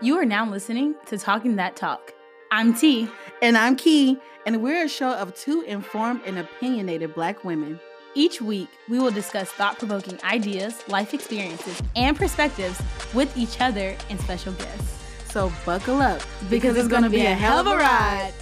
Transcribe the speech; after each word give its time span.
You 0.00 0.18
are 0.18 0.24
now 0.24 0.44
listening 0.50 0.96
to 1.06 1.16
Talking 1.16 1.54
That 1.54 1.76
Talk. 1.76 2.12
I'm 2.50 2.74
Tee. 2.74 3.08
And 3.42 3.56
I'm 3.56 3.76
Ki, 3.76 4.18
and 4.44 4.60
we're 4.60 4.84
a 4.84 4.88
show 4.88 5.12
of 5.12 5.34
two 5.36 5.62
informed 5.62 6.22
and 6.26 6.36
opinionated 6.36 7.14
black 7.14 7.44
women. 7.44 7.78
Each 8.16 8.42
week, 8.42 8.68
we 8.88 8.98
will 8.98 9.12
discuss 9.12 9.50
thought 9.50 9.78
provoking 9.78 10.18
ideas, 10.24 10.82
life 10.88 11.14
experiences, 11.14 11.80
and 11.94 12.16
perspectives 12.16 12.82
with 13.14 13.34
each 13.36 13.60
other 13.60 13.96
and 14.10 14.20
special 14.20 14.52
guests. 14.54 15.04
So 15.30 15.52
buckle 15.64 16.00
up 16.00 16.20
Because 16.50 16.76
it's 16.76 16.88
gonna 16.88 17.08
be 17.08 17.20
a 17.24 17.34
hell 17.34 17.60
of 17.60 17.68
a 17.68 17.76
ride. 17.76 18.32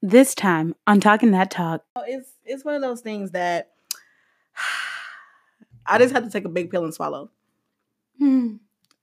This 0.00 0.34
time 0.36 0.76
on 0.86 1.00
Talking 1.00 1.32
That 1.32 1.50
Talk, 1.50 1.82
It's 2.06 2.30
it's 2.44 2.64
one 2.64 2.76
of 2.76 2.82
those 2.82 3.00
things 3.00 3.32
that 3.32 3.72
I 5.86 5.98
just 5.98 6.12
had 6.14 6.24
to 6.24 6.30
take 6.30 6.44
a 6.44 6.48
big 6.48 6.70
pill 6.70 6.84
and 6.84 6.94
swallow. 6.94 7.30
hmm, 8.18 8.56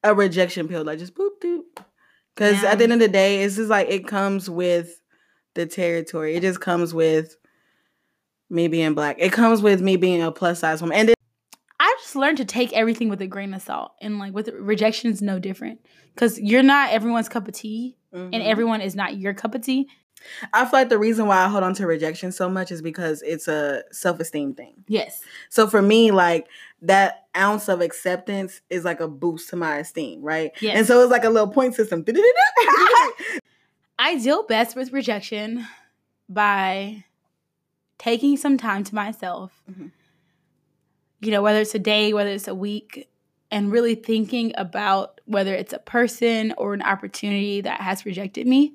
A 0.04 0.14
rejection 0.14 0.68
pill, 0.68 0.84
like 0.84 1.00
just 1.00 1.16
boop 1.16 1.40
doop. 1.44 1.64
Because 2.36 2.62
Yeah. 2.62 2.72
at 2.72 2.78
the 2.78 2.84
end 2.84 2.94
of 2.94 3.00
the 3.00 3.08
day, 3.08 3.44
it's 3.44 3.56
just 3.56 3.70
like 3.70 3.90
it 3.90 4.06
comes 4.08 4.50
with 4.50 5.02
the 5.56 5.66
territory. 5.66 6.36
It 6.36 6.42
just 6.42 6.62
comes 6.62 6.94
with 6.94 7.36
me 8.50 8.68
being 8.68 8.94
black. 8.94 9.18
It 9.20 9.32
comes 9.32 9.62
with 9.62 9.82
me 9.82 9.98
being 9.98 10.22
a 10.22 10.32
plus 10.32 10.60
size 10.60 10.82
woman. 10.82 10.98
And 10.98 11.10
then, 11.10 11.16
I've 11.80 11.98
just 12.00 12.16
learned 12.16 12.38
to 12.38 12.46
take 12.46 12.74
everything 12.74 13.09
with 13.09 13.22
a 13.22 13.28
grain 13.28 13.54
of 13.54 13.62
salt. 13.62 13.94
And 14.02 14.20
like 14.20 14.34
with 14.34 14.50
rejection 14.50 15.12
is 15.12 15.22
no 15.22 15.40
different. 15.40 15.80
Because 16.14 16.40
you're 16.40 16.64
not 16.64 16.92
everyone's 16.92 17.30
cup 17.30 17.48
of 17.48 17.54
tea, 17.54 17.98
and 18.12 18.34
Mhm. 18.34 18.46
everyone 18.46 18.82
is 18.82 18.96
not 18.96 19.18
your 19.18 19.34
cup 19.34 19.54
of 19.56 19.62
tea. 19.62 19.90
I 20.54 20.63
feel 20.66 20.80
like 20.80 20.90
the 20.90 20.98
reason 20.98 21.27
why 21.27 21.38
I 21.38 21.48
hold 21.48 21.63
on 21.63 21.73
to 21.76 21.88
rejection 21.88 22.31
so 22.31 22.49
much 22.49 22.72
is 22.72 22.81
because 22.81 23.22
it's 23.22 23.48
a 23.48 23.84
self 23.91 24.20
esteem 24.20 24.53
thing. 24.53 24.84
Yes. 24.88 25.22
So 25.50 25.67
for 25.67 25.81
me, 25.81 26.12
like 26.12 26.48
that 26.81 27.26
ounce 27.36 27.70
of 27.70 27.81
acceptance 27.81 28.62
is 28.70 28.86
like 28.86 29.00
a 29.00 29.08
boost 29.08 29.50
to 29.50 29.55
my 29.55 29.77
esteem, 29.77 30.22
right? 30.22 30.52
Yes. 30.61 30.78
And 30.78 30.88
so 30.88 31.02
it's 31.02 31.11
like 31.11 31.23
a 31.23 31.30
little 31.30 31.50
point 31.50 31.75
system. 31.75 32.03
I 34.00 34.16
deal 34.17 34.44
best 34.44 34.75
with 34.75 34.94
rejection 34.94 35.66
by 36.30 37.03
taking 37.97 38.38
some 38.38 38.58
time 38.58 38.84
to 38.84 38.95
myself. 38.95 39.62
Mhm. 39.69 39.91
You 41.19 41.31
know, 41.31 41.41
whether 41.41 41.62
it's 41.62 41.73
a 41.73 41.80
day, 41.80 42.14
whether 42.14 42.30
it's 42.30 42.47
a 42.47 42.53
week, 42.53 43.09
and 43.50 43.72
really 43.72 43.95
thinking 43.95 44.52
about 44.58 45.22
whether 45.25 45.53
it's 45.53 45.73
a 45.73 45.80
person 45.80 46.53
or 46.58 46.73
an 46.73 46.81
opportunity 46.81 47.62
that 47.62 47.81
has 47.81 48.06
rejected 48.06 48.45
me. 48.45 48.73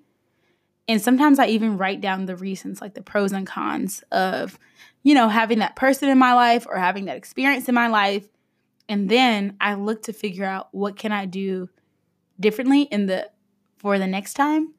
And 0.88 1.00
sometimes 1.00 1.38
I 1.38 1.46
even 1.46 1.78
write 1.78 2.00
down 2.00 2.26
the 2.26 2.36
reasons, 2.36 2.80
like 2.80 2.94
the 2.94 3.02
pros 3.02 3.32
and 3.32 3.46
cons 3.46 4.02
of, 4.10 4.58
you 5.02 5.14
know, 5.14 5.28
having 5.28 5.60
that 5.60 5.76
person 5.76 6.08
in 6.08 6.18
my 6.18 6.34
life 6.34 6.66
or 6.68 6.76
having 6.76 7.04
that 7.06 7.16
experience 7.16 7.68
in 7.68 7.74
my 7.74 7.88
life. 7.88 8.26
And 8.88 9.08
then 9.08 9.56
I 9.60 9.74
look 9.74 10.02
to 10.04 10.12
figure 10.12 10.44
out 10.44 10.68
what 10.72 10.96
can 10.96 11.12
I 11.12 11.26
do 11.26 11.68
differently 12.38 12.82
in 12.82 13.06
the 13.06 13.30
for 13.78 13.98
the 13.98 14.06
next 14.06 14.34
time. 14.34 14.74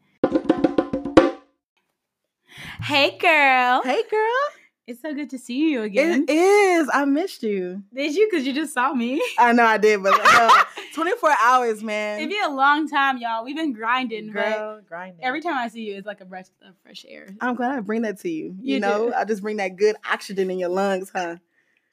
Hey 2.81 3.17
girl. 3.17 3.81
hey 3.83 4.03
girl. 4.09 4.62
It's 4.86 5.02
so 5.02 5.14
good 5.14 5.30
to 5.30 5.38
see 5.38 5.70
you 5.72 5.81
again. 5.84 6.26
It 6.28 6.31
is. 6.34 6.89
I 6.94 7.06
missed 7.06 7.42
you. 7.42 7.84
Did 7.94 8.14
you? 8.16 8.28
Because 8.30 8.45
you 8.45 8.52
just 8.52 8.73
saw 8.73 8.94
me. 8.94 9.23
I 9.39 9.53
know 9.53 9.64
I 9.64 9.78
did, 9.78 10.03
but 10.03 10.20
uh, 10.22 10.64
24 10.94 11.34
hours, 11.42 11.81
man. 11.81 12.17
It'd 12.20 12.30
be 12.30 12.38
a 12.44 12.50
long 12.50 12.89
time, 12.89 13.17
y'all. 13.17 13.45
We've 13.45 13.56
been 13.56 13.72
grinding, 13.72 14.34
but 14.34 14.42
Girl, 14.44 14.81
grinding. 14.86 15.23
every 15.23 15.39
time 15.39 15.56
I 15.56 15.70
see 15.70 15.84
you, 15.84 15.95
it's 15.95 16.06
like 16.06 16.20
a 16.20 16.26
breath 16.26 16.50
of 16.67 16.76
fresh 16.84 17.06
air. 17.08 17.30
I'm 17.39 17.56
glad 17.56 17.72
I 17.72 17.80
bring 17.80 18.02
that 18.02 18.20
to 18.22 18.30
you. 18.30 18.58
You, 18.59 18.73
You 18.76 18.80
know, 18.81 19.08
do. 19.09 19.14
I 19.16 19.23
just 19.23 19.42
bring 19.42 19.56
that 19.58 19.78
good 19.78 19.95
oxygen 20.11 20.52
in 20.52 20.59
your 20.59 20.70
lungs, 20.70 21.11
huh? 21.16 21.38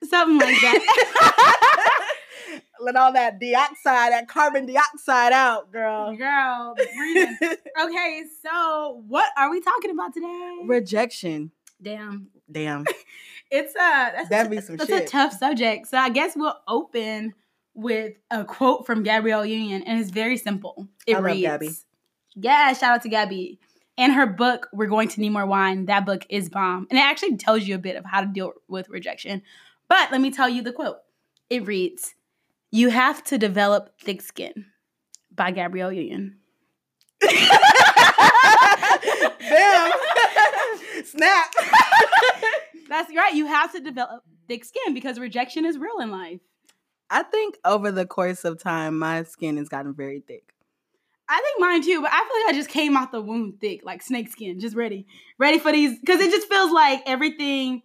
Something 0.02 0.38
like 0.38 0.60
that. 0.60 1.86
Let 2.80 2.96
all 2.96 3.12
that 3.12 3.38
dioxide, 3.38 4.10
that 4.12 4.26
carbon 4.26 4.66
dioxide 4.66 5.32
out, 5.32 5.70
girl. 5.70 6.16
Girl, 6.16 6.74
breathing. 6.96 7.36
Okay, 7.80 8.24
so 8.42 9.04
what 9.06 9.30
are 9.36 9.48
we 9.50 9.60
talking 9.60 9.90
about 9.92 10.12
today? 10.12 10.56
Rejection. 10.64 11.52
Damn. 11.80 12.28
Damn. 12.50 12.84
It's 13.52 13.74
uh 13.74 14.10
that's, 14.14 14.28
That'd 14.28 14.52
be 14.52 14.60
some 14.60 14.76
that's 14.76 14.88
shit. 14.88 15.08
a 15.08 15.10
tough 15.10 15.32
subject. 15.32 15.88
So 15.88 15.98
I 15.98 16.08
guess 16.08 16.34
we'll 16.36 16.54
open 16.68 17.34
with 17.74 18.14
a 18.30 18.44
quote 18.44 18.86
from 18.86 19.02
Gabrielle 19.02 19.44
Union, 19.44 19.82
and 19.82 19.98
it's 19.98 20.10
very 20.10 20.36
simple. 20.36 20.86
It 21.04 21.14
I 21.14 21.16
love 21.16 21.24
reads, 21.24 21.42
Gabby. 21.42 21.70
Yeah, 22.36 22.72
shout 22.74 22.94
out 22.94 23.02
to 23.02 23.08
Gabby. 23.08 23.58
And 23.98 24.12
her 24.12 24.26
book, 24.26 24.68
We're 24.72 24.86
Going 24.86 25.08
to 25.08 25.20
Need 25.20 25.30
More 25.30 25.46
Wine, 25.46 25.86
that 25.86 26.06
book 26.06 26.24
is 26.30 26.48
bomb. 26.48 26.86
And 26.90 26.98
it 26.98 27.02
actually 27.02 27.38
tells 27.38 27.64
you 27.64 27.74
a 27.74 27.78
bit 27.78 27.96
of 27.96 28.04
how 28.04 28.20
to 28.20 28.28
deal 28.28 28.52
with 28.68 28.88
rejection. 28.88 29.42
But 29.88 30.12
let 30.12 30.20
me 30.20 30.30
tell 30.30 30.48
you 30.48 30.62
the 30.62 30.72
quote. 30.72 30.98
It 31.50 31.66
reads, 31.66 32.14
You 32.70 32.90
have 32.90 33.24
to 33.24 33.36
develop 33.36 33.98
thick 34.00 34.22
skin 34.22 34.66
by 35.34 35.50
Gabrielle 35.50 35.92
Union. 35.92 36.36
Damn. 39.40 39.92
Snap. 41.06 41.52
That's 42.88 43.14
right. 43.14 43.34
You 43.34 43.46
have 43.46 43.72
to 43.72 43.80
develop 43.80 44.24
thick 44.48 44.64
skin 44.64 44.94
because 44.94 45.18
rejection 45.18 45.64
is 45.64 45.78
real 45.78 46.00
in 46.00 46.10
life. 46.10 46.40
I 47.10 47.22
think 47.22 47.58
over 47.64 47.90
the 47.90 48.06
course 48.06 48.44
of 48.44 48.62
time, 48.62 48.98
my 48.98 49.24
skin 49.24 49.56
has 49.56 49.68
gotten 49.68 49.94
very 49.94 50.20
thick. 50.20 50.54
I 51.28 51.40
think 51.40 51.60
mine 51.60 51.82
too, 51.82 52.00
but 52.02 52.10
I 52.12 52.18
feel 52.18 52.44
like 52.44 52.54
I 52.54 52.58
just 52.58 52.70
came 52.70 52.96
out 52.96 53.12
the 53.12 53.20
womb 53.22 53.56
thick, 53.60 53.84
like 53.84 54.02
snake 54.02 54.30
skin, 54.30 54.58
just 54.58 54.74
ready, 54.74 55.06
ready 55.38 55.60
for 55.60 55.70
these. 55.70 55.98
Because 55.98 56.20
it 56.20 56.30
just 56.30 56.48
feels 56.48 56.72
like 56.72 57.02
everything, 57.06 57.82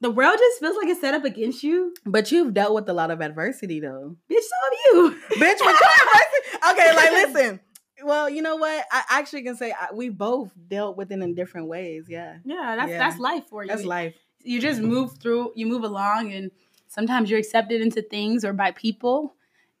the 0.00 0.10
world 0.10 0.36
just 0.36 0.58
feels 0.58 0.76
like 0.76 0.88
it's 0.88 1.00
set 1.00 1.14
up 1.14 1.24
against 1.24 1.62
you. 1.62 1.94
But 2.04 2.32
you've 2.32 2.52
dealt 2.52 2.74
with 2.74 2.88
a 2.88 2.92
lot 2.92 3.12
of 3.12 3.20
adversity, 3.20 3.78
though. 3.78 4.16
Bitch, 4.30 4.40
so 4.40 4.56
have 4.64 4.72
you. 4.86 5.16
Bitch, 5.36 5.60
what 5.60 5.80
your 5.80 5.90
adversity? 6.02 6.70
Okay, 6.72 6.96
like 6.96 7.12
listen. 7.12 7.60
Well, 8.02 8.28
you 8.30 8.42
know 8.42 8.56
what? 8.56 8.84
I 8.92 9.02
actually 9.10 9.42
can 9.42 9.56
say 9.56 9.72
I, 9.72 9.92
we 9.92 10.08
both 10.08 10.50
dealt 10.68 10.96
with 10.96 11.10
it 11.12 11.20
in 11.20 11.34
different 11.34 11.68
ways. 11.68 12.06
Yeah, 12.08 12.36
Yeah, 12.44 12.76
that's 12.76 12.90
Yeah. 12.90 12.98
that's 12.98 13.18
life 13.18 13.44
for 13.48 13.62
you. 13.64 13.68
that's 13.68 13.84
life. 13.84 14.14
You 14.42 14.60
just 14.60 14.80
move 14.80 15.18
through, 15.18 15.52
you 15.54 15.66
move 15.66 15.84
along, 15.84 16.32
and 16.32 16.50
sometimes 16.88 17.28
you're 17.30 17.38
accepted 17.40 17.80
into 17.82 18.00
things 18.02 18.44
or 18.44 18.52
by 18.52 18.70
people, 18.72 19.34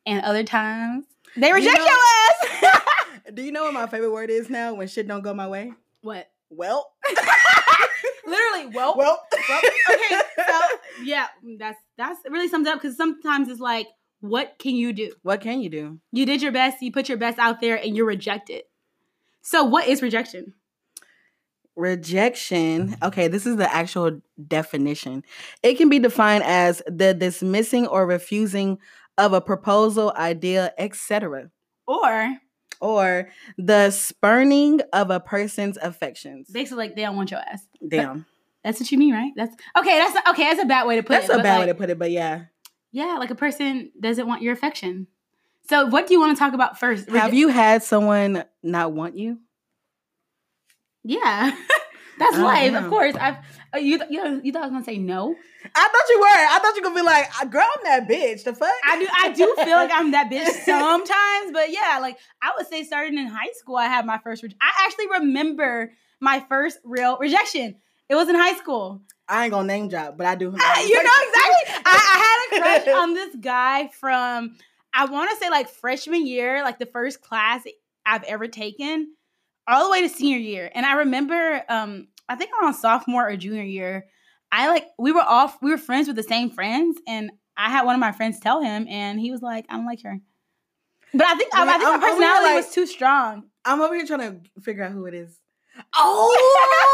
and 0.06 0.22
other 0.24 0.44
times 0.44 1.04
they 1.36 1.52
reject 1.52 1.78
know- 1.78 1.84
your 1.86 2.70
ass. 2.70 2.80
Do 3.34 3.42
you 3.42 3.52
know 3.52 3.62
what 3.64 3.74
my 3.74 3.86
favorite 3.86 4.10
word 4.10 4.28
is 4.30 4.50
now 4.50 4.74
when 4.74 4.88
shit 4.88 5.06
don't 5.06 5.22
go 5.22 5.32
my 5.32 5.46
way? 5.48 5.72
what? 6.02 6.30
Well, 6.50 6.90
Literally, 8.26 8.66
well, 8.74 8.94
well. 8.96 9.20
well, 9.48 9.60
okay, 9.90 10.20
so 10.36 10.60
yeah, 11.04 11.26
that's 11.58 11.78
that's 11.96 12.20
really 12.28 12.48
sums 12.48 12.66
up 12.68 12.80
because 12.80 12.96
sometimes 12.96 13.48
it's 13.48 13.60
like, 13.60 13.86
what 14.20 14.58
can 14.58 14.74
you 14.74 14.92
do? 14.92 15.12
what 15.22 15.40
can 15.40 15.60
you 15.60 15.68
do? 15.70 15.98
You 16.12 16.26
did 16.26 16.42
your 16.42 16.52
best, 16.52 16.82
you 16.82 16.92
put 16.92 17.08
your 17.08 17.18
best 17.18 17.38
out 17.38 17.60
there, 17.60 17.76
and 17.76 17.96
you're 17.96 18.06
rejected. 18.06 18.62
So, 19.42 19.64
what 19.64 19.88
is 19.88 20.02
rejection? 20.02 20.54
Rejection. 21.76 22.96
Okay, 23.02 23.28
this 23.28 23.46
is 23.46 23.56
the 23.56 23.72
actual 23.72 24.20
definition. 24.46 25.24
It 25.62 25.78
can 25.78 25.88
be 25.88 25.98
defined 25.98 26.44
as 26.44 26.82
the 26.86 27.14
dismissing 27.14 27.86
or 27.86 28.06
refusing 28.06 28.78
of 29.16 29.32
a 29.32 29.40
proposal, 29.40 30.12
idea, 30.16 30.72
etc., 30.78 31.50
Or 31.86 32.36
or 32.80 33.28
the 33.58 33.90
spurning 33.90 34.80
of 34.92 35.10
a 35.10 35.20
person's 35.20 35.76
affections. 35.78 36.48
basically, 36.50 36.86
like 36.86 36.96
they 36.96 37.02
don't 37.02 37.16
want 37.16 37.30
your 37.30 37.40
ass. 37.40 37.66
Damn, 37.86 38.26
That's 38.64 38.80
what 38.80 38.90
you 38.90 38.98
mean, 38.98 39.12
right? 39.14 39.32
That's 39.36 39.54
okay. 39.78 39.98
That's 39.98 40.28
okay. 40.30 40.44
That's 40.44 40.62
a 40.62 40.66
bad 40.66 40.86
way 40.86 40.96
to 40.96 41.02
put 41.02 41.20
that's 41.20 41.28
it. 41.30 41.40
a 41.40 41.42
bad 41.42 41.58
like, 41.58 41.60
way 41.60 41.72
to 41.72 41.74
put 41.74 41.90
it, 41.90 41.98
but 41.98 42.10
yeah. 42.10 42.44
Yeah, 42.92 43.16
like 43.18 43.30
a 43.30 43.34
person 43.34 43.92
doesn't 44.00 44.26
want 44.26 44.42
your 44.42 44.52
affection. 44.52 45.06
So, 45.68 45.86
what 45.86 46.06
do 46.08 46.14
you 46.14 46.20
want 46.20 46.36
to 46.36 46.38
talk 46.38 46.52
about 46.54 46.78
first? 46.80 47.08
Have 47.10 47.34
you 47.34 47.48
had 47.48 47.82
someone 47.82 48.44
not 48.62 48.92
want 48.92 49.16
you? 49.16 49.38
Yeah, 51.04 51.50
that's 52.18 52.36
Oh, 52.36 52.42
life. 52.42 52.72
yeah. 52.72 52.84
Of 52.84 52.90
course, 52.90 53.14
I've. 53.16 53.36
Uh, 53.74 53.78
you 53.78 54.00
you 54.10 54.40
you 54.42 54.52
thought 54.52 54.62
I 54.62 54.66
was 54.66 54.72
gonna 54.72 54.84
say 54.84 54.98
no? 54.98 55.34
I 55.74 55.88
thought 55.88 56.08
you 56.08 56.18
were. 56.20 56.26
I 56.26 56.58
thought 56.60 56.74
you 56.76 56.82
were 56.82 56.88
gonna 56.88 57.00
be 57.00 57.06
like, 57.06 57.26
"Ah, 57.40 57.44
girl, 57.44 57.62
I'm 57.78 57.84
that 57.84 58.08
bitch. 58.08 58.44
The 58.44 58.54
fuck? 58.54 58.68
I 58.84 58.98
do. 58.98 59.08
I 59.16 59.28
do 59.32 59.54
feel 59.64 59.76
like 59.76 59.90
I'm 59.92 60.10
that 60.10 60.30
bitch 60.30 60.46
sometimes, 60.64 61.52
but 61.52 61.70
yeah, 61.70 61.98
like 62.00 62.18
I 62.42 62.52
would 62.58 62.66
say, 62.66 62.82
starting 62.84 63.16
in 63.16 63.26
high 63.26 63.50
school, 63.54 63.76
I 63.76 63.86
had 63.86 64.04
my 64.04 64.18
first. 64.18 64.42
Re- 64.42 64.56
I 64.60 64.70
actually 64.84 65.06
remember 65.20 65.92
my 66.20 66.44
first 66.48 66.78
real 66.84 67.16
rejection. 67.18 67.76
It 68.08 68.14
was 68.16 68.28
in 68.28 68.34
high 68.34 68.54
school. 68.58 69.02
I 69.30 69.44
ain't 69.44 69.52
gonna 69.52 69.66
name 69.68 69.88
drop, 69.88 70.16
but 70.18 70.26
I 70.26 70.34
do. 70.34 70.46
You 70.50 70.52
know 70.54 70.58
exactly. 70.58 71.82
I, 71.86 72.48
I 72.52 72.58
had 72.58 72.58
a 72.58 72.82
crush 72.84 72.94
on 73.02 73.14
this 73.14 73.36
guy 73.36 73.88
from 73.88 74.56
I 74.92 75.04
want 75.06 75.30
to 75.30 75.36
say 75.36 75.48
like 75.50 75.68
freshman 75.68 76.26
year, 76.26 76.62
like 76.62 76.78
the 76.78 76.86
first 76.86 77.22
class 77.22 77.62
I've 78.04 78.24
ever 78.24 78.48
taken, 78.48 79.14
all 79.68 79.84
the 79.84 79.90
way 79.90 80.02
to 80.02 80.08
senior 80.08 80.38
year. 80.38 80.70
And 80.74 80.84
I 80.84 80.94
remember, 80.94 81.62
um, 81.68 82.08
I 82.28 82.34
think 82.34 82.50
around 82.60 82.74
sophomore 82.74 83.28
or 83.28 83.36
junior 83.36 83.62
year, 83.62 84.06
I 84.50 84.66
like 84.68 84.86
we 84.98 85.12
were 85.12 85.22
all 85.22 85.52
we 85.62 85.70
were 85.70 85.78
friends 85.78 86.08
with 86.08 86.16
the 86.16 86.22
same 86.24 86.50
friends, 86.50 86.98
and 87.06 87.30
I 87.56 87.70
had 87.70 87.84
one 87.84 87.94
of 87.94 88.00
my 88.00 88.12
friends 88.12 88.40
tell 88.40 88.60
him, 88.62 88.86
and 88.88 89.20
he 89.20 89.30
was 89.30 89.42
like, 89.42 89.64
"I 89.68 89.76
don't 89.76 89.86
like 89.86 90.02
her." 90.02 90.18
But 91.12 91.26
I 91.26 91.34
think 91.34 91.54
I, 91.54 91.62
I 91.62 91.66
think 91.78 91.84
I'm 91.84 92.00
my 92.00 92.08
personality 92.08 92.44
like- 92.54 92.64
was 92.64 92.74
too 92.74 92.86
strong. 92.86 93.44
I'm 93.64 93.80
over 93.80 93.94
here 93.94 94.06
trying 94.06 94.42
to 94.42 94.62
figure 94.62 94.82
out 94.82 94.92
who 94.92 95.06
it 95.06 95.14
is. 95.14 95.38
Oh, 95.94 96.34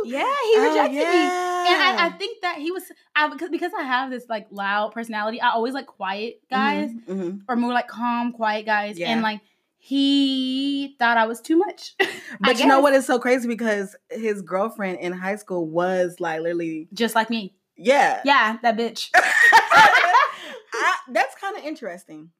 Oh, 0.00 0.04
yeah, 0.06 0.20
he 0.20 0.54
Oh, 0.56 0.68
rejected 0.68 1.08
me. 1.08 1.47
Yeah. 1.64 1.96
I, 1.98 2.06
I 2.06 2.10
think 2.10 2.42
that 2.42 2.58
he 2.58 2.70
was 2.70 2.82
I, 3.16 3.28
because 3.28 3.50
because 3.50 3.72
I 3.78 3.82
have 3.82 4.10
this 4.10 4.24
like 4.28 4.46
loud 4.50 4.92
personality. 4.92 5.40
I 5.40 5.50
always 5.50 5.74
like 5.74 5.86
quiet 5.86 6.40
guys 6.50 6.90
Mhm, 6.90 7.06
mhm. 7.08 7.40
or 7.48 7.56
more 7.56 7.72
like 7.72 7.88
calm, 7.88 8.32
quiet 8.32 8.66
guys, 8.66 8.98
Yeah. 8.98 9.10
and 9.10 9.22
like 9.22 9.40
he 9.80 10.96
thought 10.98 11.16
I 11.16 11.26
was 11.26 11.40
too 11.40 11.56
much. 11.56 11.94
But 12.40 12.58
you 12.60 12.66
know 12.66 12.80
what 12.80 12.92
is 12.94 13.06
so 13.06 13.18
crazy 13.18 13.48
because 13.48 13.96
his 14.10 14.42
girlfriend 14.42 14.98
in 15.00 15.12
high 15.12 15.36
school 15.36 15.66
was 15.66 16.16
like 16.20 16.40
literally 16.42 16.88
Just 16.92 17.14
like 17.14 17.30
me. 17.30 17.54
yeah. 17.76 18.20
Yeah, 18.24 18.58
that 18.62 18.76
bitch. 18.76 19.08
I, 19.14 20.94
that's 21.10 21.34
kind 21.36 21.56
of 21.56 21.64
interesting. 21.64 22.30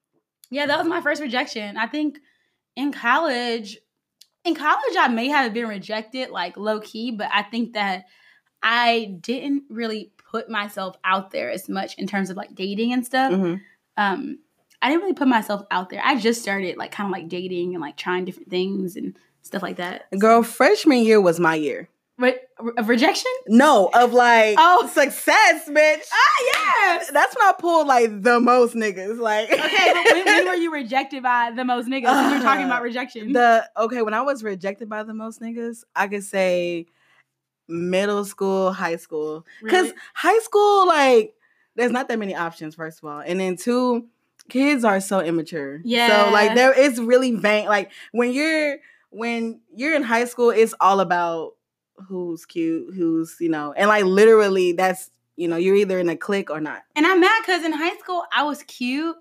Yeah, 0.50 0.66
that 0.66 0.78
was 0.78 0.86
my 0.86 1.00
first 1.00 1.20
rejection. 1.20 1.76
I 1.76 1.86
think 1.86 2.18
in 2.76 2.92
college, 2.92 3.78
in 4.44 4.54
college, 4.54 4.96
I 4.98 5.08
may 5.08 5.28
have 5.28 5.52
been 5.52 5.66
rejected 5.68 6.30
like 6.30 6.56
low 6.56 6.80
key, 6.80 7.10
but 7.12 7.28
I 7.32 7.42
think 7.42 7.74
that 7.74 8.04
I 8.62 9.16
didn't 9.20 9.64
really 9.68 10.12
put 10.30 10.50
myself 10.50 10.96
out 11.04 11.30
there 11.30 11.50
as 11.50 11.68
much 11.68 11.96
in 11.98 12.06
terms 12.06 12.30
of 12.30 12.36
like 12.36 12.54
dating 12.54 12.92
and 12.92 13.04
stuff. 13.04 13.32
Mhm. 13.32 13.60
Um, 13.96 14.38
I 14.82 14.88
didn't 14.88 15.02
really 15.02 15.14
put 15.14 15.28
myself 15.28 15.62
out 15.70 15.90
there. 15.90 16.00
I 16.04 16.16
just 16.16 16.40
started 16.42 16.76
like 16.76 16.92
kind 16.92 17.06
of 17.08 17.12
like 17.12 17.28
dating 17.28 17.74
and 17.74 17.80
like 17.80 17.96
trying 17.96 18.24
different 18.24 18.50
things 18.50 18.94
and 18.96 19.16
stuff 19.42 19.62
like 19.62 19.76
that. 19.76 20.06
Girl, 20.18 20.42
freshman 20.42 20.98
year 20.98 21.20
was 21.20 21.40
my 21.40 21.54
year. 21.54 21.88
Re- 22.18 22.36
re- 22.60 22.72
rejection? 22.84 23.30
No, 23.46 23.90
of 23.94 24.12
like 24.12 24.56
Oh. 24.58 24.88
success, 24.92 25.68
bitch. 25.68 26.02
Ah, 26.12 26.42
yes. 26.44 27.10
That's 27.12 27.34
when 27.36 27.46
I 27.48 27.52
pulled 27.58 27.86
like 27.86 28.22
the 28.22 28.40
most 28.40 28.74
niggas. 28.74 29.18
Like 29.18 29.50
Okay, 29.52 29.92
but 29.94 30.04
when, 30.12 30.24
when 30.26 30.46
were 30.48 30.54
you 30.54 30.72
rejected 30.72 31.22
by 31.22 31.52
the 31.54 31.64
most 31.64 31.86
niggas? 31.88 32.04
When 32.12 32.32
you're 32.32 32.42
talking 32.42 32.66
about 32.66 32.82
rejection. 32.90 33.32
the 33.32 33.68
okay 33.76 34.02
when 34.02 34.14
I 34.14 34.22
was 34.22 34.42
rejected 34.42 34.88
by 34.88 35.04
the 35.04 35.14
most 35.14 35.40
niggas, 35.40 35.84
I 35.94 36.08
could 36.08 36.24
say 36.24 36.86
middle 37.68 38.24
school, 38.24 38.72
high 38.72 38.96
school. 38.96 39.46
Because 39.62 39.86
Really? 39.86 39.96
high 40.14 40.38
school, 40.40 40.86
like, 40.86 41.34
there's 41.74 41.92
not 41.92 42.08
that 42.08 42.18
many 42.18 42.34
options, 42.34 42.74
first 42.74 42.98
of 42.98 43.08
all. 43.08 43.20
And 43.20 43.38
then 43.38 43.56
two, 43.56 44.08
kids 44.48 44.84
are 44.84 45.00
so 45.00 45.20
immature. 45.20 45.80
Yeah. 45.84 46.26
So 46.26 46.32
like 46.32 46.54
there 46.54 46.72
is 46.72 47.00
really 47.00 47.32
vain. 47.32 47.68
Like 47.68 47.92
when 48.12 48.32
you're 48.32 48.78
when 49.10 49.60
you're 49.74 49.94
in 49.94 50.02
high 50.02 50.24
school, 50.24 50.50
it's 50.50 50.74
all 50.80 51.00
about 51.00 51.54
who's 52.08 52.46
cute, 52.46 52.94
who's, 52.94 53.36
you 53.40 53.48
know, 53.48 53.72
and 53.72 53.88
like 53.88 54.04
literally 54.04 54.72
that's 54.72 55.10
you 55.36 55.46
know, 55.46 55.56
you're 55.56 55.76
either 55.76 56.00
in 56.00 56.08
a 56.08 56.16
clique 56.16 56.50
or 56.50 56.60
not. 56.60 56.82
And 56.96 57.06
I'm 57.06 57.20
mad 57.20 57.42
because 57.46 57.64
in 57.64 57.72
high 57.72 57.96
school 57.98 58.24
I 58.32 58.42
was 58.42 58.64
cute, 58.64 59.16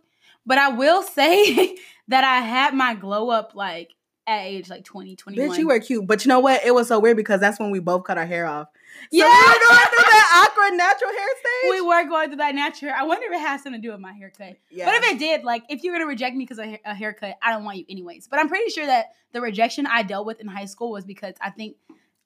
but 0.47 0.57
I 0.57 0.69
will 0.69 1.03
say 1.17 1.77
that 2.07 2.23
I 2.23 2.39
had 2.39 2.73
my 2.73 2.95
glow 2.95 3.29
up 3.29 3.53
like 3.53 3.93
at 4.27 4.41
age 4.45 4.69
like 4.69 4.83
20, 4.83 5.15
21. 5.15 5.49
Bitch, 5.49 5.57
you 5.57 5.67
were 5.67 5.79
cute. 5.79 6.05
But 6.05 6.25
you 6.25 6.29
know 6.29 6.39
what? 6.39 6.63
It 6.65 6.75
was 6.75 6.89
so 6.89 6.99
weird 6.99 7.15
because 7.17 7.39
that's 7.39 7.59
when 7.59 7.71
we 7.71 7.79
both 7.79 8.03
cut 8.03 8.17
our 8.17 8.25
hair 8.25 8.45
off. 8.45 8.67
So 8.73 9.07
Yeah. 9.11 9.23
we 9.25 9.31
were 9.31 9.59
going 9.67 9.87
through 9.87 9.97
that 10.05 10.49
awkward 10.51 10.77
natural 10.77 11.11
hair 11.11 11.27
stage. 11.39 11.69
we 11.71 11.81
were 11.81 12.03
going 12.09 12.27
through 12.29 12.37
that 12.37 12.53
natural. 12.55 12.91
hair. 12.91 12.99
I 12.99 13.05
wonder 13.05 13.25
if 13.27 13.31
it 13.31 13.39
has 13.39 13.63
something 13.63 13.81
to 13.81 13.87
do 13.87 13.91
with 13.91 14.01
my 14.01 14.11
haircut. 14.13 14.57
yeah. 14.69 14.85
But 14.85 14.95
if 14.95 15.11
it 15.13 15.19
did, 15.19 15.43
like 15.43 15.63
if 15.69 15.83
you're 15.83 15.93
gonna 15.95 16.05
reject 16.07 16.35
me 16.35 16.43
because 16.43 16.59
of 16.59 16.65
a, 16.65 16.79
a 16.85 16.93
haircut, 16.93 17.37
I 17.41 17.51
don't 17.51 17.63
want 17.63 17.77
you 17.77 17.85
anyways. 17.89 18.27
But 18.27 18.39
I'm 18.39 18.49
pretty 18.49 18.69
sure 18.69 18.85
that 18.85 19.11
the 19.31 19.39
rejection 19.41 19.87
I 19.87 20.03
dealt 20.03 20.25
with 20.25 20.41
in 20.41 20.47
high 20.47 20.65
school 20.65 20.91
was 20.91 21.05
because 21.05 21.35
I 21.39 21.49
think 21.51 21.77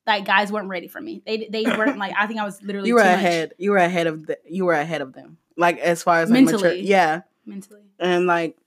like 0.07 0.25
guys 0.25 0.51
weren't 0.51 0.69
ready 0.69 0.87
for 0.87 0.99
me. 0.99 1.21
They 1.25 1.47
they 1.51 1.63
weren't 1.65 1.97
like 1.99 2.13
I 2.17 2.25
think 2.25 2.39
I 2.39 2.43
was 2.45 2.61
literally 2.63 2.87
you 2.87 2.95
were 2.95 3.01
too 3.01 3.07
much 3.09 3.15
ahead. 3.17 3.53
You 3.59 3.71
were 3.71 3.77
ahead 3.77 4.07
of 4.07 4.25
the. 4.25 4.37
You 4.47 4.65
were 4.65 4.73
ahead 4.73 5.01
of 5.01 5.13
them. 5.13 5.37
Like 5.57 5.77
as 5.79 6.01
far 6.01 6.21
as 6.21 6.31
like, 6.31 6.45
mature- 6.45 6.59
Mentally. 6.61 6.81
yeah, 6.81 7.21
mentally. 7.45 7.81
and 7.99 8.25
like 8.25 8.57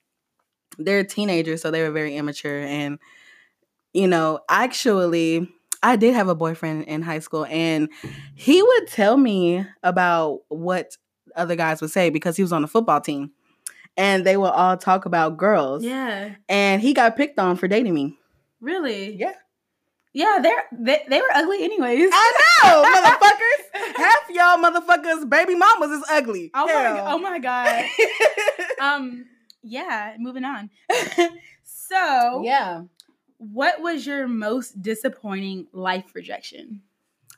they're 0.79 1.05
teenagers, 1.05 1.63
so 1.63 1.71
they 1.71 1.83
were 1.83 1.91
very 1.91 2.17
immature. 2.17 2.61
And 2.61 2.99
you 3.95 4.07
know, 4.07 4.41
actually, 4.49 5.49
I 5.83 5.97
did 5.97 6.15
have 6.15 6.29
a 6.29 6.35
boyfriend 6.35 6.85
in 6.85 7.03
high 7.03 7.21
school, 7.21 7.47
and 7.47 7.89
he 8.35 8.63
would 8.63 8.89
tell 8.89 9.17
me 9.17 9.65
about 9.83 10.41
what 10.49 10.97
other 11.37 11.57
guys 11.57 11.81
would 11.81 11.91
say 11.91 12.11
because 12.11 12.37
he 12.37 12.43
was 12.43 12.53
on 12.53 12.63
the 12.63 12.69
football 12.69 13.01
team, 13.01 13.31
and 13.97 14.27
they 14.27 14.37
would 14.37 14.51
all 14.51 14.77
talk 14.77 15.07
about 15.07 15.37
girls. 15.37 15.85
Yeah. 15.85 16.35
And 16.49 16.83
he 16.83 16.93
got 16.93 17.17
picked 17.17 17.39
on 17.39 17.57
for 17.57 17.69
dating 17.69 17.95
me. 17.95 18.19
Really? 18.61 19.17
Yeah. 19.17 19.35
Yeah, 20.13 20.39
they're 20.41 20.65
they, 20.71 21.05
they 21.09 21.21
were 21.21 21.31
ugly 21.35 21.65
anyways. 21.65 22.09
I 22.13 22.61
know, 22.63 22.85
motherfuckers. 22.95 23.97
Half 23.97 24.31
y'all 24.31 24.59
motherfuckers, 24.59 25.29
baby 25.29 25.57
mamas 25.57 25.91
is 25.91 26.05
ugly. 26.09 26.53
Oh 26.55 26.67
my, 26.67 27.01
oh 27.01 27.19
my 27.19 27.39
god. 27.41 27.85
um 28.81 29.25
yeah, 29.65 30.15
moving 30.19 30.45
on. 30.45 30.71
so, 31.65 32.43
yeah. 32.45 32.83
What 33.39 33.81
was 33.81 34.07
your 34.07 34.27
most 34.29 34.81
disappointing 34.83 35.67
life 35.73 36.05
rejection? 36.15 36.83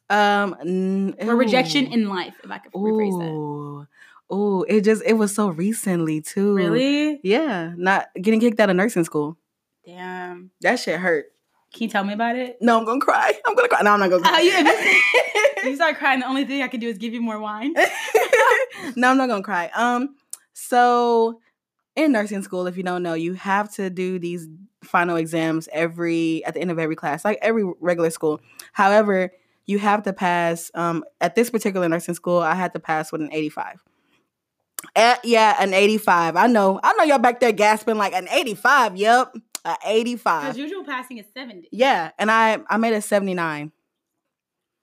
Um. 0.09 0.57
n- 0.61 1.15
Or 1.21 1.35
rejection 1.37 1.87
in 1.87 2.09
life, 2.09 2.35
if 2.45 2.51
I 2.51 2.59
could 2.59 2.73
rephrase 2.73 3.19
that. 3.21 3.29
Ooh. 3.31 3.87
Ooh. 4.33 4.65
It 4.69 4.83
just 4.83 5.03
it 5.05 5.15
was 5.15 5.35
so 5.35 5.49
recently 5.49 6.21
too. 6.21 6.55
Really? 6.55 7.21
Yeah. 7.25 7.73
Not 7.77 8.09
getting 8.21 8.41
kicked 8.41 8.61
out 8.61 8.71
of 8.71 8.77
nursing 8.77 9.05
school. 9.05 9.37
Damn. 9.85 10.51
That 10.61 10.79
shit 10.79 10.99
hurt. 11.01 11.27
Can 11.73 11.83
you 11.85 11.89
tell 11.89 12.05
me 12.05 12.13
about 12.13 12.37
it? 12.37 12.57
No, 12.61 12.79
I'm 12.79 12.85
gonna 12.85 13.01
cry. 13.01 13.33
I'm 13.47 13.55
gonna 13.55 13.69
cry. 13.69 13.83
No, 13.83 13.93
I'm 13.93 14.01
not 14.01 14.11
gonna 14.11 14.23
Oh, 14.25 14.29
cry. 14.29 14.41
you- 14.41 14.53
if 14.57 15.65
you 15.65 15.75
start 15.77 15.97
crying, 15.99 16.21
the 16.21 16.27
only 16.27 16.45
thing 16.45 16.63
I 16.63 16.69
can 16.69 16.81
do 16.81 16.89
is 16.89 16.99
give 16.99 17.13
you 17.13 17.21
more 17.21 17.39
wine. 17.41 17.75
no, 18.97 19.11
I'm 19.11 19.17
not 19.17 19.29
gonna 19.29 19.43
cry. 19.43 19.71
Um, 19.75 20.15
so 20.53 21.41
in 21.97 22.13
nursing 22.13 22.43
school, 22.43 22.67
if 22.67 22.77
you 22.77 22.83
don't 22.83 23.03
know, 23.03 23.15
you 23.15 23.35
have 23.35 23.73
to 23.75 23.91
do 23.91 24.19
these 24.19 24.47
final 24.85 25.17
exams 25.17 25.69
every 25.73 26.45
at 26.45 26.55
the 26.55 26.61
end 26.61 26.71
of 26.71 26.79
every 26.79 26.95
class, 26.95 27.25
like 27.25 27.39
every 27.43 27.65
regular 27.81 28.11
school. 28.11 28.41
However, 28.73 29.33
you 29.67 29.79
have 29.81 30.03
to 30.05 30.13
pass. 30.13 30.71
Um, 30.75 31.05
at 31.21 31.35
this 31.35 31.51
particular 31.51 31.89
nursing 31.89 32.15
school, 32.15 32.39
I 32.39 32.55
had 32.55 32.73
to 32.75 32.79
pass 32.79 33.11
with 33.11 33.21
an 33.23 33.31
85. 33.33 33.83
Eh, 34.95 35.17
yeah, 35.25 35.57
an 35.59 35.75
85. 35.75 36.37
I 36.37 36.47
know. 36.47 36.79
I 36.83 36.93
know 36.93 37.05
y'all 37.05 37.19
back 37.19 37.41
there 37.41 37.51
gasping 37.51 37.97
like 37.97 38.13
an 38.13 38.29
85. 38.31 38.97
Yep, 38.97 39.35
an 39.65 39.77
85. 39.85 40.43
Because 40.43 40.59
usual 40.59 40.85
passing 40.85 41.19
is 41.19 41.27
70. 41.35 41.69
Yeah, 41.73 42.13
and 42.19 42.31
I 42.31 42.59
I 42.69 42.77
made 42.77 42.93
a 42.93 43.01
79. 43.03 43.73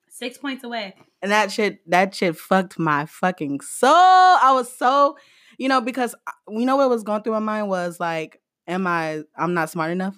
Six 0.09 0.37
points 0.37 0.63
away. 0.63 0.95
and 1.21 1.31
that 1.31 1.51
shit 1.51 1.89
that 1.89 2.13
shit 2.13 2.35
fucked 2.35 2.77
my 2.77 3.05
fucking 3.05 3.61
soul. 3.61 3.91
I 3.93 4.51
was 4.53 4.71
so, 4.75 5.17
you 5.57 5.69
know, 5.69 5.81
because 5.81 6.15
I- 6.27 6.31
you 6.49 6.65
know 6.65 6.75
what 6.75 6.89
was 6.89 7.03
going 7.03 7.23
through 7.23 7.33
my 7.33 7.39
mind 7.39 7.69
was 7.69 7.99
like, 7.99 8.41
am 8.67 8.87
I? 8.87 9.23
I'm 9.37 9.53
not 9.53 9.69
smart 9.69 9.91
enough 9.91 10.15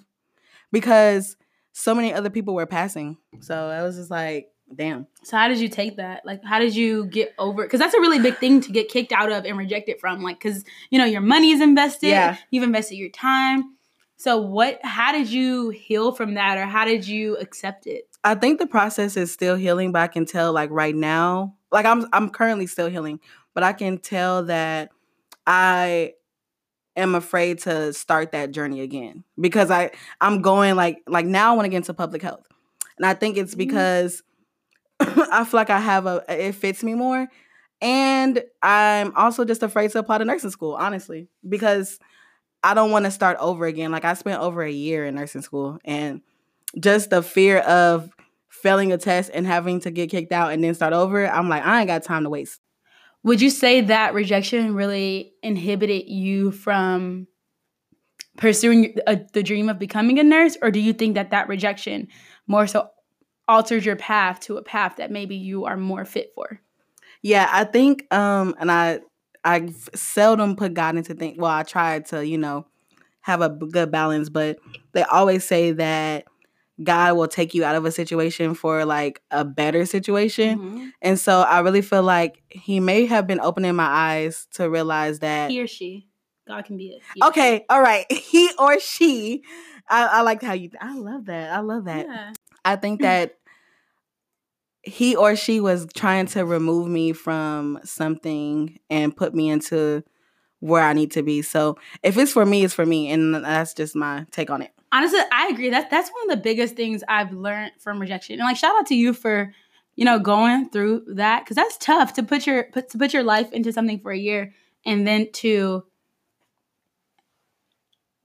because 0.72 1.36
so 1.72 1.94
many 1.94 2.12
other 2.12 2.30
people 2.30 2.54
were 2.54 2.66
passing. 2.66 3.16
So 3.40 3.54
mm-hmm. 3.54 3.80
I 3.80 3.82
was 3.82 3.96
just 3.96 4.10
like, 4.10 4.48
damn. 4.74 5.06
So 5.24 5.36
how 5.36 5.48
did 5.48 5.58
you 5.58 5.68
take 5.68 5.96
that? 5.96 6.24
Like, 6.24 6.42
how 6.44 6.58
did 6.58 6.74
you 6.74 7.06
get 7.06 7.34
over? 7.38 7.62
Because 7.62 7.80
that's 7.80 7.94
a 7.94 8.00
really 8.00 8.18
big 8.18 8.38
thing 8.38 8.60
to 8.62 8.72
get 8.72 8.88
kicked 8.88 9.12
out 9.12 9.30
of 9.30 9.44
and 9.44 9.58
rejected 9.58 10.00
from. 10.00 10.22
Like, 10.22 10.38
because 10.38 10.64
you 10.90 10.98
know 10.98 11.04
your 11.04 11.20
money 11.20 11.50
is 11.50 11.60
invested. 11.60 12.08
Yeah. 12.08 12.36
You've 12.50 12.64
invested 12.64 12.96
your 12.96 13.10
time. 13.10 13.76
So 14.16 14.38
what? 14.38 14.80
How 14.82 15.12
did 15.12 15.30
you 15.30 15.70
heal 15.70 16.12
from 16.12 16.34
that, 16.34 16.56
or 16.58 16.64
how 16.64 16.84
did 16.84 17.06
you 17.06 17.36
accept 17.36 17.86
it? 17.86 18.08
I 18.24 18.34
think 18.34 18.58
the 18.58 18.66
process 18.66 19.16
is 19.16 19.30
still 19.30 19.56
healing, 19.56 19.92
but 19.92 20.02
I 20.02 20.08
can 20.08 20.24
tell 20.24 20.52
like 20.52 20.70
right 20.70 20.94
now, 20.94 21.54
like 21.70 21.86
I'm 21.86 22.06
I'm 22.12 22.30
currently 22.30 22.66
still 22.66 22.88
healing, 22.88 23.20
but 23.54 23.62
I 23.62 23.72
can 23.72 23.98
tell 23.98 24.44
that 24.44 24.90
I 25.46 26.12
am 26.96 27.14
afraid 27.14 27.58
to 27.60 27.92
start 27.92 28.32
that 28.32 28.52
journey 28.52 28.80
again 28.80 29.24
because 29.40 29.70
I 29.70 29.90
I'm 30.20 30.42
going 30.42 30.76
like 30.76 31.02
like 31.06 31.26
now 31.26 31.52
I 31.52 31.56
want 31.56 31.66
to 31.66 31.70
get 31.70 31.78
into 31.78 31.94
public 31.94 32.22
health. 32.22 32.46
And 32.98 33.06
I 33.06 33.14
think 33.14 33.36
it's 33.36 33.54
Mhm. 33.54 33.58
because 33.58 34.22
I 35.00 35.44
feel 35.44 35.58
like 35.58 35.70
I 35.70 35.80
have 35.80 36.06
a 36.06 36.24
it 36.28 36.54
fits 36.54 36.82
me 36.84 36.94
more 36.94 37.28
and 37.82 38.42
I'm 38.62 39.14
also 39.16 39.44
just 39.44 39.62
afraid 39.62 39.90
to 39.92 39.98
apply 39.98 40.18
to 40.18 40.24
nursing 40.24 40.50
school, 40.50 40.74
honestly, 40.74 41.28
because 41.48 41.98
I 42.62 42.74
don't 42.74 42.90
want 42.90 43.04
to 43.06 43.10
start 43.10 43.38
over 43.40 43.66
again. 43.66 43.92
Like 43.92 44.04
I 44.04 44.14
spent 44.14 44.40
over 44.42 44.62
a 44.62 44.70
year 44.70 45.06
in 45.06 45.14
nursing 45.14 45.42
school 45.42 45.78
and 45.84 46.22
just 46.80 47.10
the 47.10 47.22
fear 47.22 47.58
of 47.60 48.10
failing 48.50 48.92
a 48.92 48.98
test 48.98 49.30
and 49.34 49.46
having 49.46 49.80
to 49.80 49.90
get 49.90 50.10
kicked 50.10 50.32
out 50.32 50.52
and 50.52 50.64
then 50.64 50.74
start 50.74 50.92
over, 50.92 51.26
I'm 51.28 51.48
like, 51.48 51.64
I 51.64 51.80
ain't 51.80 51.88
got 51.88 52.02
time 52.04 52.24
to 52.24 52.30
waste. 52.30 52.60
Would 53.26 53.40
you 53.40 53.50
say 53.50 53.80
that 53.80 54.14
rejection 54.14 54.76
really 54.76 55.32
inhibited 55.42 56.08
you 56.08 56.52
from 56.52 57.26
pursuing 58.36 58.94
a, 59.04 59.18
the 59.32 59.42
dream 59.42 59.68
of 59.68 59.80
becoming 59.80 60.20
a 60.20 60.22
nurse, 60.22 60.56
or 60.62 60.70
do 60.70 60.78
you 60.78 60.92
think 60.92 61.16
that 61.16 61.32
that 61.32 61.48
rejection 61.48 62.06
more 62.46 62.68
so 62.68 62.88
altered 63.48 63.84
your 63.84 63.96
path 63.96 64.38
to 64.42 64.58
a 64.58 64.62
path 64.62 64.98
that 64.98 65.10
maybe 65.10 65.34
you 65.34 65.64
are 65.64 65.76
more 65.76 66.04
fit 66.04 66.30
for? 66.36 66.60
Yeah, 67.20 67.48
I 67.50 67.64
think 67.64 68.06
um 68.14 68.54
and 68.60 68.70
I 68.70 69.00
I 69.42 69.70
seldom 69.92 70.54
put 70.54 70.74
God 70.74 70.96
into 70.96 71.12
think 71.14 71.40
well, 71.40 71.50
I 71.50 71.64
tried 71.64 72.06
to, 72.06 72.24
you 72.24 72.38
know, 72.38 72.68
have 73.22 73.40
a 73.40 73.48
good 73.48 73.90
balance, 73.90 74.28
but 74.28 74.60
they 74.92 75.02
always 75.02 75.42
say 75.42 75.72
that 75.72 76.26
God 76.82 77.16
will 77.16 77.28
take 77.28 77.54
you 77.54 77.64
out 77.64 77.74
of 77.74 77.84
a 77.84 77.90
situation 77.90 78.54
for 78.54 78.84
like 78.84 79.22
a 79.30 79.44
better 79.44 79.86
situation. 79.86 80.58
Mhm. 80.58 80.92
And 81.00 81.18
so 81.18 81.40
I 81.40 81.60
really 81.60 81.82
feel 81.82 82.02
like 82.02 82.42
he 82.50 82.80
may 82.80 83.06
have 83.06 83.26
been 83.26 83.40
opening 83.40 83.74
my 83.74 83.86
eyes 83.86 84.46
to 84.54 84.68
realize 84.68 85.20
that 85.20 85.50
He 85.50 85.60
or 85.60 85.66
she, 85.66 86.06
God 86.46 86.64
can 86.64 86.76
be 86.76 86.88
it. 86.88 87.02
Okay, 87.24 87.64
all 87.70 87.80
right, 87.80 88.10
he 88.12 88.50
or 88.58 88.78
she. 88.80 89.42
I, 89.88 90.06
I 90.06 90.20
like 90.22 90.42
how 90.42 90.52
you. 90.52 90.70
I 90.80 90.94
love 90.96 91.26
that. 91.26 91.52
I 91.52 91.60
love 91.60 91.84
that. 91.84 92.06
Yeah. 92.06 92.32
I 92.64 92.76
think 92.76 93.00
that 93.02 93.38
he 94.82 95.16
or 95.16 95.34
she 95.34 95.60
was 95.60 95.86
trying 95.94 96.26
to 96.26 96.44
remove 96.44 96.88
me 96.88 97.12
from 97.12 97.78
something 97.84 98.78
and 98.88 99.16
put 99.16 99.34
me 99.34 99.48
into 99.48 100.04
where 100.60 100.82
I 100.82 100.92
need 100.92 101.10
to 101.12 101.22
be. 101.22 101.42
So 101.42 101.76
if 102.02 102.16
it's 102.16 102.32
for 102.32 102.46
me, 102.46 102.64
it's 102.64 102.74
for 102.74 102.86
me, 102.86 103.10
and 103.10 103.34
that's 103.34 103.74
just 103.74 103.96
my 103.96 104.26
take 104.30 104.50
on 104.50 104.62
it. 104.62 104.72
Honestly, 104.96 105.20
I 105.30 105.48
agree. 105.48 105.68
That's 105.68 105.90
that's 105.90 106.10
one 106.10 106.30
of 106.30 106.38
the 106.38 106.42
biggest 106.42 106.74
things 106.74 107.04
I've 107.06 107.32
learned 107.32 107.72
from 107.78 108.00
rejection. 108.00 108.40
And 108.40 108.44
like, 108.48 108.56
shout 108.56 108.74
out 108.78 108.86
to 108.86 108.94
you 108.94 109.12
for 109.12 109.52
you 109.94 110.06
know 110.06 110.18
going 110.18 110.70
through 110.70 111.04
that 111.16 111.44
because 111.44 111.56
that's 111.56 111.76
tough 111.76 112.14
to 112.14 112.22
put 112.22 112.46
your 112.46 112.64
put 112.64 112.88
to 112.90 112.98
put 112.98 113.12
your 113.12 113.22
life 113.22 113.52
into 113.52 113.72
something 113.72 113.98
for 113.98 114.10
a 114.10 114.16
year 114.16 114.54
and 114.86 115.06
then 115.06 115.30
to 115.32 115.84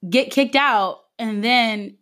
get 0.09 0.31
kicked 0.31 0.55
out 0.55 0.99
and 1.19 1.43
then 1.43 1.97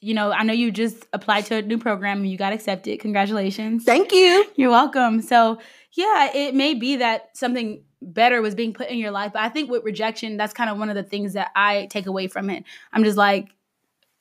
you 0.00 0.14
know 0.14 0.30
i 0.30 0.42
know 0.42 0.52
you 0.52 0.70
just 0.70 1.06
applied 1.12 1.44
to 1.46 1.56
a 1.56 1.62
new 1.62 1.78
program 1.78 2.18
and 2.18 2.30
you 2.30 2.38
got 2.38 2.52
accepted 2.52 3.00
congratulations 3.00 3.84
Thank 3.84 4.12
you. 4.12 4.46
you're 4.54 4.70
welcome 4.70 5.20
so 5.22 5.58
yeah 5.92 6.30
it 6.34 6.54
may 6.54 6.74
be 6.74 6.96
that 6.96 7.36
something 7.36 7.82
better 8.00 8.40
was 8.40 8.54
being 8.54 8.72
put 8.72 8.88
in 8.88 8.98
your 8.98 9.10
life 9.10 9.32
but 9.32 9.42
i 9.42 9.48
think 9.48 9.70
with 9.70 9.82
rejection 9.82 10.36
that's 10.36 10.52
kind 10.52 10.70
of 10.70 10.78
one 10.78 10.90
of 10.90 10.94
the 10.94 11.02
things 11.02 11.32
that 11.32 11.50
i 11.56 11.86
take 11.90 12.06
away 12.06 12.28
from 12.28 12.50
it 12.50 12.64
i'm 12.92 13.02
just 13.02 13.16
like 13.16 13.48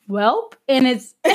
well 0.07 0.51
and 0.67 0.87
it's 0.87 1.15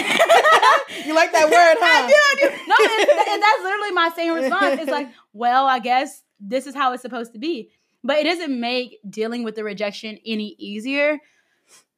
You 1.05 1.15
like 1.15 1.33
that 1.33 1.45
word, 1.45 1.77
huh? 1.81 2.05
I 2.05 2.09
do, 2.09 2.15
I 2.15 2.35
do. 2.41 2.57
No, 2.69 2.75
it's, 2.79 3.31
and 3.31 3.43
that's 3.43 3.63
literally 3.63 3.91
my 3.93 4.11
same 4.15 4.35
response. 4.35 4.81
It's 4.81 4.91
like, 4.91 5.09
well, 5.33 5.67
I 5.67 5.79
guess 5.79 6.23
this 6.39 6.67
is 6.67 6.75
how 6.75 6.93
it's 6.93 7.03
supposed 7.03 7.33
to 7.33 7.39
be. 7.39 7.71
But 8.05 8.19
it 8.19 8.25
doesn't 8.25 8.59
make 8.59 8.99
dealing 9.09 9.45
with 9.45 9.55
the 9.55 9.65
rejection 9.65 10.19
any 10.27 10.55
easier 10.59 11.19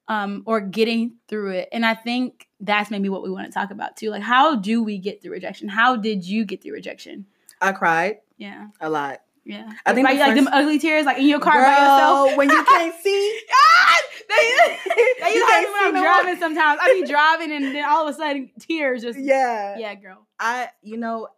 um, 0.09 0.43
or 0.47 0.61
getting 0.61 1.17
through 1.29 1.53
it. 1.53 1.69
And 1.73 1.85
I 1.85 1.95
think 1.95 2.47
that's 2.61 2.91
maybe 2.91 3.09
what 3.09 3.23
we 3.23 3.31
want 3.31 3.47
to 3.47 3.53
talk 3.53 3.71
about 3.71 3.97
too. 3.97 4.11
Like, 4.11 4.23
how 4.23 4.57
do 4.57 4.83
we 4.83 4.99
get 4.99 5.23
through 5.23 5.33
rejection? 5.33 5.69
How 5.69 5.97
did 5.97 6.27
you 6.27 6.45
get 6.45 6.63
through 6.63 6.75
rejection? 6.75 7.27
I 7.61 7.73
cried 7.73 8.19
Yeah, 8.37 8.69
a 8.81 8.91
lot. 8.91 9.21
Yeah. 9.45 9.71
I 9.85 9.93
think 9.93 10.07
like, 10.07 10.17
the 10.19 10.25
like 10.25 10.35
them 10.37 10.49
ugly 10.51 10.79
tears, 10.79 11.05
like 11.05 11.19
in 11.19 11.27
your 11.27 11.41
car 11.41 11.63
by 11.63 11.71
yourself. 11.71 12.37
when 12.37 12.49
you 12.49 12.65
can't 12.69 12.95
see. 13.03 13.41
God, 13.49 13.97
they, 14.29 14.37
they 15.21 15.35
You 15.35 15.47
can't 15.47 15.73
when 15.73 15.81
see 15.83 15.87
I'm 15.89 15.95
no 15.95 16.03
driving. 16.03 16.37
Sometimes 16.39 16.81
I 16.83 17.01
be 17.01 17.07
driving, 17.07 17.53
and 17.53 17.75
then 17.75 17.85
all 17.85 18.09
of 18.09 18.15
a 18.15 18.19
sudden, 18.19 18.51
tears 18.59 19.03
just. 19.03 19.19
Yeah. 19.19 19.77
Yeah, 19.79 19.95
girl. 19.95 20.27
I, 20.39 20.71
you 20.83 20.97
know, 20.97 21.29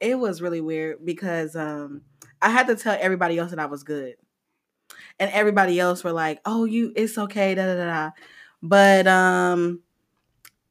it 0.00 0.18
was 0.18 0.42
really 0.42 0.60
weird 0.60 1.04
because 1.04 1.56
um 1.56 2.02
I 2.42 2.50
had 2.50 2.66
to 2.68 2.76
tell 2.76 2.96
everybody 2.98 3.38
else 3.38 3.50
that 3.50 3.58
I 3.58 3.66
was 3.66 3.82
good. 3.82 4.16
And 5.18 5.30
everybody 5.32 5.78
else 5.78 6.02
were 6.02 6.12
like, 6.12 6.40
"Oh, 6.44 6.64
you 6.64 6.92
it's 6.96 7.16
okay, 7.16 7.54
da 7.54 7.66
da." 7.66 7.74
da." 7.74 8.10
But 8.62 9.06
um 9.06 9.80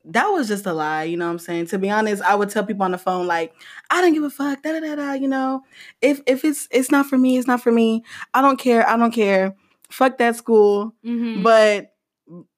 that 0.06 0.28
was 0.28 0.48
just 0.48 0.66
a 0.66 0.74
lie, 0.74 1.04
you 1.04 1.18
know 1.18 1.26
what 1.26 1.34
I'm 1.34 1.40
saying? 1.40 1.68
To 1.68 1.78
be 1.78 1.90
honest, 1.90 2.24
I 2.24 2.36
would 2.36 2.50
tell 2.50 2.66
people 2.66 2.84
on 2.84 2.92
the 2.92 2.98
phone 2.98 3.28
like, 3.28 3.54
"I 3.90 4.02
don't 4.02 4.14
give 4.14 4.24
a 4.24 4.30
fuck, 4.30 4.62
da 4.64 4.72
da 4.72 4.80
da 4.80 4.96
da," 4.96 5.14
you 5.14 5.28
know. 5.28 5.64
If 6.02 6.22
if 6.26 6.46
it's 6.46 6.68
it's 6.72 6.92
not 6.92 7.08
for 7.08 7.18
me, 7.18 7.38
it's 7.38 7.48
not 7.48 7.62
for 7.62 7.72
me. 7.72 8.04
I 8.34 8.42
don't 8.42 8.58
care. 8.58 8.88
I 8.88 8.98
don't 8.98 9.12
care. 9.12 9.56
Fuck 9.92 10.18
that 10.20 10.36
school. 10.36 10.96
Mm-hmm. 11.06 11.44
But 11.44 11.94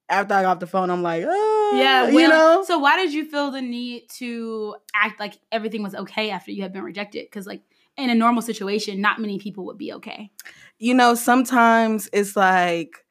after 0.08 0.34
I 0.34 0.42
got 0.42 0.56
off 0.56 0.60
the 0.60 0.66
phone, 0.66 0.90
I'm 0.90 1.02
like, 1.02 1.24
oh, 1.26 1.72
Yeah, 1.74 2.08
you 2.08 2.28
know, 2.28 2.62
So 2.66 2.78
why 2.78 2.96
did 2.96 3.14
you 3.14 3.24
feel 3.24 3.50
the 3.50 3.62
need 3.62 4.08
to 4.18 4.76
act 4.94 5.18
like 5.18 5.38
everything 5.50 5.82
was 5.82 5.94
okay 5.94 6.30
after 6.30 6.50
you 6.52 6.62
had 6.62 6.72
been 6.72 6.82
rejected? 6.82 7.24
Because 7.24 7.46
like 7.46 7.62
in 7.96 8.10
a 8.10 8.14
normal 8.14 8.42
situation, 8.42 9.00
not 9.00 9.20
many 9.20 9.38
people 9.38 9.64
would 9.66 9.78
be 9.78 9.92
okay. 9.94 10.30
you 10.78 10.94
know, 10.94 11.14
sometimes 11.14 12.08
it's 12.12 12.36
like, 12.36 13.04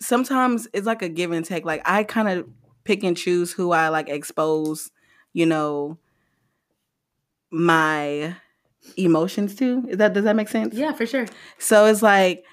sometimes 0.00 0.68
it's 0.72 0.86
like 0.86 1.02
a 1.02 1.08
give 1.08 1.32
and 1.32 1.44
take. 1.44 1.64
Like 1.64 1.82
I 1.84 2.04
kind 2.04 2.28
of 2.28 2.46
pick 2.86 3.02
and 3.04 3.16
choose 3.16 3.52
who 3.52 3.72
I 3.72 3.88
like 3.88 4.08
expose, 4.08 4.90
you 5.32 5.44
know, 5.44 5.98
my 7.50 8.34
emotions 8.96 9.54
to. 9.56 9.84
Is 9.88 9.96
that 9.98 10.12
does 10.12 10.24
that 10.24 10.36
make 10.36 10.48
sense? 10.48 10.74
Yeah, 10.74 10.92
for 10.92 11.06
sure. 11.06 11.26
So 11.58 11.86
it's 11.86 12.02
like, 12.02 12.44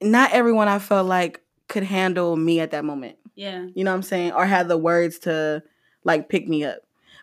not 0.00 0.32
everyone 0.32 0.68
I 0.68 0.78
felt 0.78 1.06
like 1.06 1.40
could 1.68 1.84
handle 1.84 2.36
me 2.36 2.60
at 2.60 2.72
that 2.72 2.84
moment. 2.84 3.16
Yeah. 3.34 3.66
You 3.74 3.84
know 3.84 3.92
what 3.92 3.96
I'm 3.96 4.02
saying? 4.02 4.32
Or 4.32 4.44
had 4.44 4.68
the 4.68 4.76
words 4.78 5.18
to 5.20 5.62
like 6.04 6.28
pick 6.28 6.48
me 6.48 6.64
up. 6.64 6.78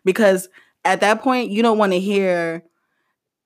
Because 0.05 0.47
at 0.85 1.01
that 1.01 1.21
point, 1.21 1.51
you 1.51 1.61
don't 1.61 1.77
want 1.77 1.91
to 1.91 1.99
hear 1.99 2.63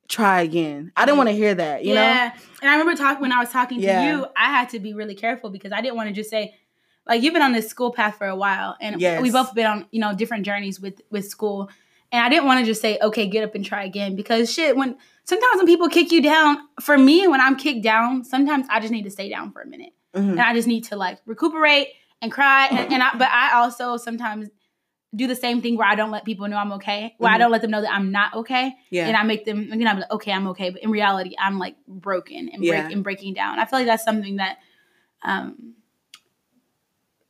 try 0.08 0.42
again. 0.42 0.92
I 0.96 1.06
didn't 1.06 1.18
want 1.18 1.30
to 1.30 1.36
hear 1.36 1.56
that, 1.56 1.86
you 1.86 1.96
know? 1.96 2.02
yeah. 2.02 2.34
And 2.62 2.70
I 2.70 2.78
remember 2.78 2.96
talking 2.98 3.22
when 3.22 3.32
I 3.32 3.40
was 3.40 3.50
talking 3.50 3.80
to 3.80 3.84
Yeah. 3.84 4.18
you, 4.18 4.26
I 4.36 4.50
had 4.50 4.70
to 4.70 4.80
be 4.80 4.94
really 4.94 5.16
careful 5.16 5.50
because 5.50 5.72
I 5.72 5.82
didn't 5.82 5.96
want 5.96 6.10
to 6.10 6.14
just 6.14 6.30
say, 6.30 6.54
like, 7.12 7.22
you've 7.24 7.34
been 7.34 7.42
on 7.42 7.52
this 7.52 7.68
school 7.68 7.92
path 7.92 8.18
for 8.18 8.28
a 8.28 8.36
while, 8.36 8.78
and 8.80 9.00
Yes. 9.02 9.22
we 9.22 9.30
both 9.32 9.54
been 9.54 9.66
on, 9.68 9.86
you 9.92 10.00
know, 10.00 10.14
different 10.14 10.46
journeys 10.46 10.80
with 10.80 11.02
with 11.12 11.28
school. 11.28 11.70
And 12.14 12.24
I 12.26 12.30
didn't 12.30 12.46
want 12.46 12.60
to 12.60 12.66
just 12.66 12.82
say, 12.82 12.98
okay, 13.02 13.28
get 13.28 13.44
up 13.44 13.56
and 13.56 13.64
try 13.66 13.84
again 13.86 14.16
because 14.16 14.52
shit, 14.54 14.76
when 14.76 14.98
sometimes 15.24 15.58
when 15.58 15.66
people 15.66 15.88
kick 15.90 16.12
you 16.12 16.22
down, 16.22 16.58
for 16.82 16.98
me, 16.98 17.28
when 17.28 17.40
I'm 17.42 17.56
kicked 17.56 17.84
down, 17.84 18.24
sometimes 18.26 18.66
I 18.70 18.80
just 18.80 18.92
need 18.92 19.04
to 19.04 19.10
stay 19.12 19.30
down 19.30 19.52
for 19.52 19.62
a 19.62 19.68
minute. 19.68 19.94
Mhm. 20.14 20.32
and 20.32 20.40
I 20.42 20.54
just 20.54 20.68
need 20.68 20.84
to 20.86 20.96
like 20.98 21.20
recuperate 21.26 21.88
and 22.22 22.30
cry. 22.32 22.68
And, 22.68 22.94
and 22.94 23.04
I, 23.04 23.10
but 23.18 23.30
I 23.32 23.54
also 23.60 23.96
sometimes 23.98 24.50
do 25.16 25.26
the 25.28 25.36
same 25.36 25.62
thing 25.62 25.78
where 25.78 25.88
I 25.88 25.96
don't 25.96 26.12
let 26.12 26.24
people 26.26 26.48
know 26.50 26.58
I'm 26.58 26.74
okay. 26.74 27.16
Where 27.18 27.32
I 27.32 27.36
Mhm. 27.36 27.40
don't 27.40 27.52
let 27.52 27.62
them 27.62 27.72
know 27.72 27.82
that 27.82 27.94
I'm 27.94 28.12
not 28.12 28.34
okay, 28.42 28.74
Yeah. 28.90 29.08
and 29.08 29.16
I 29.18 29.24
make 29.24 29.44
them 29.46 29.60
you 29.72 29.76
know 29.86 29.90
I'm 29.92 30.00
like 30.00 30.12
okay 30.12 30.32
I'm 30.34 30.48
okay, 30.48 30.70
but 30.70 30.82
in 30.84 30.90
reality 30.92 31.34
I'm 31.40 31.60
like 31.60 31.76
broken 31.88 32.50
and 32.54 32.62
break 32.62 32.86
Yeah. 32.90 32.96
and 32.96 33.04
breaking 33.06 33.34
down. 33.36 33.60
I 33.60 33.66
feel 33.66 33.80
like 33.80 33.86
that's 33.88 34.04
something 34.04 34.36
that 34.38 34.58
um 35.24 35.76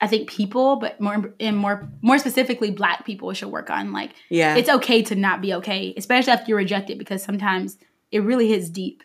I 0.02 0.08
think 0.08 0.30
people, 0.30 0.78
but 0.78 1.00
more 1.00 1.34
and 1.40 1.56
more 1.56 1.88
more 2.02 2.18
specifically 2.18 2.72
Black 2.72 3.06
people 3.06 3.32
should 3.34 3.50
work 3.50 3.70
on. 3.70 3.94
Like 3.94 4.12
yeah. 4.30 4.56
it's 4.56 4.70
okay 4.70 5.04
to 5.04 5.16
not 5.16 5.42
be 5.42 5.54
okay, 5.54 5.94
especially 5.96 6.34
after 6.34 6.46
you're 6.50 6.58
rejected, 6.58 6.98
because 6.98 7.24
sometimes 7.24 7.78
it 8.12 8.20
really 8.20 8.48
hits 8.48 8.70
deep. 8.70 9.04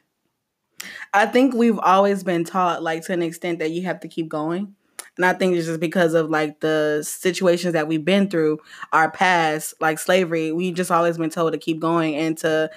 I 1.15 1.27
think 1.27 1.55
we've 1.55 1.79
always 1.79 2.23
been 2.23 2.45
taught, 2.45 2.83
like, 2.83 3.05
to 3.07 3.13
an 3.13 3.23
extent 3.23 3.61
that 3.61 3.71
you 3.71 3.83
have 3.85 4.01
to 4.01 4.09
keep 4.09 4.29
going. 4.29 4.75
And 5.17 5.25
I 5.25 5.33
think 5.33 5.57
it's 5.57 5.67
just 5.67 5.81
because 5.81 6.13
of 6.13 6.29
like 6.29 6.61
the 6.61 7.03
situations 7.03 7.73
that 7.73 7.89
we've 7.89 8.05
been 8.05 8.29
through, 8.29 8.59
our 8.93 9.11
past, 9.11 9.75
like 9.81 9.99
slavery, 9.99 10.53
we 10.53 10.73
just 10.73 10.91
always 10.91 11.17
been 11.17 11.31
told 11.31 11.53
to 11.55 11.59
keep 11.59 11.81
going 11.81 12.15
and 12.17 12.37
to 12.39 12.71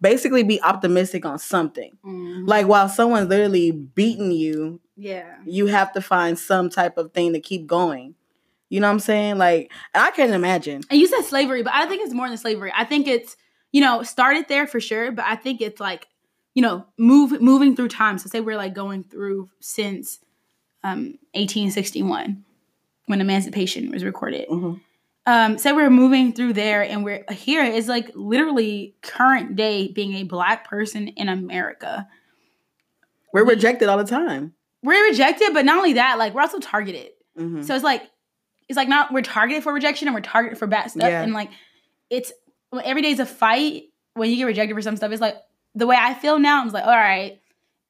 basically 0.00 0.42
be 0.42 0.60
optimistic 0.62 1.26
on 1.26 1.38
something. 1.38 1.92
Mm-hmm. 2.04 2.46
Like 2.46 2.66
while 2.66 2.88
someone's 2.88 3.28
literally 3.28 3.72
beating 3.72 4.32
you, 4.32 4.80
yeah. 5.02 5.36
you 5.44 5.66
have 5.66 5.92
to 5.92 6.00
find 6.00 6.38
some 6.38 6.70
type 6.70 6.96
of 6.96 7.12
thing 7.12 7.32
to 7.32 7.40
keep 7.40 7.66
going. 7.66 8.14
You 8.68 8.80
know 8.80 8.86
what 8.86 8.92
I'm 8.92 9.00
saying? 9.00 9.36
Like, 9.36 9.70
I 9.94 10.10
can't 10.12 10.32
imagine. 10.32 10.82
And 10.88 10.98
you 10.98 11.06
said 11.06 11.22
slavery, 11.22 11.62
but 11.62 11.74
I 11.74 11.86
think 11.86 12.02
it's 12.02 12.14
more 12.14 12.28
than 12.28 12.38
slavery. 12.38 12.72
I 12.74 12.84
think 12.84 13.06
it's, 13.06 13.36
you 13.70 13.80
know, 13.82 14.02
started 14.02 14.46
there 14.48 14.66
for 14.66 14.80
sure, 14.80 15.12
but 15.12 15.26
I 15.26 15.36
think 15.36 15.60
it's 15.60 15.80
like, 15.80 16.08
you 16.54 16.62
know, 16.62 16.86
move 16.96 17.40
moving 17.40 17.76
through 17.76 17.88
time. 17.88 18.16
So 18.18 18.28
say 18.28 18.40
we're 18.40 18.56
like 18.56 18.74
going 18.74 19.04
through 19.04 19.50
since 19.60 20.20
um 20.84 21.18
1861 21.34 22.44
when 23.06 23.20
emancipation 23.20 23.90
was 23.90 24.04
recorded. 24.04 24.48
Mhm. 24.48 24.80
Um, 25.26 25.58
say 25.58 25.72
we're 25.72 25.90
moving 25.90 26.32
through 26.32 26.54
there 26.54 26.82
and 26.82 27.04
we're 27.04 27.24
here 27.30 27.62
is 27.64 27.88
like 27.88 28.10
literally 28.14 28.96
current 29.02 29.54
day 29.54 29.88
being 29.88 30.14
a 30.14 30.24
black 30.24 30.68
person 30.68 31.08
in 31.08 31.28
America. 31.28 32.08
We're 33.32 33.44
rejected 33.44 33.88
all 33.88 33.98
the 33.98 34.04
time. 34.04 34.54
We're 34.82 35.04
rejected, 35.08 35.52
but 35.54 35.64
not 35.64 35.76
only 35.78 35.94
that, 35.94 36.18
like 36.18 36.34
we're 36.34 36.40
also 36.42 36.58
targeted. 36.58 37.10
Mhm. 37.38 37.64
So 37.64 37.74
it's 37.74 37.84
like 37.84 38.02
it's 38.68 38.76
like 38.76 38.88
not 38.88 39.12
we're 39.12 39.22
targeted 39.22 39.62
for 39.62 39.72
rejection 39.72 40.08
and 40.08 40.14
we're 40.14 40.20
targeted 40.20 40.58
for 40.58 40.66
bad 40.66 40.90
stuff. 40.90 41.08
Yeah. 41.08 41.22
And 41.22 41.32
like 41.32 41.50
it's 42.10 42.32
every 42.84 43.02
day's 43.02 43.18
a 43.20 43.26
fight 43.26 43.84
when 44.14 44.30
you 44.30 44.36
get 44.36 44.44
rejected 44.44 44.74
for 44.74 44.82
some 44.82 44.96
stuff. 44.96 45.12
It's 45.12 45.20
like 45.20 45.36
the 45.74 45.86
way 45.86 45.96
I 45.98 46.14
feel 46.14 46.38
now, 46.38 46.60
I'm 46.60 46.66
just 46.66 46.74
like, 46.74 46.84
all 46.84 46.90
right, 46.90 47.40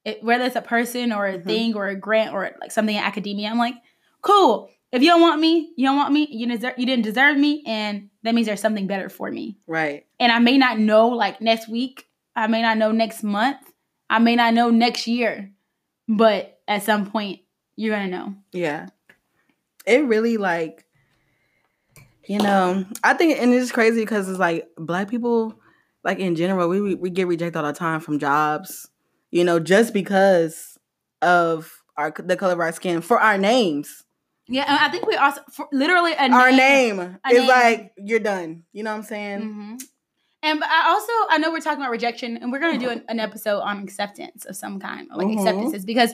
it, 0.05 0.23
whether 0.23 0.45
it's 0.45 0.55
a 0.55 0.61
person 0.61 1.11
or 1.11 1.25
a 1.27 1.37
Mhm. 1.39 1.43
thing 1.45 1.75
or 1.75 1.87
a 1.87 1.95
grant 1.95 2.33
or 2.33 2.51
like 2.61 2.71
something 2.71 2.95
in 2.95 3.03
academia, 3.03 3.49
I'm 3.49 3.57
like, 3.57 3.75
cool. 4.21 4.69
If 4.91 5.01
you 5.01 5.09
don't 5.09 5.21
want 5.21 5.41
me, 5.41 5.73
you 5.75 5.87
don't 5.87 5.97
want 5.97 6.13
me. 6.13 6.27
You 6.29 6.45
deserve, 6.47 6.75
you 6.77 6.85
didn't 6.85 7.03
deserve 7.03 7.35
me, 7.37 7.63
and 7.65 8.09
that 8.21 8.35
means 8.35 8.45
there's 8.45 8.61
something 8.61 8.85
better 8.85 9.09
for 9.09 9.31
me. 9.31 9.57
Right. 9.65 10.05
And 10.19 10.31
I 10.31 10.37
may 10.39 10.57
not 10.57 10.77
know 10.79 11.07
like 11.09 11.41
next 11.41 11.67
week. 11.67 12.05
I 12.35 12.45
may 12.47 12.61
not 12.61 12.77
know 12.77 12.91
next 12.91 13.23
month. 13.23 13.57
I 14.09 14.19
may 14.19 14.35
not 14.35 14.53
know 14.53 14.69
next 14.69 15.07
year, 15.07 15.51
but 16.07 16.52
at 16.67 16.83
some 16.83 17.09
point 17.09 17.39
you're 17.75 17.95
gonna 17.95 18.07
know. 18.09 18.35
Yeah. 18.51 18.87
It 19.85 20.05
really 20.05 20.37
like 20.37 20.85
you 22.25 22.39
know, 22.39 22.85
I 23.03 23.13
think 23.15 23.37
and 23.39 23.53
it's 23.53 23.71
crazy 23.71 23.99
because 24.01 24.29
it's 24.29 24.39
like 24.39 24.67
black 24.77 25.09
people 25.09 25.59
like 26.03 26.19
in 26.19 26.35
general, 26.35 26.69
we 26.69 26.95
we- 26.95 27.09
get 27.09 27.27
rejected 27.27 27.57
all 27.59 27.65
the 27.65 27.73
time 27.73 27.99
from 27.99 28.19
jobs, 28.19 28.89
you 29.31 29.43
know, 29.43 29.59
just 29.59 29.93
because 29.93 30.77
of 31.21 31.71
our 31.97 32.11
the 32.17 32.35
color 32.37 32.53
of 32.53 32.59
our 32.59 32.71
skin 32.71 33.01
for 33.01 33.19
our 33.19 33.37
names. 33.37 34.03
Yeah, 34.47 34.65
and 34.67 34.77
I 34.77 34.89
think 34.89 35.05
we 35.07 35.15
also 35.15 35.41
for 35.51 35.67
literally 35.71 36.11
a 36.13 36.29
our 36.29 36.51
name. 36.51 36.97
name 36.97 37.19
a 37.25 37.29
is 37.29 37.39
name. 37.39 37.47
like 37.47 37.91
you're 37.97 38.19
done. 38.19 38.63
You 38.73 38.83
know 38.83 38.91
what 38.91 38.97
I'm 38.97 39.03
saying? 39.03 39.39
Mhm. 39.41 39.83
And 40.43 40.59
but 40.59 40.67
I 40.69 40.89
also 40.89 41.11
I 41.29 41.37
know 41.39 41.51
we're 41.51 41.61
talking 41.61 41.79
about 41.81 41.91
rejection, 41.91 42.37
and 42.37 42.51
we're 42.51 42.59
gonna 42.59 42.77
do 42.77 42.89
an, 42.89 43.03
an 43.07 43.19
episode 43.21 43.59
on 43.61 43.81
acceptance 43.83 44.43
of 44.45 44.55
some 44.57 44.79
kind, 44.79 45.07
like 45.13 45.27
Mhm. 45.27 45.37
acceptances, 45.39 45.85
because 45.85 46.13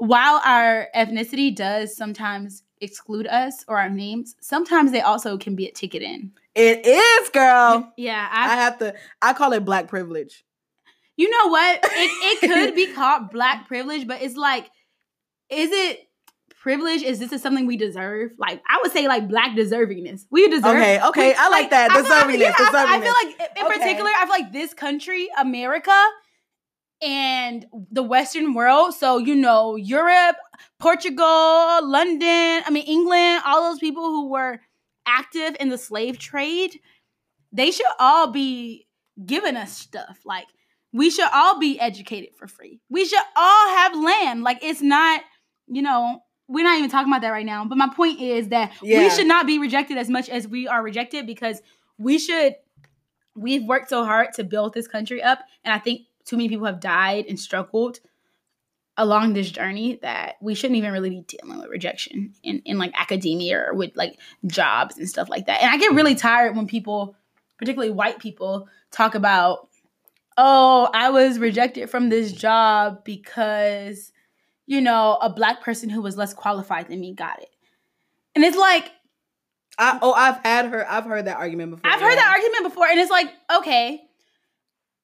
while 0.00 0.40
our 0.44 0.88
ethnicity 0.96 1.54
does 1.54 1.94
sometimes 1.96 2.62
exclude 2.80 3.26
us 3.26 3.64
or 3.68 3.78
our 3.78 3.90
names, 3.90 4.34
sometimes 4.40 4.90
they 4.92 5.02
also 5.02 5.36
can 5.36 5.54
be 5.54 5.66
a 5.66 5.72
ticket 5.72 6.02
in. 6.02 6.32
It 6.54 6.86
is, 6.86 7.28
girl. 7.30 7.92
Yeah, 7.96 8.26
I 8.30 8.46
I, 8.52 8.56
have 8.56 8.78
to. 8.78 8.94
I 9.22 9.34
call 9.34 9.52
it 9.52 9.64
black 9.64 9.88
privilege. 9.88 10.42
you 11.16 11.28
know 11.30 11.48
what? 11.48 11.80
It, 11.84 11.90
it 11.92 12.40
could 12.54 12.74
be 12.74 12.92
called 12.92 13.30
black 13.30 13.68
privilege, 13.68 14.06
but 14.08 14.22
it's 14.22 14.36
like, 14.36 14.64
is 15.50 15.70
it 15.70 16.08
privilege? 16.60 17.02
Is 17.02 17.18
this 17.18 17.32
is 17.32 17.42
something 17.42 17.66
we 17.66 17.76
deserve? 17.76 18.30
Like, 18.38 18.62
I 18.66 18.78
would 18.82 18.92
say 18.92 19.06
like 19.06 19.28
black 19.28 19.54
deservingness. 19.56 20.24
We 20.30 20.48
deserve. 20.48 20.76
Okay, 20.76 21.00
okay, 21.08 21.28
we- 21.28 21.34
I 21.38 21.48
like 21.50 21.70
that. 21.70 21.90
I 21.90 21.94
feel 22.02 22.04
Deservingness, 22.10 22.38
yeah, 22.40 22.54
I 22.58 22.70
feel- 22.70 22.94
I 22.94 23.00
feel 23.00 23.12
like, 23.12 23.50
in 23.58 23.66
Okay. 23.66 23.78
particular, 23.78 24.10
I 24.16 24.20
feel 24.24 24.30
like 24.44 24.52
this 24.52 24.72
country, 24.74 25.28
America, 25.38 25.98
and 27.02 27.66
the 27.90 28.02
Western 28.02 28.54
world. 28.54 28.94
So 28.94 29.18
you 29.18 29.34
know, 29.34 29.76
Europe, 29.76 30.36
Portugal, 30.78 31.88
London. 31.88 32.62
I 32.64 32.70
mean, 32.70 32.86
England. 32.86 33.42
All 33.46 33.70
those 33.70 33.78
people 33.78 34.04
who 34.04 34.30
were 34.30 34.60
active 35.06 35.56
in 35.58 35.68
the 35.68 35.78
slave 35.78 36.18
trade, 36.18 36.78
they 37.52 37.70
should 37.70 37.86
all 37.98 38.30
be 38.30 38.86
giving 39.24 39.56
us 39.56 39.76
stuff. 39.76 40.20
Like 40.24 40.46
we 40.92 41.10
should 41.10 41.28
all 41.32 41.58
be 41.58 41.78
educated 41.78 42.30
for 42.36 42.46
free. 42.46 42.80
We 42.88 43.04
should 43.04 43.18
all 43.36 43.68
have 43.76 43.96
land. 43.96 44.42
Like 44.42 44.58
it's 44.62 44.82
not, 44.82 45.22
you 45.66 45.82
know. 45.82 46.20
We're 46.52 46.64
not 46.64 46.78
even 46.78 46.90
talking 46.90 47.12
about 47.12 47.22
that 47.22 47.30
right 47.30 47.46
now. 47.46 47.64
But 47.64 47.78
my 47.78 47.88
point 47.94 48.20
is 48.20 48.48
that 48.48 48.72
we 48.82 49.08
should 49.10 49.28
not 49.28 49.46
be 49.46 49.60
rejected 49.60 49.96
as 49.96 50.10
much 50.10 50.28
as 50.28 50.48
we 50.48 50.66
are 50.66 50.82
rejected 50.82 51.24
because 51.24 51.62
we 51.96 52.18
should 52.18 52.56
we've 53.36 53.64
worked 53.64 53.88
so 53.88 54.04
hard 54.04 54.32
to 54.34 54.44
build 54.44 54.74
this 54.74 54.88
country 54.88 55.22
up 55.22 55.40
and 55.64 55.72
i 55.72 55.78
think 55.78 56.02
too 56.30 56.36
many 56.36 56.48
people 56.48 56.66
have 56.66 56.78
died 56.78 57.26
and 57.28 57.40
struggled 57.40 57.98
along 58.96 59.32
this 59.32 59.50
journey 59.50 59.98
that 60.00 60.36
we 60.40 60.54
shouldn't 60.54 60.76
even 60.76 60.92
really 60.92 61.10
be 61.10 61.22
dealing 61.22 61.58
with 61.58 61.68
rejection 61.68 62.32
in, 62.44 62.62
in 62.64 62.78
like 62.78 62.92
academia 62.94 63.58
or 63.58 63.74
with 63.74 63.90
like 63.96 64.16
jobs 64.46 64.96
and 64.96 65.08
stuff 65.08 65.28
like 65.28 65.46
that 65.46 65.60
and 65.60 65.70
i 65.72 65.76
get 65.76 65.92
really 65.92 66.12
mm-hmm. 66.12 66.28
tired 66.28 66.56
when 66.56 66.68
people 66.68 67.16
particularly 67.58 67.92
white 67.92 68.20
people 68.20 68.68
talk 68.92 69.16
about 69.16 69.68
oh 70.38 70.88
i 70.94 71.10
was 71.10 71.40
rejected 71.40 71.90
from 71.90 72.10
this 72.10 72.30
job 72.30 73.02
because 73.04 74.12
you 74.66 74.80
know 74.80 75.18
a 75.20 75.30
black 75.30 75.62
person 75.62 75.88
who 75.88 76.00
was 76.00 76.16
less 76.16 76.32
qualified 76.32 76.88
than 76.88 77.00
me 77.00 77.12
got 77.12 77.42
it 77.42 77.50
and 78.36 78.44
it's 78.44 78.56
like 78.56 78.92
I, 79.78 79.98
oh, 80.02 80.12
I've 80.12 80.36
had 80.44 80.66
her. 80.66 80.90
I've 80.90 81.06
heard 81.06 81.24
that 81.24 81.38
argument 81.38 81.70
before. 81.70 81.90
I've 81.90 82.02
heard 82.02 82.10
yeah. 82.10 82.16
that 82.16 82.34
argument 82.36 82.64
before, 82.64 82.86
and 82.86 83.00
it's 83.00 83.10
like, 83.10 83.32
okay, 83.56 84.02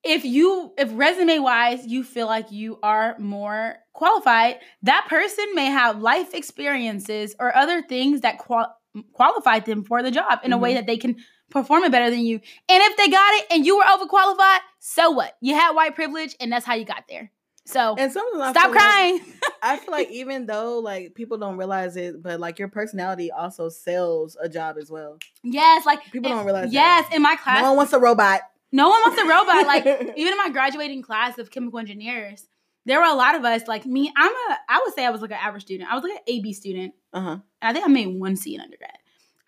if 0.06 0.24
you, 0.24 0.72
if 0.78 0.88
resume 0.92 1.38
wise, 1.40 1.86
you 1.86 2.04
feel 2.04 2.26
like 2.26 2.50
you 2.52 2.78
are 2.82 3.16
more 3.18 3.76
qualified, 3.92 4.58
that 4.82 5.06
person 5.08 5.44
may 5.54 5.66
have 5.66 6.00
life 6.00 6.32
experiences 6.34 7.34
or 7.40 7.54
other 7.56 7.82
things 7.82 8.20
that 8.22 8.38
qual- 8.38 8.74
qualified 9.12 9.64
them 9.66 9.84
for 9.84 10.02
the 10.02 10.10
job 10.10 10.40
in 10.44 10.52
a 10.52 10.58
way 10.58 10.72
Mhm. 10.72 10.76
that 10.76 10.86
they 10.86 10.96
can 10.96 11.16
perform 11.50 11.84
it 11.84 11.92
better 11.92 12.10
than 12.10 12.20
you. 12.20 12.36
And 12.68 12.82
if 12.82 12.96
they 12.96 13.08
got 13.08 13.34
it 13.34 13.46
and 13.50 13.66
you 13.66 13.76
were 13.76 13.84
overqualified, 13.84 14.58
so 14.80 15.10
what? 15.10 15.36
You 15.40 15.54
had 15.54 15.72
white 15.72 15.94
privilege, 15.94 16.34
and 16.40 16.50
that's 16.52 16.64
how 16.66 16.74
you 16.74 16.84
got 16.84 17.04
there. 17.08 17.30
So 17.66 17.96
And 17.98 18.12
sometimes 18.12 18.50
stop 18.56 18.64
feel 18.64 18.72
like- 18.72 18.80
crying. 18.80 19.20
I 19.62 19.76
feel 19.78 19.90
like 19.92 20.10
even 20.22 20.46
though 20.46 20.78
like 20.78 21.14
people 21.14 21.36
don't 21.38 21.56
realize 21.56 21.96
it, 21.96 22.22
but 22.22 22.38
like 22.40 22.58
your 22.58 22.68
personality 22.68 23.32
also 23.32 23.68
sells 23.68 24.36
a 24.40 24.48
job 24.48 24.76
as 24.78 24.90
well. 24.90 25.18
yes, 25.42 25.84
like 25.84 26.02
People 26.12 26.30
in- 26.30 26.36
don't 26.36 26.44
realize 26.46 26.64
that. 26.66 26.72
Yes, 26.72 27.06
in 27.12 27.22
my 27.22 27.34
class, 27.36 27.60
No 27.62 27.68
one 27.70 27.76
wants 27.78 27.92
a 27.92 27.98
robot. 27.98 28.40
No 28.72 28.88
one 28.88 29.00
wants 29.00 29.20
a 29.20 29.24
robot. 29.26 29.66
Like 29.66 29.86
even 30.16 30.32
in 30.32 30.38
my 30.38 30.50
graduating 30.50 31.02
class 31.02 31.38
of 31.38 31.50
chemical 31.50 31.78
engineers, 31.78 32.46
there 32.84 32.98
were 33.00 33.06
a 33.06 33.14
lot 33.14 33.34
of 33.34 33.44
us. 33.44 33.66
Like 33.68 33.86
me, 33.86 34.12
I'm 34.16 34.30
a. 34.32 34.56
I 34.68 34.80
would 34.84 34.94
say 34.94 35.04
I 35.06 35.10
was 35.10 35.20
like 35.20 35.30
an 35.30 35.38
average 35.40 35.62
student. 35.64 35.90
I 35.90 35.94
was 35.94 36.02
like 36.04 36.12
an 36.12 36.22
AB 36.26 36.52
student, 36.52 36.94
Uh 37.12 37.20
huh. 37.20 37.30
and 37.30 37.42
I 37.62 37.72
think 37.72 37.84
I 37.84 37.88
made 37.88 38.08
one 38.18 38.36
C 38.36 38.54
in 38.54 38.60
undergrad. 38.60 38.92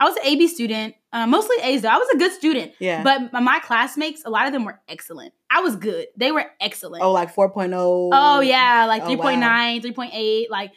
I 0.01 0.05
was 0.05 0.17
an 0.17 0.23
AB 0.27 0.47
student, 0.47 0.95
uh, 1.13 1.27
mostly 1.27 1.57
A's 1.61 1.83
though. 1.83 1.89
I 1.89 1.97
was 1.99 2.09
a 2.15 2.19
good 2.19 2.31
student, 2.31 2.71
Yeah. 2.79 3.03
but 3.03 3.33
my- 3.33 3.59
classmates, 3.59 4.23
a 4.25 4.31
lot 4.31 4.47
of 4.47 4.53
them 4.53 4.65
were 4.65 4.81
excellent. 4.89 5.35
I 5.51 5.61
was 5.61 5.75
good. 5.75 6.07
They 6.17 6.31
were 6.31 6.45
excellent. 6.61 7.03
oh, 7.03 7.11
like 7.11 7.35
4.0. 7.35 8.11
Oh, 8.13 8.39
yeah, 8.41 8.85
like 8.87 9.03
Oh, 9.03 9.09
3.9, 9.09 9.83
3.8, 9.83 10.51
like 10.51 10.71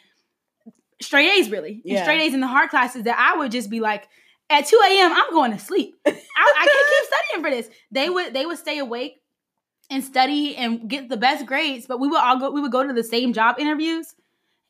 straight 1.00 1.30
A's 1.38 1.50
really. 1.50 1.74
And 1.74 1.82
Yeah. 1.84 2.02
straight 2.02 2.20
A's 2.20 2.34
in 2.34 2.40
the 2.40 2.48
hard 2.48 2.70
classes 2.70 3.04
that 3.04 3.16
I 3.16 3.38
would 3.38 3.52
just 3.52 3.70
be 3.70 3.78
like, 3.78 4.08
at 4.50 4.66
2 4.66 4.80
a.m., 4.84 5.12
I'm 5.12 5.30
going 5.30 5.52
to 5.52 5.58
sleep. 5.58 5.94
I, 6.06 6.10
I 6.10 6.66
can't 6.66 6.88
keep 6.88 7.04
studying 7.12 7.44
for 7.44 7.50
this. 7.50 7.76
They 7.90 8.08
would 8.08 8.34
they 8.34 8.46
would 8.46 8.58
stay 8.58 8.78
awake 8.78 9.20
and 9.90 10.02
study 10.02 10.56
and 10.56 10.88
get 10.88 11.08
the 11.08 11.16
best 11.16 11.46
grades, 11.46 11.86
but 11.86 12.00
we 12.00 12.08
would 12.08 12.20
all 12.20 12.38
go 12.38 12.50
we 12.50 12.60
would 12.60 12.72
go 12.72 12.86
to 12.86 12.92
the 12.92 13.04
same 13.04 13.32
job 13.32 13.56
interviews 13.58 14.14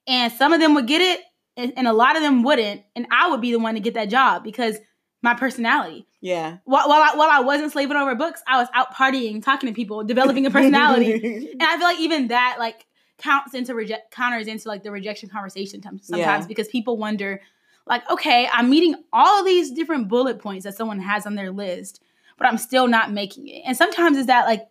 and 0.07 0.33
some 0.33 0.53
of 0.53 0.61
them 0.61 0.75
would 0.75 0.87
get 0.87 1.01
it 1.01 1.21
and, 1.57 1.73
and 1.77 1.87
a 1.87 1.93
lot 1.93 2.17
of 2.17 2.23
them 2.23 2.43
wouldn't. 2.43 2.83
And 2.97 3.07
I 3.11 3.31
would 3.31 3.41
be 3.41 3.53
the 3.53 3.59
one 3.59 3.75
to 3.75 3.81
get 3.81 3.95
that 3.95 4.09
job 4.09 4.45
because 4.45 4.79
my 5.23 5.35
personality. 5.35 6.07
Yeah. 6.21 6.59
While, 6.65 6.89
while, 6.89 7.03
I, 7.03 7.17
while 7.17 7.29
I 7.31 7.41
wasn't 7.41 7.73
slaving 7.73 7.97
over 7.97 8.15
books, 8.15 8.43
I 8.47 8.59
was 8.59 8.69
out 8.75 8.95
partying, 8.95 9.43
talking 9.43 9.69
to 9.69 9.75
people, 9.75 10.03
developing 10.05 10.47
a 10.47 10.51
personality. 10.51 11.13
And 11.53 11.63
I 11.63 11.77
feel 11.77 11.87
like 11.87 12.01
even 12.01 12.29
that 12.29 12.57
like 12.59 12.87
counts 13.19 13.55
into 13.55 13.75
reject 13.75 14.13
counters 14.13 14.47
into 14.49 14.69
like 14.69 14.83
the 14.83 14.91
rejection 14.91 15.29
conversation 15.29 15.83
sometimes 15.83 16.11
Yeah. 16.11 16.45
because 16.47 16.69
people 16.69 16.97
wonder 16.97 17.41
like 17.87 18.09
okay 18.11 18.49
I'm 18.53 18.71
meeting 18.71 18.95
all 19.13 19.41
of 19.41 19.47
these 19.47 19.71
different 19.71 20.09
bullet 20.09 20.39
points 20.39 20.65
that 20.65 20.75
someone 20.77 21.01
has 21.01 21.27
on 21.27 21.35
their 21.35 21.51
list 21.51 22.03
but 22.39 22.47
I'm 22.49 22.59
still 22.59 22.89
not 22.89 23.13
making 23.13 23.47
it. 23.49 23.63
And 23.67 23.77
sometimes 23.77 24.17
is 24.19 24.27
that 24.27 24.47
like 24.47 24.67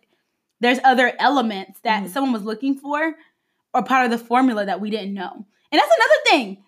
there's 0.60 0.78
other 0.84 1.12
elements 1.18 1.80
that 1.84 2.04
Mhm. 2.04 2.08
someone 2.10 2.32
was 2.32 2.42
looking 2.44 2.74
for 2.74 3.14
or 3.74 3.82
part 3.82 4.04
of 4.04 4.10
the 4.10 4.18
formula 4.24 4.66
that 4.66 4.80
we 4.80 4.90
didn't 4.90 5.14
know. 5.14 5.30
And 5.70 5.80
that's 5.80 5.94
another 5.96 6.20
thing 6.26 6.64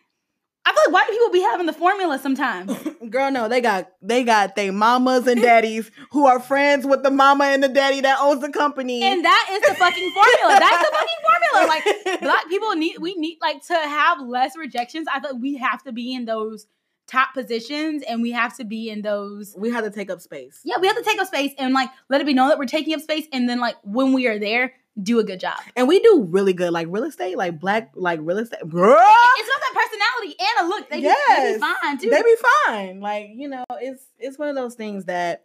I 0.66 0.72
feel 0.72 0.83
like 0.87 0.94
white 0.94 1.11
people 1.11 1.31
be 1.31 1.40
having 1.42 1.66
the 1.66 1.72
formula 1.72 2.18
sometimes 2.18 2.72
Girl, 3.11 3.31
no, 3.31 3.48
they 3.48 3.61
got 3.61 3.90
they 4.00 4.24
got 4.24 4.57
they 4.57 4.70
mamas 4.70 5.27
and 5.27 5.40
daddies 5.42 5.90
who 6.12 6.27
are 6.27 6.40
friends 6.40 6.87
with 6.87 7.03
the 7.03 7.11
mama 7.11 7.44
and 7.44 7.62
the 7.62 7.68
daddy 7.68 8.00
that 8.00 8.18
owns 8.20 8.40
the 8.40 8.48
company. 8.50 9.03
and 9.03 9.24
that 9.24 9.48
is 9.53 9.61
the 9.68 9.74
fucking 9.74 10.11
formula 10.11 10.59
that's 10.59 10.88
the 10.88 10.96
fucking 10.96 11.20
formula 11.22 11.68
like 11.68 12.20
black 12.22 12.48
people 12.48 12.74
need 12.74 12.96
we 12.98 13.14
need 13.16 13.37
like 13.42 13.62
to 13.66 13.74
have 13.74 14.20
less 14.20 14.57
rejections 14.57 15.07
i 15.12 15.20
feel 15.20 15.33
like 15.33 15.42
we 15.42 15.57
have 15.57 15.83
to 15.83 15.92
be 15.92 16.14
in 16.14 16.24
those 16.24 16.66
top 17.07 17.35
positions 17.35 18.03
and 18.09 18.22
we 18.22 18.31
have 18.31 18.57
to 18.57 18.64
be 18.64 18.88
in 18.88 19.03
those 19.03 19.55
we 19.59 19.70
have 19.70 19.85
to 19.85 19.90
take 19.90 20.11
up 20.11 20.20
space. 20.20 20.61
yeah 20.64 20.77
we 20.81 20.87
have 20.87 20.96
to 20.96 21.03
take 21.03 21.20
up 21.20 21.27
space 21.27 21.53
and 21.59 21.74
like 21.74 21.90
let 22.09 22.20
it 22.20 22.27
be 22.27 22.33
known 22.33 22.48
that 22.48 22.59
we're 22.59 22.64
taking 22.64 22.94
up 22.94 23.00
space 23.00 23.27
and 23.33 23.46
then 23.48 23.61
like 23.61 23.77
when 23.85 24.12
we 24.14 24.27
are 24.27 24.38
there 24.38 24.72
do 25.02 25.18
a 25.18 25.24
good 25.24 25.40
job 25.40 25.59
And 25.76 25.88
we 25.88 25.98
do 26.00 26.22
really 26.30 26.52
good, 26.52 26.72
like 26.72 26.87
real 26.90 27.04
estate, 27.04 27.37
like 27.37 27.59
black, 27.59 27.90
like 27.94 28.20
real 28.22 28.38
estate. 28.38 28.61
Girl, 28.68 28.96
it's 28.96 29.48
not 29.48 29.61
that 29.61 29.74
personality 29.74 30.37
and 30.38 30.66
a 30.66 30.68
look 30.68 30.88
they, 30.88 31.00
be, 31.00 31.02
they 31.02 31.52
be 31.54 31.59
fine 31.59 31.98
too 31.98 32.11
they 32.11 32.22
be 32.22 32.37
fine. 32.66 33.00
Like 33.00 33.30
you 33.35 33.48
know, 33.48 33.64
it's 33.80 34.04
it's 34.18 34.38
one 34.38 34.48
of 34.48 34.54
those 34.54 34.74
things 34.76 35.07
that 35.07 35.44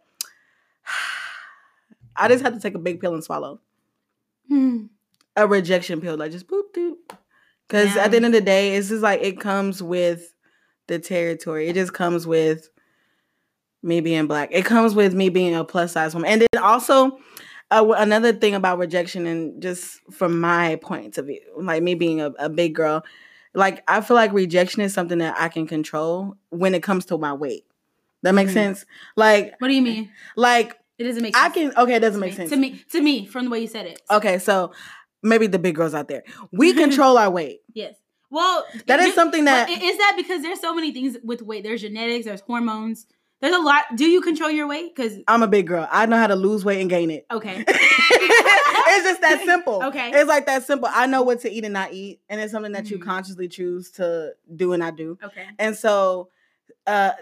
I 2.16 2.28
just 2.28 2.44
have 2.44 2.54
to 2.54 2.60
take 2.60 2.74
a 2.74 2.78
big 2.78 3.00
pill 3.00 3.14
and 3.14 3.24
swallow 3.24 3.60
Hmm. 4.48 4.86
a 5.36 5.46
rejection 5.46 6.00
pill, 6.00 6.16
like 6.16 6.32
just 6.32 6.46
boop 6.48 6.72
doop. 6.76 6.96
Because 7.66 7.94
Yeah. 7.94 8.02
at 8.04 8.10
the 8.10 8.16
end 8.16 8.26
of 8.26 8.32
the 8.32 8.40
day, 8.40 8.74
it's 8.76 8.88
just 8.88 9.02
like 9.02 9.20
it 9.22 9.38
comes 9.38 9.80
with 9.82 10.34
the 10.88 10.98
territory. 10.98 11.68
It 11.68 11.74
just 11.74 11.92
comes 11.92 12.26
with 12.26 12.68
me 13.82 14.00
being 14.00 14.26
black. 14.26 14.48
It 14.52 14.64
comes 14.64 14.94
with 14.94 15.14
me 15.14 15.28
being 15.28 15.54
a 15.54 15.64
plus 15.64 15.92
size 15.92 16.14
woman, 16.14 16.30
and 16.30 16.40
then 16.42 16.62
also 16.62 17.18
uh, 17.70 17.94
another 17.96 18.32
thing 18.32 18.54
about 18.54 18.78
rejection, 18.78 19.26
and 19.26 19.62
just 19.62 20.00
from 20.12 20.40
my 20.40 20.76
point 20.76 21.18
of 21.18 21.26
view, 21.26 21.40
like 21.56 21.82
me 21.82 21.94
being 21.94 22.20
a, 22.20 22.32
a 22.38 22.48
big 22.48 22.74
girl, 22.74 23.04
like 23.54 23.82
I 23.88 24.00
feel 24.00 24.16
like 24.16 24.32
rejection 24.32 24.82
is 24.82 24.92
something 24.94 25.18
that 25.18 25.36
I 25.38 25.48
can 25.48 25.66
control 25.66 26.36
when 26.50 26.74
it 26.74 26.82
comes 26.82 27.04
to 27.06 27.18
my 27.18 27.32
weight. 27.32 27.64
That 28.22 28.32
makes 28.32 28.50
Mhm. 28.50 28.54
sense. 28.54 28.86
Like, 29.16 29.54
what 29.58 29.68
do 29.68 29.74
you 29.74 29.82
mean 29.82 30.10
like 30.36 30.76
it 30.98 31.04
doesn't 31.04 31.22
make 31.22 31.34
sense. 31.34 31.46
I 31.46 31.54
can. 31.54 31.72
Okay, 31.76 31.94
it 31.94 32.00
doesn't 32.00 32.20
make 32.20 32.34
sense 32.34 32.50
to 32.50 32.56
me 32.56 32.82
to 32.92 33.00
me 33.00 33.24
from 33.26 33.44
the 33.46 33.50
way 33.50 33.60
you 33.60 33.66
said 33.66 33.86
it 33.86 34.02
Okay, 34.10 34.38
so 34.38 34.72
maybe 35.22 35.46
the 35.46 35.58
big 35.58 35.74
girls 35.74 35.94
out 35.94 36.08
there, 36.08 36.24
we 36.52 36.72
control 36.84 37.16
our 37.18 37.30
weight. 37.30 37.60
yes 37.72 37.94
well 38.30 38.64
That 38.86 39.00
is 39.00 39.14
something 39.14 39.44
that 39.46 39.68
is 39.70 39.96
that 39.98 40.14
because 40.16 40.42
there's 40.42 40.60
so 40.60 40.74
many 40.74 40.92
things 40.92 41.16
with 41.24 41.40
weight? 41.42 41.62
There's 41.64 41.80
genetics, 41.80 42.26
there's 42.26 42.40
hormones, 42.42 43.06
there's 43.40 43.54
a 43.54 43.58
lot. 43.60 43.84
Do 43.96 44.04
you 44.06 44.20
control 44.20 44.50
your 44.50 44.66
weight? 44.66 44.94
Because 44.94 45.18
I'm 45.28 45.42
a 45.42 45.48
big 45.48 45.66
girl. 45.66 45.88
I 45.90 46.06
know 46.06 46.16
how 46.16 46.26
to 46.26 46.36
lose 46.36 46.64
weight 46.64 46.80
and 46.80 46.90
gain 46.90 47.10
it. 47.10 47.26
okay, 47.30 47.64
it's 47.68 49.04
just 49.04 49.20
that 49.22 49.42
simple. 49.44 49.82
Okay. 49.84 50.10
It's 50.14 50.28
like 50.28 50.46
that 50.46 50.64
simple. 50.64 50.88
I 50.92 51.06
know 51.06 51.22
what 51.22 51.40
to 51.40 51.50
eat 51.50 51.64
and 51.64 51.72
not 51.74 51.92
eat, 51.92 52.20
and 52.28 52.40
it's 52.40 52.52
something 52.52 52.72
that 52.72 52.90
you 52.90 52.98
Mhm. 52.98 53.02
consciously 53.04 53.48
choose 53.48 53.90
to 53.92 54.32
do 54.54 54.72
and 54.72 54.80
not 54.80 54.96
do. 54.96 55.18
okay, 55.22 55.46
And 55.58 55.76
so, 55.76 56.28
uh, 56.86 57.12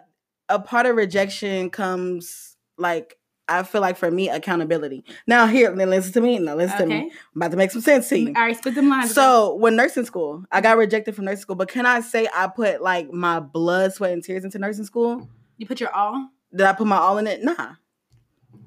a 0.49 0.59
part 0.59 0.87
of 0.87 0.97
rejection 0.97 1.71
comes 1.71 2.57
like 2.79 3.17
I 3.51 3.63
feel 3.63 3.81
like 3.81 3.97
for 3.97 4.11
me 4.11 4.29
accountability. 4.29 5.05
Now 5.27 5.47
here, 5.47 5.75
then 5.75 5.89
listen 5.89 6.13
to 6.13 6.21
me. 6.21 6.39
Now 6.39 6.55
listen 6.55 6.77
to 6.81 6.87
me. 6.87 6.95
I'm 6.95 7.11
about 7.37 7.51
to 7.53 7.57
make 7.57 7.71
some 7.71 7.81
sense 7.81 8.07
to 8.11 8.19
you. 8.19 8.29
All 8.37 8.43
right, 8.43 8.55
spit 8.57 8.75
them 8.75 8.91
lines. 8.91 9.15
So 9.15 9.55
when 9.55 9.75
nursing 9.75 10.05
school, 10.05 10.45
I 10.53 10.61
got 10.61 10.77
rejected 10.77 11.15
from 11.17 11.25
nursing 11.25 11.41
school. 11.43 11.57
But 11.57 11.69
can 11.69 11.87
I 11.87 12.01
say 12.03 12.29
I 12.35 12.49
put 12.49 12.83
like 12.83 13.11
my 13.11 13.41
blood, 13.41 13.95
sweat, 13.95 14.13
and 14.13 14.23
tears 14.23 14.45
into 14.45 14.59
nursing 14.59 14.85
school? 14.85 15.27
You 15.59 15.67
put 15.67 15.81
your 15.81 15.95
all. 15.95 16.31
Did 16.51 16.63
I 16.63 16.73
put 16.73 16.87
my 16.87 16.97
all 16.97 17.19
in 17.19 17.27
it? 17.27 17.43
Nah. 17.45 17.75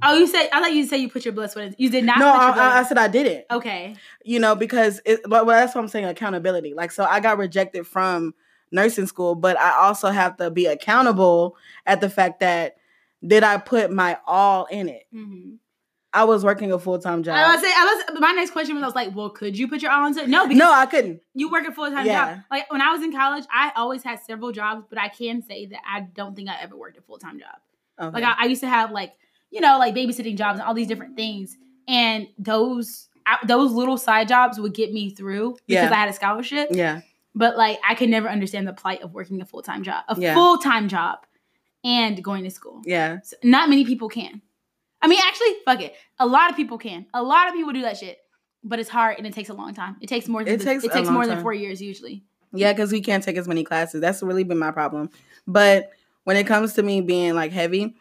Oh, 0.03 0.17
you 0.17 0.27
said 0.27 0.49
I 0.53 0.59
thought 0.59 0.73
you 0.73 0.85
said 0.85 0.97
you 0.97 1.09
put 1.09 1.25
your 1.25 1.33
blood 1.33 1.51
sweat. 1.51 1.75
You 1.79 1.89
did 1.89 2.03
not. 2.03 2.19
no, 2.19 2.31
put 2.31 2.41
your 2.41 2.63
I. 2.63 2.77
I, 2.77 2.79
I 2.79 2.83
said 2.83 2.97
I 2.97 3.07
didn't. 3.07 3.45
okay. 3.51 3.95
You 4.23 4.39
know, 4.39 4.55
because 4.55 5.01
it, 5.05 5.19
well, 5.27 5.45
that's 5.45 5.73
what 5.73 5.81
I'm 5.81 5.87
saying 5.87 6.05
accountability. 6.05 6.73
Like, 6.73 6.91
so 6.91 7.03
I 7.03 7.19
got 7.19 7.37
rejected 7.37 7.87
from 7.87 8.33
nursing 8.71 9.05
school, 9.07 9.35
but 9.35 9.59
I 9.59 9.71
also 9.85 10.09
have 10.09 10.37
to 10.37 10.49
be 10.51 10.65
accountable 10.65 11.55
at 11.85 12.01
the 12.01 12.09
fact 12.09 12.39
that 12.39 12.77
did 13.25 13.43
I 13.43 13.57
put 13.57 13.91
my 13.91 14.17
all 14.25 14.65
in 14.65 14.89
it? 14.89 15.03
Mhm. 15.13 15.57
I 16.13 16.25
was 16.25 16.43
working 16.43 16.71
a 16.73 16.79
full 16.79 16.99
time 16.99 17.23
job. 17.23 17.35
I 17.35 17.53
was 17.53 17.61
say, 17.61 17.71
I 17.73 18.03
was. 18.09 18.19
My 18.19 18.31
next 18.33 18.51
question 18.51 18.75
was, 18.75 18.83
I 18.83 18.87
was 18.87 18.95
like, 18.95 19.15
well, 19.15 19.29
could 19.29 19.57
you 19.57 19.67
put 19.67 19.81
your 19.81 19.91
all 19.91 20.05
into 20.07 20.23
it? 20.23 20.29
No, 20.29 20.45
because 20.45 20.59
no, 20.59 20.71
I 20.71 20.85
couldn't. 20.85 21.21
you 21.33 21.49
work 21.49 21.65
a 21.67 21.71
full 21.71 21.89
time 21.89 22.05
Yeah. 22.05 22.35
job. 22.35 22.43
Like 22.51 22.71
when 22.71 22.81
I 22.81 22.91
was 22.91 23.01
in 23.01 23.11
college, 23.13 23.45
I 23.51 23.71
always 23.77 24.03
had 24.03 24.19
several 24.19 24.51
jobs, 24.51 24.83
but 24.89 24.97
I 24.99 25.07
can 25.09 25.41
say 25.41 25.67
that 25.67 25.79
I 25.89 26.01
don't 26.01 26.35
think 26.35 26.49
I 26.49 26.59
ever 26.61 26.75
worked 26.75 26.97
a 26.97 27.01
full 27.01 27.17
time 27.17 27.39
job. 27.39 27.55
Okay. 27.99 28.13
Like 28.21 28.23
I, 28.23 28.43
I 28.43 28.45
used 28.47 28.61
to 28.61 28.67
have 28.69 28.91
like 28.91 29.13
you 29.51 29.61
know 29.61 29.77
like 29.79 29.95
babysitting 29.95 30.35
jobs 30.37 30.59
and 30.59 30.67
all 30.67 30.73
these 30.73 30.87
different 30.87 31.15
things, 31.15 31.57
and 31.87 32.27
those 32.37 33.07
I, 33.25 33.37
those 33.45 33.71
little 33.71 33.97
side 33.97 34.27
jobs 34.27 34.59
would 34.59 34.73
get 34.73 34.91
me 34.91 35.11
through 35.11 35.57
because 35.67 35.85
Yeah. 35.85 35.91
I 35.91 35.95
had 35.95 36.09
a 36.09 36.13
scholarship. 36.13 36.69
yeah, 36.71 37.01
But 37.35 37.55
like 37.55 37.79
I 37.87 37.95
could 37.95 38.09
never 38.09 38.27
understand 38.27 38.67
the 38.67 38.73
plight 38.73 39.01
of 39.01 39.13
working 39.13 39.39
a 39.41 39.45
full 39.45 39.61
time 39.61 39.83
job, 39.83 40.03
a 40.09 40.19
Yeah. 40.19 40.33
full 40.33 40.57
time 40.57 40.89
job, 40.89 41.19
and 41.85 42.21
going 42.23 42.43
to 42.43 42.49
school. 42.51 42.81
yeah, 42.85 43.19
So 43.23 43.37
not 43.43 43.69
many 43.69 43.85
people 43.85 44.09
can. 44.09 44.41
I 45.01 45.07
mean, 45.07 45.19
actually, 45.23 45.53
fuck 45.65 45.81
it. 45.81 45.95
A 46.19 46.25
lot 46.27 46.49
of 46.49 46.55
people 46.55 46.77
can. 46.77 47.05
A 47.13 47.23
lot 47.23 47.47
of 47.47 47.53
people 47.53 47.73
do 47.73 47.81
that 47.81 47.97
shit, 47.97 48.19
but 48.63 48.79
it's 48.79 48.89
hard 48.89 49.17
and 49.17 49.25
it 49.25 49.33
takes 49.33 49.49
a 49.49 49.53
long 49.53 49.73
time. 49.73 49.97
It 50.01 50.07
takes 50.07 50.27
more. 50.27 50.43
Than 50.43 50.53
It 50.53 50.57
the- 50.57 50.65
takes 50.65 50.83
it 50.83 50.91
takes 50.91 51.09
more 51.09 51.23
time. 51.23 51.35
than 51.35 51.41
four 51.41 51.53
years 51.53 51.81
usually. 51.81 52.23
yeah. 52.53 52.71
Because 52.73 52.91
we 52.91 53.01
can't 53.01 53.23
take 53.23 53.37
as 53.37 53.47
many 53.47 53.63
classes. 53.63 54.01
That's 54.01 54.21
really 54.21 54.43
been 54.43 54.59
my 54.59 54.71
problem. 54.71 55.09
But 55.47 55.91
when 56.25 56.37
it 56.37 56.45
comes 56.45 56.73
to 56.75 56.83
me 56.83 57.01
being 57.01 57.33
like 57.33 57.51
heavy, 57.51 57.95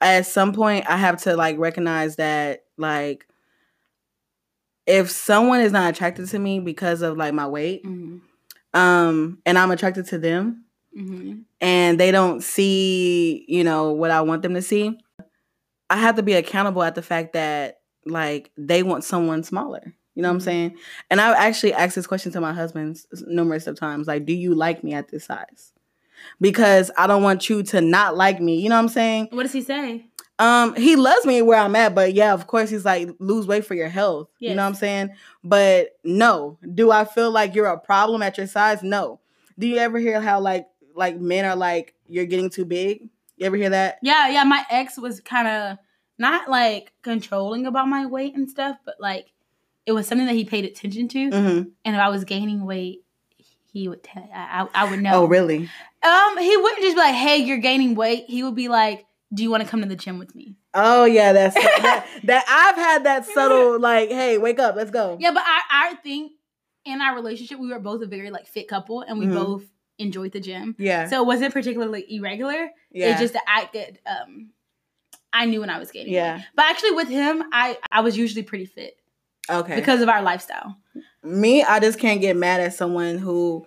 at 0.00 0.26
some 0.26 0.52
point 0.52 0.84
I 0.88 0.96
have 0.98 1.22
to 1.22 1.34
like 1.36 1.58
recognize 1.58 2.16
that 2.16 2.64
like 2.76 3.26
if 4.86 5.10
someone 5.10 5.60
is 5.60 5.72
not 5.72 5.88
attracted 5.94 6.28
to 6.28 6.38
me 6.38 6.60
because 6.60 7.00
of 7.02 7.16
like 7.16 7.32
my 7.34 7.46
weight, 7.46 7.84
Mm-hmm. 7.84 8.78
um, 8.78 9.38
and 9.46 9.58
I'm 9.58 9.70
attracted 9.70 10.06
to 10.08 10.18
them, 10.18 10.64
Mm-hmm. 10.96 11.40
and 11.60 11.98
they 11.98 12.10
don't 12.12 12.40
see, 12.40 13.44
you 13.48 13.64
know, 13.64 13.90
what 13.92 14.10
I 14.12 14.20
want 14.20 14.42
them 14.42 14.54
to 14.54 14.62
see, 14.62 14.96
I 15.90 15.96
have 15.98 16.16
to 16.16 16.22
be 16.22 16.34
accountable 16.34 16.82
at 16.82 16.94
the 16.94 17.02
fact 17.02 17.32
that 17.34 17.80
like 18.06 18.50
they 18.56 18.82
want 18.82 19.04
someone 19.04 19.42
smaller. 19.42 19.94
You 20.14 20.22
know 20.22 20.28
what 20.28 20.34
I'm 20.34 20.40
Mhm. 20.40 20.44
saying? 20.44 20.76
And 21.10 21.20
I've 21.20 21.36
actually 21.36 21.72
asked 21.72 21.96
this 21.96 22.06
question 22.06 22.30
to 22.32 22.40
my 22.40 22.52
husband 22.52 23.00
numerous 23.26 23.66
of 23.66 23.76
times, 23.78 24.06
like, 24.06 24.24
do 24.26 24.32
you 24.32 24.54
like 24.54 24.84
me 24.84 24.94
at 24.94 25.08
this 25.08 25.24
size? 25.24 25.72
Because 26.40 26.90
I 26.96 27.06
don't 27.06 27.22
want 27.22 27.48
you 27.50 27.62
to 27.64 27.80
not 27.80 28.16
like 28.16 28.40
me. 28.40 28.60
You 28.60 28.68
know 28.68 28.76
what 28.76 28.82
I'm 28.82 28.88
saying? 28.88 29.28
What 29.32 29.42
does 29.42 29.52
he 29.52 29.62
say? 29.62 30.06
Um, 30.38 30.74
he 30.74 30.96
loves 30.96 31.24
me 31.26 31.42
where 31.42 31.58
I'm 31.58 31.76
at, 31.76 31.94
but 31.94 32.12
yeah, 32.12 32.32
of 32.32 32.46
course 32.46 32.70
he's 32.70 32.84
like 32.84 33.08
lose 33.18 33.46
weight 33.46 33.64
for 33.66 33.74
your 33.74 33.88
health. 33.88 34.28
You 34.40 34.54
know 34.54 34.62
what 34.62 34.68
I'm 34.68 34.74
saying? 34.74 35.10
But 35.44 35.96
no, 36.02 36.58
do 36.74 36.90
I 36.90 37.04
feel 37.04 37.30
like 37.30 37.54
you're 37.54 37.66
a 37.66 37.78
problem 37.78 38.22
at 38.22 38.36
your 38.36 38.46
size? 38.48 38.82
No. 38.82 39.20
Do 39.58 39.66
you 39.66 39.76
ever 39.78 39.98
hear 39.98 40.20
how 40.20 40.40
like 40.40 40.66
like 40.96 41.18
men 41.18 41.44
are 41.44 41.56
like 41.56 41.94
you're 42.08 42.26
getting 42.26 42.50
too 42.50 42.64
big? 42.64 43.08
You 43.36 43.46
ever 43.46 43.56
hear 43.56 43.70
that? 43.70 43.98
Yeah, 44.02 44.28
yeah. 44.28 44.44
My 44.44 44.64
ex 44.70 44.98
was 44.98 45.20
kind 45.20 45.48
of 45.48 45.78
not 46.18 46.48
like 46.48 46.92
controlling 47.02 47.66
about 47.66 47.88
my 47.88 48.06
weight 48.06 48.34
and 48.36 48.48
stuff, 48.48 48.76
but 48.84 48.96
like 49.00 49.32
it 49.86 49.92
was 49.92 50.06
something 50.06 50.26
that 50.26 50.34
he 50.34 50.44
paid 50.44 50.64
attention 50.64 51.08
to. 51.08 51.30
Mm-hmm. 51.30 51.68
And 51.84 51.96
if 51.96 52.00
I 52.00 52.08
was 52.08 52.24
gaining 52.24 52.64
weight, 52.64 53.00
he 53.72 53.88
would 53.88 54.02
tell. 54.04 54.28
I, 54.32 54.62
I, 54.74 54.86
I 54.86 54.90
would 54.90 55.02
know. 55.02 55.22
Oh, 55.22 55.26
really? 55.26 55.68
Um, 56.02 56.38
he 56.38 56.56
wouldn't 56.56 56.82
just 56.82 56.94
be 56.96 57.00
like, 57.00 57.14
"Hey, 57.14 57.38
you're 57.38 57.58
gaining 57.58 57.94
weight." 57.96 58.26
He 58.28 58.42
would 58.44 58.54
be 58.54 58.68
like, 58.68 59.04
"Do 59.32 59.42
you 59.42 59.50
want 59.50 59.64
to 59.64 59.68
come 59.68 59.80
to 59.82 59.88
the 59.88 59.96
gym 59.96 60.18
with 60.18 60.34
me?" 60.34 60.54
Oh, 60.74 61.04
yeah. 61.04 61.32
That's 61.32 61.54
that, 61.54 62.06
that. 62.24 62.44
I've 62.48 62.76
had 62.76 63.04
that 63.04 63.26
subtle 63.26 63.78
like, 63.80 64.08
hey, 64.10 64.38
wake 64.38 64.58
up, 64.58 64.74
let's 64.76 64.90
go. 64.90 65.16
Yeah, 65.20 65.30
but 65.32 65.42
I, 65.46 65.60
I 65.90 65.94
think 65.96 66.32
in 66.84 67.00
our 67.00 67.14
relationship, 67.14 67.58
we 67.58 67.68
were 67.68 67.78
both 67.80 68.02
a 68.02 68.06
very 68.06 68.30
like 68.30 68.46
fit 68.46 68.68
couple, 68.68 69.00
and 69.02 69.18
we 69.18 69.26
Mhm. 69.26 69.34
both 69.34 69.62
enjoyed 69.98 70.32
the 70.32 70.40
gym. 70.40 70.74
Yeah. 70.78 71.06
So 71.08 71.22
it 71.22 71.26
wasn't 71.26 71.52
particularly 71.52 72.04
irregular. 72.08 72.70
yeah. 72.92 73.10
It's 73.12 73.20
just 73.20 73.34
that 73.34 73.42
I 73.46 73.68
um, 74.10 74.50
I 75.32 75.46
knew 75.46 75.60
when 75.60 75.70
I 75.70 75.78
was 75.78 75.90
gaining. 75.90 76.12
weight. 76.12 76.18
yeah. 76.18 76.42
But 76.54 76.66
actually, 76.66 76.92
with 76.92 77.08
him, 77.08 77.44
I 77.52 77.78
I 77.90 78.00
was 78.00 78.16
usually 78.16 78.42
pretty 78.42 78.66
fit 78.66 78.96
Okay. 79.50 79.74
because 79.76 80.00
of 80.00 80.08
our 80.08 80.22
lifestyle. 80.22 80.76
me, 81.22 81.62
I 81.62 81.80
just 81.80 81.98
can't 81.98 82.20
get 82.20 82.36
mad 82.36 82.60
at 82.60 82.74
someone 82.74 83.18
who 83.18 83.66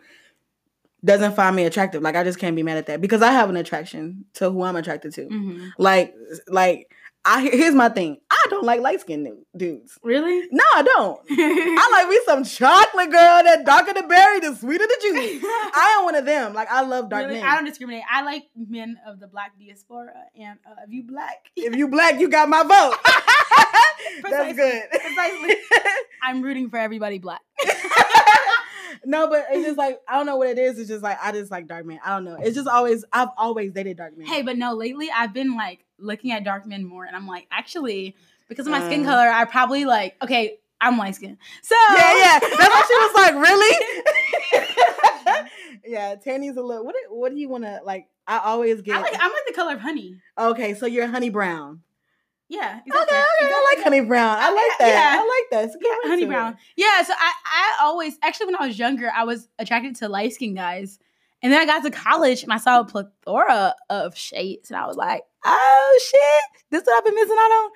doesn't 1.06 1.36
find 1.36 1.56
me 1.56 1.64
attractive. 1.66 2.02
Like 2.02 2.16
I 2.16 2.24
just 2.24 2.40
can't 2.40 2.56
be 2.56 2.64
mad 2.64 2.78
at 2.78 2.88
that 2.88 3.02
because 3.02 3.22
I 3.22 3.32
have 3.32 3.50
an 3.50 3.56
attraction 3.58 4.26
to 4.36 4.50
who 4.50 4.64
I'm 4.64 4.76
attracted 4.76 5.14
to. 5.14 5.28
Mhm. 5.28 5.72
Like, 5.78 6.14
like 6.48 6.92
I 7.24 7.42
here's 7.44 7.76
my 7.76 7.90
thing. 7.90 8.18
I 8.48 8.50
don't 8.50 8.66
like 8.66 8.82
light 8.82 9.02
skinned 9.02 9.28
dudes. 9.56 9.98
Really? 10.04 10.48
No, 10.52 10.64
I 10.76 10.82
don't. 10.84 11.20
I 11.30 11.90
like 11.92 12.10
me 12.10 12.20
some 12.26 12.44
chocolate 12.44 13.12
girl 13.12 13.44
that 13.44 13.64
darker 13.66 13.94
the 13.94 14.04
berry, 14.04 14.40
the 14.40 14.56
sweeter 14.56 14.86
the 14.88 14.98
juice. 15.02 15.44
I 15.44 15.98
am 16.00 16.06
one 16.06 16.16
of 16.16 16.26
them. 16.26 16.54
Like 16.54 16.72
I 16.72 16.82
love 16.82 17.10
dark 17.10 17.28
Really? 17.28 17.40
men. 17.42 17.50
I 17.50 17.56
don't 17.56 17.66
discriminate. 17.66 18.04
I 18.12 18.24
like 18.24 18.44
men 18.56 18.98
of 19.06 19.20
the 19.20 19.28
black 19.28 19.54
diaspora, 19.60 20.14
and 20.40 20.58
uh, 20.66 20.76
if 20.86 20.92
you 20.92 21.04
black, 21.04 21.36
if 21.56 21.76
you 21.76 21.88
black, 21.88 22.20
you 22.20 22.30
got 22.30 22.50
my 22.50 22.64
vote. 22.64 22.98
That's 24.30 24.56
good. 24.56 24.84
Precisely. 24.90 25.56
I'm 26.24 26.42
rooting 26.42 26.70
for 26.70 26.78
everybody 26.78 27.20
black. 27.20 27.42
no, 29.06 29.28
but 29.30 29.46
it's 29.52 29.66
just 29.66 29.78
like 29.78 30.00
I 30.08 30.18
don't 30.18 30.26
know 30.26 30.38
what 30.38 30.48
it 30.50 30.58
is. 30.58 30.80
It's 30.80 30.90
just 30.90 31.04
like 31.04 31.18
I 31.22 31.32
just 31.32 31.52
like 31.52 31.68
dark 31.68 31.86
men. 31.86 32.00
I 32.04 32.10
don't 32.12 32.26
know. 32.26 32.38
It's 32.40 32.56
just 32.56 32.68
always 32.68 33.06
I've 33.12 33.30
always 33.38 33.72
dated 33.74 33.98
dark 33.98 34.18
men. 34.18 34.28
Hey, 34.28 34.42
but 34.42 34.58
no, 34.58 34.74
lately 34.74 35.10
I've 35.16 35.34
been 35.34 35.56
like 35.56 35.86
looking 36.00 36.32
at 36.32 36.44
dark 36.44 36.66
men 36.66 36.86
more, 36.86 37.06
and 37.06 37.16
I'm 37.16 37.28
like, 37.28 37.48
actually, 37.52 38.16
because 38.48 38.66
of 38.68 38.72
my 38.72 38.86
skin 38.88 39.02
Uh. 39.02 39.06
color, 39.12 39.28
I 39.30 39.46
probably 39.46 39.86
like, 39.86 40.16
okay, 40.24 40.58
I'm 40.80 40.98
light 40.98 41.16
skinned. 41.16 41.38
So 41.64 41.76
yeah, 41.96 42.18
yeah. 42.18 42.40
That's 42.40 42.58
why 42.58 42.84
she 42.88 42.96
was 42.96 43.14
like, 43.16 43.36
really? 43.36 43.76
yeah, 45.86 46.16
Tanny's 46.16 46.56
a 46.58 46.62
little. 46.62 46.86
What? 46.86 46.96
do- 46.96 47.16
What 47.16 47.32
do 47.34 47.40
you 47.40 47.50
want 47.50 47.64
to 47.64 47.82
like? 47.84 48.08
I 48.28 48.40
always 48.40 48.82
get. 48.82 48.96
I 48.98 49.02
like 49.02 49.14
I'm 49.14 49.32
like 49.32 49.46
the 49.48 49.54
color 49.54 49.74
of 49.74 49.80
honey. 49.82 50.20
okay, 50.38 50.74
so 50.74 50.86
you're 50.86 51.08
honey 51.08 51.30
brown. 51.30 51.82
Yeah. 52.50 52.80
Okay, 52.88 52.98
okay, 53.02 53.16
I 53.42 53.76
like 53.76 53.84
honey 53.84 54.02
brown. 54.02 54.38
I 54.40 54.50
like 54.52 54.78
that. 54.80 54.88
Yeah. 54.88 55.22
I 55.22 55.28
like 55.28 55.50
that. 55.52 55.66
It's 55.66 55.76
a 55.76 55.80
good 55.80 55.88
Yeah, 56.04 56.10
honey 56.10 56.26
brown. 56.26 56.54
it. 56.54 56.60
Yeah, 56.78 57.04
so 57.04 57.14
I, 57.18 57.34
I 57.46 57.84
always 57.86 58.18
actually 58.22 58.46
when 58.48 58.56
I 58.58 58.68
was 58.68 58.80
younger, 58.80 59.12
I 59.14 59.24
was 59.26 59.50
attracted 59.60 59.98
to 59.98 60.08
light 60.10 60.34
skinned 60.34 60.56
guys. 60.56 60.98
And 61.44 61.52
then 61.54 61.62
I 61.62 61.66
got 61.66 61.84
to 61.84 61.92
college 61.92 62.44
and 62.44 62.52
I 62.54 62.58
saw 62.58 62.80
a 62.80 62.86
plethora 62.86 63.76
of 63.90 64.18
shades. 64.18 64.72
And 64.72 64.78
I 64.80 64.88
was 64.88 64.96
like, 64.96 65.24
oh 65.48 66.00
shit, 66.04 66.62
this 66.72 66.84
what 66.86 66.98
I've 66.98 67.06
been 67.06 67.16
missing 67.16 67.38
out 67.40 67.52
on. 67.52 67.72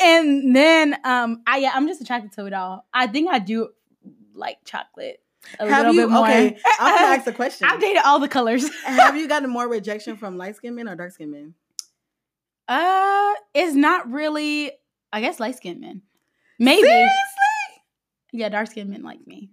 and 0.02 0.56
then 0.56 0.96
um 1.04 1.42
I 1.46 1.58
yeah, 1.58 1.72
I'm 1.74 1.86
just 1.88 2.00
attracted 2.00 2.32
to 2.32 2.46
it 2.46 2.52
all. 2.52 2.86
I 2.94 3.06
think 3.06 3.30
I 3.30 3.38
do 3.38 3.70
like 4.34 4.58
chocolate 4.64 5.20
a 5.58 5.68
Have 5.68 5.78
little 5.86 5.94
you? 5.94 6.00
bit 6.02 6.10
more. 6.10 6.24
Okay, 6.24 6.56
I'm 6.80 6.94
gonna 6.96 7.06
ask 7.18 7.26
a 7.26 7.32
question. 7.32 7.68
I've 7.68 7.80
dated 7.80 8.02
all 8.04 8.18
the 8.20 8.28
colors. 8.28 8.68
Have 8.84 9.16
you 9.16 9.26
gotten 9.34 9.50
more 9.50 9.68
rejection 9.68 10.16
from 10.16 10.36
light 10.38 10.56
skinned 10.56 10.76
men 10.76 10.88
or 10.88 10.96
dark 10.96 11.12
skinned 11.12 11.32
men? 11.32 11.54
uh 12.68 13.32
it's 13.54 13.74
not 13.74 14.10
really 14.10 14.70
I 15.12 15.20
guess 15.20 15.40
light 15.40 15.56
skinned 15.56 15.80
men. 15.80 16.02
Maybe. 16.58 16.82
Seriously? 16.82 17.10
Yeah, 18.32 18.48
dark 18.48 18.68
skinned 18.68 18.88
men 18.90 19.02
like 19.02 19.26
me. 19.26 19.50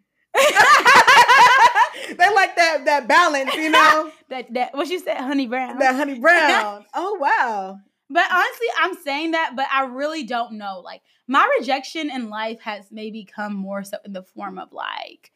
They 2.07 2.33
like 2.35 2.55
that 2.55 2.85
that 2.85 3.07
balance, 3.07 3.53
you 3.55 3.69
know, 3.69 4.11
That 4.29 4.53
that 4.53 4.75
what 4.75 4.87
you 4.89 4.99
said, 4.99 5.17
honey 5.17 5.47
brown. 5.47 5.79
that 5.79 5.95
honey 5.95 6.19
brown. 6.19 6.85
Oh 6.93 7.15
wow. 7.19 7.77
But 8.11 8.25
honestly, 8.31 8.67
I'm 8.79 8.95
saying 9.03 9.31
that, 9.31 9.53
but 9.55 9.67
I 9.71 9.85
really 9.85 10.23
don't 10.23 10.53
know. 10.53 10.81
Like 10.83 11.01
my 11.27 11.47
rejection 11.59 12.09
in 12.09 12.29
life 12.29 12.59
has 12.61 12.85
maybe 12.91 13.23
come 13.23 13.53
more 13.53 13.83
so 13.83 13.97
in 14.03 14.13
the 14.13 14.23
form 14.23 14.57
of 14.57 14.71
like 14.73 15.31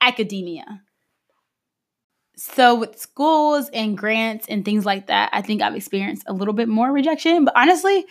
academia. 0.00 0.82
So 2.36 2.74
with 2.74 2.98
schools 2.98 3.68
and 3.72 3.96
grants 3.96 4.46
and 4.48 4.64
things 4.64 4.84
like 4.84 5.06
that, 5.06 5.30
I 5.32 5.40
think 5.42 5.62
I've 5.62 5.76
experienced 5.76 6.24
a 6.26 6.32
little 6.32 6.54
bit 6.54 6.68
more 6.68 6.90
rejection. 6.90 7.44
But 7.44 7.54
honestly, 7.56 8.06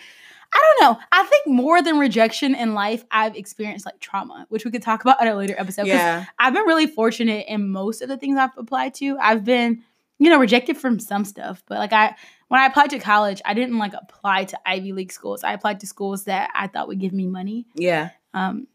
I 0.54 0.74
don't 0.78 0.88
know. 0.88 1.00
I 1.10 1.24
think 1.24 1.46
more 1.48 1.82
than 1.82 1.98
rejection 1.98 2.54
in 2.54 2.74
life, 2.74 3.04
I've 3.10 3.34
experienced 3.34 3.84
like 3.84 3.98
trauma, 3.98 4.46
which 4.50 4.64
we 4.64 4.70
could 4.70 4.82
talk 4.82 5.02
about 5.02 5.20
at 5.20 5.26
a 5.26 5.34
later 5.34 5.54
episode. 5.58 5.86
Yeah. 5.86 6.26
I've 6.38 6.54
been 6.54 6.64
really 6.64 6.86
fortunate 6.86 7.46
in 7.48 7.68
most 7.70 8.02
of 8.02 8.08
the 8.08 8.16
things 8.16 8.38
I've 8.38 8.56
applied 8.56 8.94
to. 8.94 9.18
I've 9.18 9.44
been, 9.44 9.82
you 10.18 10.30
know, 10.30 10.38
rejected 10.38 10.76
from 10.76 11.00
some 11.00 11.24
stuff, 11.24 11.64
but 11.66 11.78
like 11.78 11.92
I 11.92 12.14
when 12.48 12.60
I 12.60 12.66
applied 12.66 12.90
to 12.90 13.00
college, 13.00 13.42
I 13.44 13.54
didn't 13.54 13.78
like 13.78 13.94
apply 13.94 14.44
to 14.44 14.58
Ivy 14.64 14.92
League 14.92 15.12
schools. 15.12 15.42
I 15.42 15.54
applied 15.54 15.80
to 15.80 15.86
schools 15.88 16.24
that 16.24 16.50
I 16.54 16.68
thought 16.68 16.86
would 16.86 17.00
give 17.00 17.12
me 17.12 17.26
money. 17.26 17.66
Yeah. 17.74 18.10
Um 18.32 18.68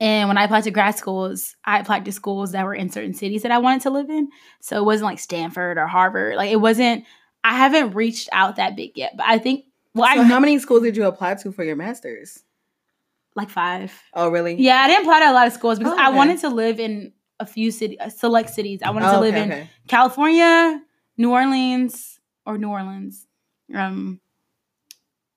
and 0.00 0.28
when 0.28 0.38
I 0.38 0.44
applied 0.44 0.64
to 0.64 0.70
grad 0.70 0.96
schools, 0.96 1.56
I 1.64 1.80
applied 1.80 2.04
to 2.06 2.12
schools 2.12 2.52
that 2.52 2.64
were 2.64 2.74
in 2.74 2.88
certain 2.88 3.14
cities 3.14 3.42
that 3.42 3.50
I 3.50 3.58
wanted 3.58 3.82
to 3.82 3.90
live 3.90 4.08
in. 4.08 4.28
So 4.60 4.78
it 4.78 4.84
wasn't 4.84 5.06
like 5.06 5.18
Stanford 5.18 5.76
or 5.76 5.86
Harvard. 5.86 6.36
Like 6.36 6.50
it 6.50 6.60
wasn't 6.60 7.04
I 7.44 7.56
haven't 7.56 7.94
reached 7.94 8.28
out 8.32 8.56
that 8.56 8.74
big 8.74 8.92
yet, 8.94 9.12
but 9.16 9.26
I 9.26 9.38
think 9.38 9.66
well 9.98 10.14
so 10.14 10.20
I 10.22 10.24
how 10.24 10.40
many 10.40 10.58
schools 10.58 10.82
did 10.82 10.96
you 10.96 11.04
apply 11.06 11.34
to 11.36 11.52
for 11.52 11.64
your 11.64 11.76
masters? 11.76 12.44
like 13.36 13.50
5. 13.50 13.92
Oh 14.14 14.28
really? 14.30 14.56
Yeah, 14.56 14.76
I 14.80 14.88
didn't 14.88 15.02
apply 15.02 15.20
to 15.20 15.30
a 15.30 15.32
lot 15.32 15.46
of 15.46 15.52
schools 15.52 15.78
because 15.78 15.94
Oh, 15.94 16.00
I 16.02 16.08
wanted 16.10 16.40
to 16.40 16.48
live 16.48 16.80
in 16.80 17.12
a 17.38 17.46
few 17.46 17.70
city, 17.70 17.98
uh, 18.00 18.08
select 18.08 18.50
cities. 18.50 18.80
I 18.82 18.90
wanted 18.90 19.08
Oh, 19.10 19.12
to 19.12 19.20
live 19.20 19.34
okay, 19.34 19.42
in 19.44 19.52
okay. 19.52 19.70
California, 19.86 20.82
New 21.16 21.30
Orleans, 21.30 22.18
or 22.44 22.58
New 22.58 22.68
Orleans, 22.68 23.28
um, 23.72 24.20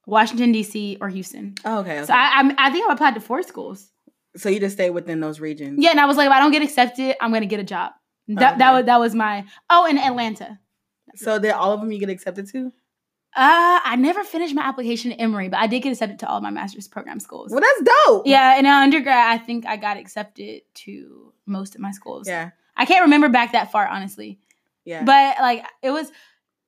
Washington 0.07 0.51
D.C. 0.51 0.97
or 0.99 1.09
Houston. 1.09 1.53
Oh, 1.63 1.79
okay. 1.79 1.97
okay. 1.97 2.05
So 2.05 2.13
I, 2.13 2.41
I, 2.41 2.55
I 2.67 2.71
think 2.71 2.89
I 2.89 2.93
applied 2.93 3.13
to 3.15 3.21
four 3.21 3.43
schools. 3.43 3.91
so 4.35 4.49
you 4.49 4.59
just 4.59 4.75
stay 4.75 4.89
within 4.89 5.19
those 5.19 5.39
regions. 5.39 5.77
Yeah, 5.83 5.91
and 5.91 5.99
I 5.99 6.05
was 6.05 6.17
like, 6.17 6.25
if 6.25 6.31
I 6.31 6.39
don't 6.39 6.51
get 6.51 6.63
accepted, 6.63 7.15
I'm 7.21 7.31
gonna 7.31 7.45
get 7.45 7.59
a 7.59 7.63
job. 7.63 7.91
That, 8.29 8.57
that 8.59 8.71
was 8.71 8.85
that 8.85 8.99
was 8.99 9.13
my. 9.13 9.45
Oh, 9.69 9.85
in 9.85 9.97
Atlanta. 9.97 10.59
So 11.15 11.37
did 11.37 11.51
all 11.51 11.71
of 11.73 11.81
them 11.81 11.91
you 11.91 11.99
get 11.99 12.09
accepted 12.09 12.47
to? 12.53 12.71
Uh, 13.33 13.79
I 13.83 13.95
never 13.97 14.23
finished 14.25 14.53
my 14.53 14.63
application 14.63 15.13
at 15.13 15.21
Emory, 15.21 15.47
but 15.47 15.59
I 15.59 15.67
did 15.67 15.81
get 15.81 15.91
accepted 15.93 16.19
to 16.19 16.27
all 16.27 16.41
my 16.41 16.49
master's 16.49 16.87
program 16.87 17.19
schools. 17.19 17.51
Well, 17.51 17.61
that's 17.61 17.91
dope. 18.05 18.27
Yeah, 18.27 18.57
in 18.59 18.65
undergrad, 18.65 19.15
I 19.15 19.37
think 19.37 19.65
I 19.65 19.77
got 19.77 19.95
accepted 19.97 20.63
to 20.75 21.31
most 21.45 21.75
of 21.75 21.81
my 21.81 21.91
schools. 21.91 22.27
Yeah. 22.27 22.51
I 22.75 22.85
can't 22.85 23.03
remember 23.03 23.29
back 23.29 23.53
that 23.53 23.71
far, 23.71 23.87
honestly. 23.87 24.39
Yeah. 24.83 25.03
But 25.03 25.37
like 25.39 25.63
it 25.81 25.91
was 25.91 26.11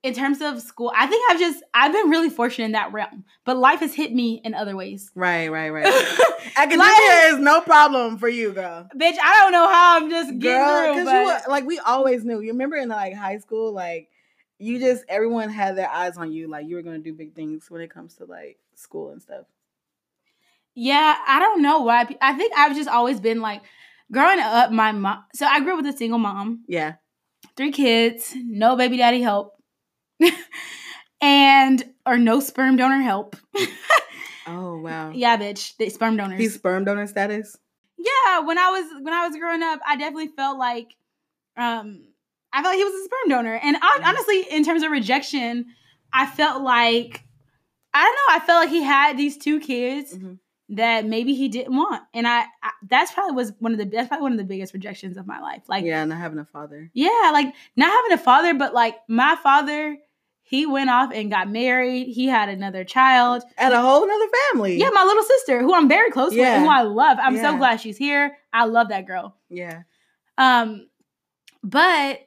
in 0.02 0.14
terms 0.14 0.40
of 0.40 0.60
school, 0.62 0.92
I 0.96 1.06
think 1.06 1.22
I've 1.30 1.38
just 1.38 1.62
I've 1.74 1.92
been 1.92 2.08
really 2.08 2.30
fortunate 2.30 2.66
in 2.66 2.72
that 2.72 2.92
realm. 2.92 3.24
But 3.44 3.56
life 3.58 3.80
has 3.80 3.94
hit 3.94 4.14
me 4.14 4.40
in 4.44 4.54
other 4.54 4.76
ways. 4.76 5.10
right, 5.14 5.48
right, 5.48 5.70
right. 5.70 5.86
Academia 6.56 7.34
is 7.34 7.38
no 7.40 7.60
problem 7.62 8.18
for 8.18 8.28
you, 8.28 8.52
girl. 8.52 8.88
Bitch, 8.96 9.16
I 9.22 9.40
don't 9.40 9.52
know 9.52 9.68
how 9.68 9.96
I'm 9.96 10.10
just 10.10 10.38
getting 10.38 10.40
Girl, 10.40 10.94
through. 10.94 11.04
because 11.04 11.12
you 11.12 11.26
were- 11.26 11.50
like 11.52 11.64
we 11.66 11.78
always 11.80 12.24
knew. 12.24 12.40
You 12.40 12.52
remember 12.52 12.76
in 12.76 12.88
like 12.88 13.14
high 13.14 13.38
school, 13.38 13.72
like 13.72 14.08
you 14.64 14.78
just 14.80 15.04
everyone 15.08 15.50
had 15.50 15.76
their 15.76 15.90
eyes 15.90 16.16
on 16.16 16.32
you, 16.32 16.48
like 16.48 16.66
you 16.66 16.76
were 16.76 16.82
gonna 16.82 16.98
do 16.98 17.12
big 17.12 17.34
things 17.34 17.70
when 17.70 17.80
it 17.82 17.90
comes 17.90 18.14
to 18.16 18.24
like 18.24 18.58
school 18.74 19.10
and 19.10 19.20
stuff. 19.22 19.46
Yeah, 20.74 21.14
I 21.26 21.38
don't 21.38 21.62
know 21.62 21.80
why. 21.80 22.06
I 22.20 22.34
think 22.34 22.52
I've 22.56 22.74
just 22.74 22.88
always 22.88 23.20
been 23.20 23.40
like 23.40 23.62
growing 24.12 24.40
up. 24.40 24.72
My 24.72 24.92
mom. 24.92 25.24
So 25.34 25.46
I 25.46 25.60
grew 25.60 25.72
up 25.78 25.84
with 25.84 25.94
a 25.94 25.96
single 25.96 26.18
mom, 26.18 26.64
Yeah. 26.66 26.94
three 27.56 27.70
kids, 27.72 28.32
no 28.36 28.74
baby 28.76 28.96
daddy 28.96 29.20
help, 29.22 29.54
and 31.20 31.84
or 32.06 32.18
no 32.18 32.40
sperm 32.40 32.76
donor 32.76 33.00
help. 33.02 33.36
Oh 34.46 34.76
wow. 34.78 35.10
yeah, 35.14 35.38
bitch, 35.38 35.74
the 35.78 35.88
sperm 35.88 36.18
donors. 36.18 36.38
He's 36.38 36.52
sperm 36.54 36.84
donor 36.84 37.06
status. 37.06 37.56
yeah, 37.96 38.40
when 38.40 38.58
I 38.58 38.68
was 38.68 39.02
when 39.02 39.14
I 39.14 39.26
was 39.26 39.34
growing 39.38 39.62
up, 39.62 39.80
I 39.86 39.96
definitely 39.96 40.28
felt 40.36 40.58
like, 40.58 40.88
um, 41.56 42.08
I 42.54 42.62
felt 42.62 42.72
like 42.72 42.78
he 42.78 42.84
was 42.84 42.94
a 42.94 43.04
sperm 43.04 43.28
donor, 43.28 43.54
and 43.62 43.76
I, 43.76 43.98
Mhm. 44.00 44.06
honestly, 44.06 44.40
in 44.50 44.64
terms 44.64 44.82
of 44.82 44.90
rejection, 44.92 45.66
I 46.12 46.24
felt 46.26 46.62
like, 46.62 47.24
I 47.92 48.02
don't 48.04 48.14
know, 48.14 48.36
I 48.36 48.46
felt 48.46 48.60
like 48.62 48.70
he 48.70 48.82
had 48.82 49.16
these 49.16 49.36
two 49.36 49.58
kids 49.60 50.14
Mhm. 50.16 50.38
that 50.70 51.04
maybe 51.04 51.34
he 51.34 51.48
didn't 51.48 51.76
want, 51.76 52.02
and 52.14 52.26
I, 52.26 52.44
I 52.62 52.70
that's 52.88 53.10
probably 53.12 53.34
was 53.34 53.52
one 53.58 53.72
of 53.72 53.78
the 53.78 53.84
that's 53.84 54.08
probably 54.08 54.22
one 54.22 54.32
of 54.32 54.38
the 54.38 54.44
biggest 54.44 54.72
rejections 54.72 55.16
of 55.16 55.26
my 55.26 55.40
life. 55.40 55.64
Like, 55.68 55.84
yeah, 55.84 56.04
not 56.04 56.18
having 56.18 56.38
a 56.38 56.44
father. 56.44 56.90
yeah, 56.94 57.30
like 57.32 57.52
not 57.76 57.90
having 57.90 58.12
a 58.12 58.18
father, 58.18 58.54
but 58.54 58.72
like 58.72 58.96
my 59.08 59.36
father, 59.42 59.96
he 60.42 60.64
went 60.66 60.90
off 60.90 61.10
and 61.12 61.30
got 61.30 61.50
married. 61.50 62.06
He 62.08 62.26
had 62.26 62.48
another 62.48 62.84
child. 62.84 63.42
And 63.58 63.72
a 63.74 63.80
whole 63.80 64.06
nother 64.06 64.28
family. 64.52 64.76
Yeah, 64.78 64.90
my 64.90 65.02
little 65.02 65.22
sister, 65.24 65.60
who 65.60 65.74
I'm 65.74 65.88
very 65.88 66.10
close 66.10 66.30
with, 66.30 66.38
Yeah. 66.40 66.56
and 66.56 66.64
who 66.64 66.70
I 66.70 66.82
love. 66.82 67.18
I'm 67.20 67.36
so 67.38 67.56
glad 67.56 67.80
she's 67.80 67.96
here. 67.96 68.36
I 68.52 68.66
love 68.66 68.88
that 68.90 69.06
girl. 69.06 69.36
Yeah. 69.48 69.82
Um, 70.38 70.86
but 71.62 72.20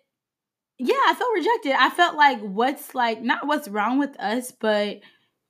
yeah, 0.79 0.95
I 1.07 1.15
felt 1.15 1.33
rejected. 1.33 1.71
I 1.73 1.89
felt 1.89 2.15
like 2.15 2.39
what's 2.41 2.93
like 2.93 3.21
not 3.21 3.47
what's 3.47 3.67
wrong 3.67 3.97
with 3.97 4.19
us, 4.19 4.51
but 4.51 4.99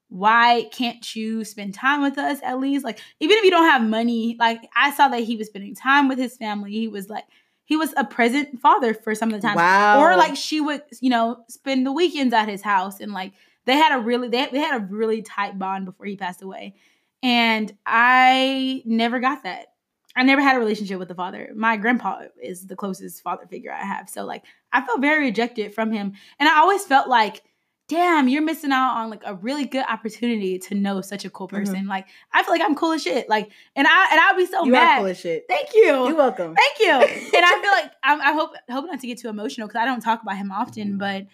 why 0.09 0.69
can't 0.71 1.15
you 1.15 1.43
spend 1.43 1.73
time 1.73 2.01
with 2.01 2.17
us 2.17 2.39
at 2.43 2.59
least? 2.59 2.85
Like, 2.85 2.99
even 3.19 3.37
if 3.37 3.43
you 3.43 3.51
don't 3.51 3.69
have 3.69 3.83
money, 3.83 4.37
like 4.39 4.61
I 4.75 4.91
saw 4.91 5.09
that 5.09 5.23
he 5.23 5.35
was 5.35 5.47
spending 5.47 5.75
time 5.75 6.07
with 6.07 6.17
his 6.17 6.37
family. 6.37 6.71
He 6.71 6.87
was 6.87 7.09
like 7.09 7.25
he 7.65 7.75
was 7.75 7.93
a 7.97 8.05
present 8.05 8.61
father 8.61 8.93
for 8.93 9.13
some 9.13 9.33
of 9.33 9.41
the 9.41 9.45
time. 9.45 9.57
Wow. 9.57 9.99
Or 9.99 10.15
like 10.15 10.37
she 10.37 10.61
would, 10.61 10.83
you 11.01 11.09
know, 11.09 11.43
spend 11.49 11.85
the 11.85 11.91
weekends 11.91 12.33
at 12.33 12.47
his 12.47 12.61
house 12.61 13.01
and 13.01 13.11
like 13.11 13.33
they 13.65 13.75
had 13.75 13.97
a 13.97 13.99
really 13.99 14.29
they, 14.29 14.47
they 14.49 14.59
had 14.59 14.81
a 14.81 14.85
really 14.85 15.21
tight 15.21 15.59
bond 15.59 15.85
before 15.85 16.05
he 16.05 16.15
passed 16.15 16.41
away. 16.41 16.75
And 17.21 17.75
I 17.85 18.81
never 18.85 19.19
got 19.19 19.43
that. 19.43 19.73
I 20.17 20.23
never 20.23 20.41
had 20.41 20.55
a 20.55 20.59
relationship 20.59 20.97
with 20.97 21.07
the 21.07 21.15
father. 21.15 21.51
My 21.55 21.77
grandpa 21.77 22.23
is 22.41 22.65
the 22.65 22.75
closest 22.75 23.21
father 23.21 23.45
figure 23.47 23.71
I 23.71 23.85
have. 23.85 24.09
So 24.09 24.25
like 24.25 24.43
I 24.73 24.83
felt 24.83 24.99
very 24.99 25.25
rejected 25.25 25.75
from 25.75 25.91
him. 25.91 26.13
And 26.39 26.49
I 26.49 26.59
always 26.59 26.83
felt 26.83 27.07
like, 27.07 27.43
damn, 27.87 28.27
you're 28.27 28.41
missing 28.41 28.71
out 28.71 28.97
on 28.97 29.11
like 29.11 29.21
a 29.25 29.35
really 29.35 29.65
good 29.65 29.85
opportunity 29.87 30.57
to 30.57 30.75
know 30.75 31.01
such 31.01 31.23
a 31.23 31.29
cool 31.29 31.47
mm-hmm. 31.47 31.57
person. 31.57 31.87
Like 31.87 32.07
I 32.33 32.41
feel 32.41 32.51
like 32.51 32.63
I'm 32.63 32.73
cool 32.73 32.93
as 32.93 33.03
shit. 33.03 33.29
Like 33.29 33.51
and 33.75 33.85
I 33.87 34.07
and 34.11 34.19
I'd 34.19 34.37
be 34.37 34.47
so 34.47 34.65
you 34.65 34.71
mad. 34.71 34.97
are 34.97 35.01
full 35.01 35.11
of 35.11 35.17
shit. 35.17 35.45
Thank 35.47 35.75
you. 35.75 35.83
You're 35.83 36.15
welcome. 36.15 36.55
Thank 36.55 36.79
you. 36.79 37.27
And 37.37 37.45
I 37.45 37.61
feel 37.61 37.71
like 37.71 37.91
I'm, 38.03 38.21
I 38.21 38.33
hope 38.33 38.51
hope 38.71 38.85
not 38.87 38.99
to 39.01 39.07
get 39.07 39.19
too 39.19 39.29
emotional 39.29 39.67
because 39.67 39.79
I 39.79 39.85
don't 39.85 40.01
talk 40.01 40.23
about 40.23 40.37
him 40.37 40.51
often, 40.51 40.87
mm-hmm. 40.87 40.97
but 40.97 41.27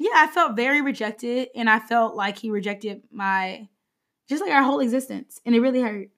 yeah, 0.00 0.14
I 0.14 0.26
felt 0.26 0.56
very 0.56 0.80
rejected, 0.80 1.50
and 1.54 1.68
I 1.68 1.78
felt 1.78 2.16
like 2.16 2.38
he 2.38 2.50
rejected 2.50 3.02
my 3.12 3.68
just 4.28 4.42
like 4.42 4.50
our 4.50 4.62
whole 4.62 4.80
existence, 4.80 5.40
and 5.44 5.54
it 5.54 5.60
really 5.60 5.82
hurt. 5.82 6.08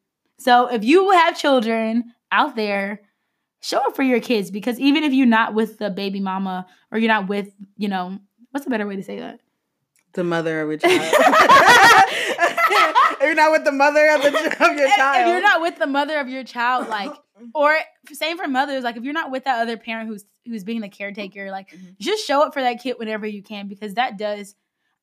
So 0.42 0.66
if 0.66 0.82
you 0.84 1.10
have 1.10 1.38
children 1.38 2.12
out 2.30 2.56
there, 2.56 3.00
show 3.60 3.78
up 3.78 3.94
for 3.96 4.02
your 4.02 4.20
kids 4.20 4.50
because 4.50 4.78
even 4.80 5.04
if 5.04 5.12
you're 5.12 5.26
not 5.26 5.54
with 5.54 5.78
the 5.78 5.88
baby 5.90 6.18
mama 6.20 6.66
or 6.90 6.98
you're 6.98 7.08
not 7.08 7.28
with, 7.28 7.48
you 7.76 7.88
know, 7.88 8.18
what's 8.50 8.66
a 8.66 8.70
better 8.70 8.86
way 8.86 8.96
to 8.96 9.02
say 9.02 9.18
that? 9.20 9.40
the 10.14 10.22
mother 10.24 10.60
of 10.60 10.68
a 10.68 10.76
child. 10.78 11.00
if 12.02 13.20
you're 13.22 13.34
not 13.34 13.50
with 13.52 13.64
the 13.64 13.72
mother 13.72 14.08
of, 14.10 14.20
the, 14.22 14.28
of 14.28 14.76
your 14.76 14.88
child. 14.88 15.20
If 15.22 15.26
you're 15.28 15.40
not 15.40 15.60
with 15.62 15.78
the 15.78 15.86
mother 15.86 16.18
of 16.18 16.28
your 16.28 16.44
child, 16.44 16.88
like 16.88 17.10
or 17.54 17.74
same 18.12 18.36
for 18.36 18.46
mothers 18.46 18.84
like 18.84 18.96
if 18.96 19.04
you're 19.04 19.12
not 19.14 19.30
with 19.30 19.44
that 19.44 19.60
other 19.60 19.76
parent 19.76 20.08
who's 20.08 20.24
who's 20.44 20.64
being 20.64 20.80
the 20.80 20.88
caretaker 20.88 21.50
like 21.50 21.70
Mhm. 21.70 21.96
just 21.98 22.26
show 22.26 22.42
up 22.42 22.52
for 22.52 22.60
that 22.62 22.80
kid 22.82 22.96
whenever 22.98 23.26
you 23.26 23.42
can 23.42 23.66
because 23.68 23.94
that 23.94 24.16
does 24.16 24.54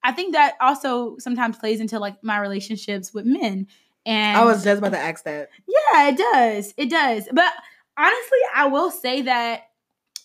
i 0.04 0.12
think 0.14 0.34
that 0.34 0.54
also 0.62 1.18
sometimes 1.18 1.58
plays 1.58 1.80
into 1.82 2.00
like 2.00 2.24
my 2.24 2.38
relationships 2.40 3.14
with 3.14 3.26
men 3.26 3.68
and 4.06 4.38
I 4.38 4.44
was 4.46 4.64
just 4.64 4.80
about 4.80 4.92
to 4.94 4.98
ask 5.00 5.24
that. 5.26 5.50
yeah 5.68 6.08
it 6.10 6.18
does 6.18 6.74
it 6.78 6.90
does 6.90 7.28
but 7.32 7.52
honestly 7.98 8.40
i 8.56 8.68
will 8.68 8.92
say 8.92 9.24
that 9.24 9.64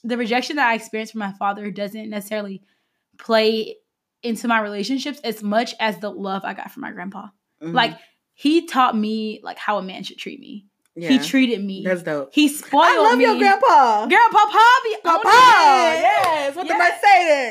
the 0.04 0.16
rejection 0.16 0.56
that 0.56 0.68
i 0.68 0.74
experienced 0.74 1.12
from 1.12 1.20
my 1.20 1.32
father 1.32 1.70
doesn't 1.70 2.08
necessarily 2.10 2.62
play 3.18 3.76
into 4.22 4.48
my 4.48 4.60
relationships 4.60 5.20
as 5.24 5.42
much 5.42 5.74
as 5.80 5.98
the 5.98 6.10
love 6.10 6.44
i 6.44 6.54
got 6.54 6.70
from 6.70 6.82
my 6.82 6.90
grandpa 6.92 7.26
Mhm. 7.62 7.72
like 7.74 7.96
he 8.34 8.66
taught 8.66 8.96
me 8.96 9.40
like 9.42 9.58
how 9.58 9.78
a 9.78 9.82
man 9.82 10.02
should 10.02 10.18
treat 10.18 10.40
me 10.40 10.66
yeah. 10.96 11.08
he 11.08 11.18
treated 11.18 11.62
me 11.64 11.82
That's 11.84 12.02
dope. 12.04 12.30
he 12.32 12.46
spoiled 12.48 12.84
me. 12.84 12.88
I 12.88 12.98
love 13.02 13.18
me. 13.18 13.24
your 13.24 13.36
grandpa. 13.38 14.06
Girl, 14.06 14.28
Papa 14.30 14.64
be 14.84 14.96
Papa. 15.02 15.28
Yes, 15.28 16.54
with 16.54 16.68
the 16.68 16.74
Yes. 16.74 17.02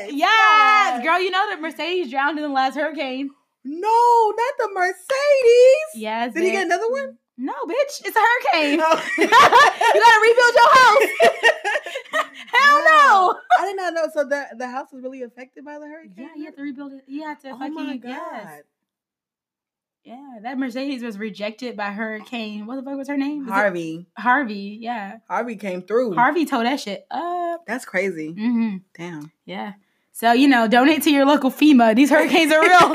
Mercedes. 0.08 0.18
Yes, 0.18 1.02
girl, 1.04 1.20
you 1.20 1.30
know 1.30 1.50
that 1.50 1.60
Mercedes 1.60 2.10
drowned 2.10 2.38
in 2.38 2.42
the 2.42 2.48
last 2.48 2.74
hurricane. 2.74 3.28
No, 3.64 4.32
not 4.36 4.54
the 4.58 4.68
Mercedes. 4.74 5.88
Yes. 5.94 6.34
Did 6.34 6.42
he 6.44 6.50
get 6.52 6.66
another 6.66 6.90
one? 6.90 7.18
No, 7.36 7.52
bitch, 7.66 8.02
it's 8.04 8.16
a 8.16 8.20
hurricane. 8.20 8.78
No. 8.78 8.88
you 9.18 9.28
gotta 9.28 10.20
rebuild 10.22 10.54
your 10.54 10.70
house. 10.74 11.08
Hell 12.52 12.84
no. 12.84 13.38
I 13.58 13.66
did 13.66 13.76
not 13.76 13.92
know. 13.94 14.08
So 14.12 14.24
the 14.24 14.46
the 14.56 14.68
house 14.68 14.88
was 14.92 15.02
really 15.02 15.22
affected 15.22 15.64
by 15.64 15.78
the 15.78 15.86
hurricane. 15.86 16.14
Yeah, 16.16 16.28
you 16.36 16.44
have 16.44 16.54
to 16.56 16.62
rebuild 16.62 16.92
it. 16.92 17.04
You 17.08 17.22
have 17.24 17.40
to 17.42 17.50
Oh 17.50 17.58
fucking 17.58 17.74
my 17.74 17.96
god. 17.96 18.10
yes. 18.12 18.62
Yeah, 20.04 20.38
that 20.42 20.58
Mercedes 20.58 21.02
was 21.02 21.16
rejected 21.18 21.78
by 21.78 21.90
Hurricane. 21.90 22.66
What 22.66 22.76
the 22.76 22.82
fuck 22.82 22.98
was 22.98 23.08
her 23.08 23.16
name? 23.16 23.46
Was 23.46 23.54
Harvey. 23.54 24.06
Harvey. 24.18 24.76
Yeah. 24.78 25.16
Harvey 25.30 25.56
came 25.56 25.80
through. 25.80 26.14
Harvey 26.14 26.44
told 26.44 26.66
that 26.66 26.78
shit 26.78 27.06
up. 27.10 27.64
That's 27.66 27.86
crazy. 27.86 28.34
Mm-hmm. 28.34 28.76
Damn. 28.94 29.32
Yeah. 29.46 29.72
So, 30.14 30.32
you 30.32 30.46
know, 30.46 30.68
donate 30.68 31.02
to 31.02 31.10
your 31.10 31.26
local 31.26 31.50
FEMA. 31.50 31.96
These 31.96 32.08
hurricanes 32.08 32.52
are 32.52 32.62
real. 32.62 32.94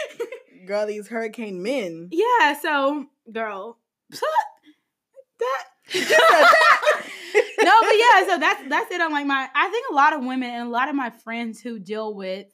Girl, 0.66 0.86
these 0.86 1.08
hurricane 1.08 1.60
men. 1.62 2.08
Yeah, 2.12 2.56
so 2.58 3.06
girl. 3.30 3.78
that 4.10 5.64
no, 5.94 7.72
but 7.82 7.94
yeah, 7.98 8.26
so 8.26 8.38
that's 8.38 8.68
that's 8.68 8.90
it 8.90 9.00
on 9.00 9.12
like 9.12 9.26
my 9.26 9.48
I 9.54 9.68
think 9.68 9.86
a 9.90 9.94
lot 9.94 10.14
of 10.14 10.24
women 10.24 10.48
and 10.48 10.68
a 10.68 10.70
lot 10.70 10.88
of 10.88 10.94
my 10.94 11.10
friends 11.10 11.60
who 11.60 11.78
deal 11.78 12.14
with 12.14 12.46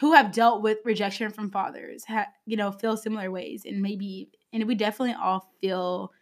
who 0.00 0.12
have 0.12 0.32
dealt 0.32 0.62
with 0.62 0.78
rejection 0.84 1.30
from 1.30 1.50
fathers 1.50 2.04
ha, 2.04 2.26
you 2.44 2.58
know 2.58 2.70
feel 2.72 2.98
similar 2.98 3.30
ways 3.30 3.62
and 3.64 3.80
maybe 3.80 4.28
and 4.52 4.66
we 4.66 4.74
definitely 4.74 5.14
all 5.14 5.48
feel 5.62 6.12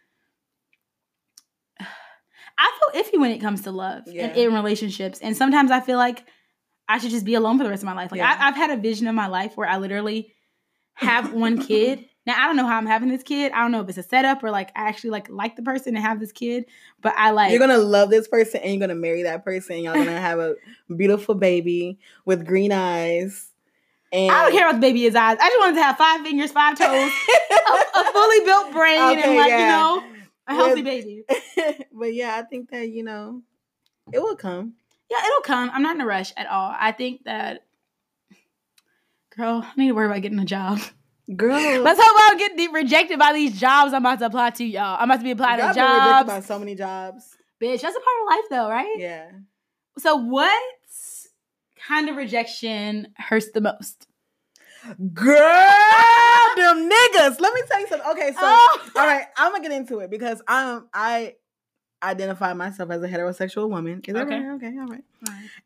I 1.79 2.79
feel 2.79 3.03
iffy 3.03 3.19
when 3.19 3.31
it 3.31 3.39
comes 3.39 3.63
to 3.63 3.71
love 3.71 4.03
and 4.07 4.37
in 4.37 4.53
relationships 4.53 5.19
and 5.19 5.35
sometimes 5.35 5.71
I 5.71 5.81
feel 5.81 5.97
like 5.97 6.23
I 6.89 6.97
should 6.97 7.11
just 7.11 7.23
be 7.25 7.35
alone 7.35 7.57
for 7.57 7.63
the 7.63 7.69
rest 7.69 7.83
of 7.83 7.85
my 7.87 7.93
life. 7.93 8.11
Like 8.11 8.17
Yeah. 8.19 8.35
I, 8.37 8.47
I've 8.49 8.55
had 8.55 8.71
a 8.71 8.77
vision 8.77 9.07
of 9.07 9.15
my 9.15 9.27
life 9.27 9.55
where 9.55 9.69
I 9.69 9.77
literally 9.77 10.33
have 10.95 11.31
one 11.33 11.61
kid. 11.65 12.05
Now 12.25 12.35
I 12.37 12.47
don't 12.47 12.57
know 12.57 12.65
how 12.67 12.77
I'm 12.77 12.85
having 12.85 13.09
this 13.09 13.23
kid. 13.23 13.51
I 13.53 13.61
don't 13.61 13.71
know 13.71 13.81
if 13.81 13.89
it's 13.89 13.97
a 13.97 14.03
setup 14.03 14.43
or 14.43 14.51
like 14.51 14.71
I 14.75 14.87
actually 14.89 15.11
like 15.11 15.29
like 15.29 15.55
the 15.55 15.61
person 15.61 15.95
and 15.95 16.03
have 16.03 16.19
this 16.19 16.31
kid. 16.31 16.65
But 17.01 17.13
I 17.17 17.31
like 17.31 17.51
You're 17.51 17.59
gonna 17.59 17.77
love 17.77 18.09
this 18.09 18.27
person 18.27 18.59
and 18.61 18.71
you're 18.73 18.79
gonna 18.79 18.99
marry 18.99 19.23
that 19.23 19.45
person. 19.45 19.75
And 19.75 19.83
y'all 19.85 19.93
gonna 19.93 20.19
have 20.19 20.39
a 20.39 20.55
beautiful 20.95 21.35
baby 21.35 21.99
with 22.25 22.45
green 22.45 22.71
eyes. 22.71 23.45
And 24.11 24.31
I 24.31 24.43
don't 24.43 24.53
care 24.53 24.65
what 24.65 24.73
the 24.73 24.79
baby 24.81 25.05
is 25.05 25.15
eyes. 25.15 25.37
I 25.39 25.47
just 25.47 25.59
wanted 25.59 25.75
to 25.75 25.83
have 25.83 25.95
five 25.97 26.21
fingers, 26.21 26.51
five 26.51 26.75
toes, 26.77 26.87
a, 26.89 27.99
a 27.99 28.03
fully 28.11 28.39
built 28.43 28.71
brain, 28.73 28.99
Okay, 29.19 29.21
and 29.23 29.37
like 29.37 29.49
yeah. 29.49 29.59
you 29.59 29.65
know 29.67 30.03
a 30.47 30.55
healthy 30.55 30.81
baby. 30.81 31.23
but 31.93 32.13
yeah, 32.15 32.35
I 32.35 32.41
think 32.41 32.71
that 32.71 32.89
you 32.89 33.03
know 33.03 33.43
it 34.11 34.19
will 34.19 34.35
come. 34.35 34.73
Yeah, 35.09 35.17
it'll 35.25 35.41
come. 35.41 35.69
I'm 35.73 35.81
not 35.81 35.95
in 35.95 36.01
a 36.01 36.05
rush 36.05 36.31
at 36.37 36.47
all. 36.47 36.73
I 36.77 36.91
think 36.91 37.23
that, 37.25 37.65
girl, 39.35 39.65
I 39.65 39.71
need 39.75 39.87
to 39.87 39.95
worry 39.95 40.05
about 40.07 40.21
getting 40.21 40.39
a 40.39 40.45
job. 40.45 40.79
Girl, 41.35 41.53
Let's 41.81 41.99
hope 42.01 42.15
I 42.15 42.35
don't 42.37 42.57
get 42.57 42.71
rejected 42.73 43.19
by 43.19 43.33
these 43.33 43.59
jobs 43.59 43.93
I'm 43.93 44.01
about 44.03 44.19
to 44.19 44.25
apply 44.25 44.51
to, 44.51 44.63
y'all. 44.63 44.97
I'm 44.99 45.09
about 45.09 45.17
to 45.17 45.23
be 45.23 45.31
applying 45.31 45.57
to 45.59 45.63
been 45.63 45.69
rejected 45.69 45.83
jobs. 45.83 46.27
by 46.27 46.39
so 46.41 46.59
many 46.59 46.75
jobs. 46.75 47.35
Bitch, 47.61 47.81
that's 47.81 47.95
a 47.95 47.99
part 47.99 48.17
of 48.21 48.27
life, 48.29 48.45
though, 48.49 48.69
right? 48.69 48.95
Yeah. 48.97 49.31
So, 49.97 50.15
what 50.15 50.61
kind 51.87 52.09
of 52.09 52.15
rejection 52.15 53.07
hurts 53.17 53.51
the 53.51 53.61
most? 53.61 54.07
Girl, 55.13 55.35
them 56.55 56.89
niggas. 56.89 57.39
Let 57.39 57.53
me 57.53 57.61
tell 57.67 57.79
you 57.81 57.87
something. 57.87 58.09
Okay, 58.11 58.31
so 58.31 58.39
Oh. 58.41 58.89
all 58.95 59.05
right, 59.05 59.25
I'm 59.37 59.51
gonna 59.51 59.61
get 59.63 59.71
into 59.73 59.99
it 59.99 60.09
because 60.09 60.41
I'm 60.47 60.87
I 60.93 61.35
identify 62.01 62.53
myself 62.53 62.91
as 62.91 63.01
a 63.03 63.07
heterosexual 63.07 63.69
woman. 63.69 64.01
Is 64.07 64.13
that 64.13 64.27
Okay. 64.27 64.39
right? 64.39 64.55
Okay, 64.55 64.73
all 64.79 64.87
right. 64.87 65.03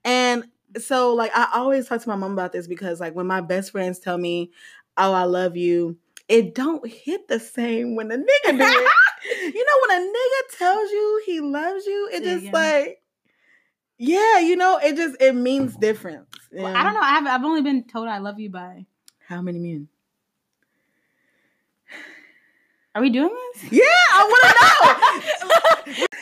And 0.04 0.46
so 0.78 1.14
like 1.14 1.32
I 1.36 1.50
always 1.54 1.88
talk 1.88 2.02
to 2.02 2.10
my 2.10 2.16
mom 2.16 2.34
about 2.34 2.52
this 2.52 2.68
because 2.68 3.00
like 3.00 3.16
when 3.16 3.28
my 3.28 3.42
best 3.42 3.72
friends 3.72 4.00
tell 4.00 4.18
me, 4.18 4.52
"Oh, 4.98 5.14
I 5.14 5.24
love 5.24 5.56
you," 5.56 5.98
it 6.28 6.56
don't 6.56 6.88
hit 6.88 7.28
the 7.28 7.40
same 7.40 7.96
when 7.96 8.08
the 8.08 8.18
nigga 8.18 8.58
do 8.58 8.64
it. 8.66 8.92
you 9.56 9.66
know 9.66 9.88
when 9.88 10.02
a 10.02 10.06
nigga 10.06 10.58
tells 10.58 10.92
you 10.92 11.22
he 11.26 11.40
loves 11.42 11.86
you, 11.86 12.10
it 12.12 12.24
just 12.24 12.46
yeah. 12.46 12.52
like 12.54 13.00
yeah, 13.98 14.40
you 14.40 14.56
know, 14.56 14.80
it 14.84 14.96
just 14.96 15.22
it 15.22 15.34
means 15.34 15.76
different. 15.78 16.28
Well, 16.52 16.76
I 16.76 16.84
don't 16.84 16.94
know. 16.94 17.02
I 17.02 17.10
have, 17.12 17.28
I've 17.28 17.46
only 17.46 17.62
been 17.62 17.84
told 17.86 18.08
I 18.08 18.18
love 18.18 18.40
you 18.40 18.50
by. 18.50 18.86
How 19.28 19.42
many 19.42 19.60
men? 19.60 19.88
Are 22.96 23.02
we 23.02 23.10
doing 23.10 23.30
this? 23.54 23.72
Yeah, 23.72 23.82
I 24.14 24.24
want 24.30 24.44
to 24.44 25.98
know. 25.98 26.06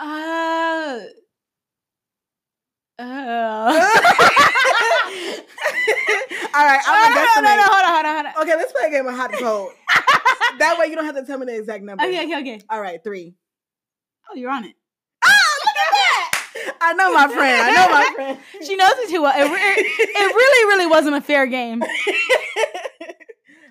Uh. 0.00 0.98
Uh. 2.98 3.02
All 6.54 6.64
right, 6.66 6.80
I'm 6.86 7.14
no, 7.14 7.20
no, 7.36 7.56
no, 7.56 7.62
hold 7.62 7.84
on, 7.84 7.92
hold 7.94 8.06
on, 8.06 8.14
hold 8.14 8.26
on. 8.26 8.42
Okay, 8.42 8.56
let's 8.56 8.72
play 8.72 8.86
a 8.86 8.90
game 8.90 9.06
of 9.06 9.14
hot 9.14 9.30
and 9.30 9.40
cold. 9.40 9.70
that 10.58 10.76
way 10.78 10.86
you 10.86 10.96
don't 10.96 11.04
have 11.04 11.14
to 11.14 11.24
tell 11.24 11.38
me 11.38 11.46
the 11.46 11.56
exact 11.56 11.84
number. 11.84 12.02
Okay, 12.04 12.24
okay, 12.24 12.40
okay. 12.40 12.60
All 12.68 12.80
right, 12.80 13.02
three. 13.02 13.34
Oh, 14.30 14.34
you're 14.34 14.50
on 14.50 14.64
it. 14.64 14.74
Oh, 15.24 15.58
look 15.64 15.76
at 15.76 15.92
that! 15.92 16.74
I 16.80 16.92
know 16.94 17.12
my 17.12 17.28
friend. 17.28 17.62
I 17.62 17.72
know 17.74 17.88
my 17.92 18.12
friend. 18.14 18.38
She 18.66 18.76
knows 18.76 18.92
it 18.96 19.10
too 19.10 19.22
well. 19.22 19.34
It, 19.36 19.44
re- 19.48 19.84
it 19.84 20.34
really, 20.34 20.76
really 20.76 20.86
wasn't 20.86 21.16
a 21.16 21.20
fair 21.20 21.46
game. 21.46 21.82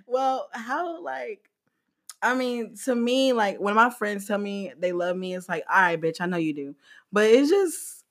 Well, 0.08 0.50
how 0.54 1.02
like 1.04 1.50
I 2.22 2.34
mean, 2.34 2.76
to 2.86 2.96
me, 2.96 3.34
like 3.34 3.60
when 3.60 3.76
my 3.76 3.90
friends 3.92 4.26
tell 4.26 4.40
me 4.40 4.74
they 4.80 4.92
love 4.92 5.16
me, 5.16 5.36
it's 5.36 5.48
like, 5.48 5.64
all 5.72 5.80
right, 5.82 6.02
bitch, 6.02 6.20
I 6.20 6.26
know 6.26 6.38
you 6.38 6.54
do. 6.54 6.76
But 7.12 7.26
it's 7.26 7.50
just 7.50 8.04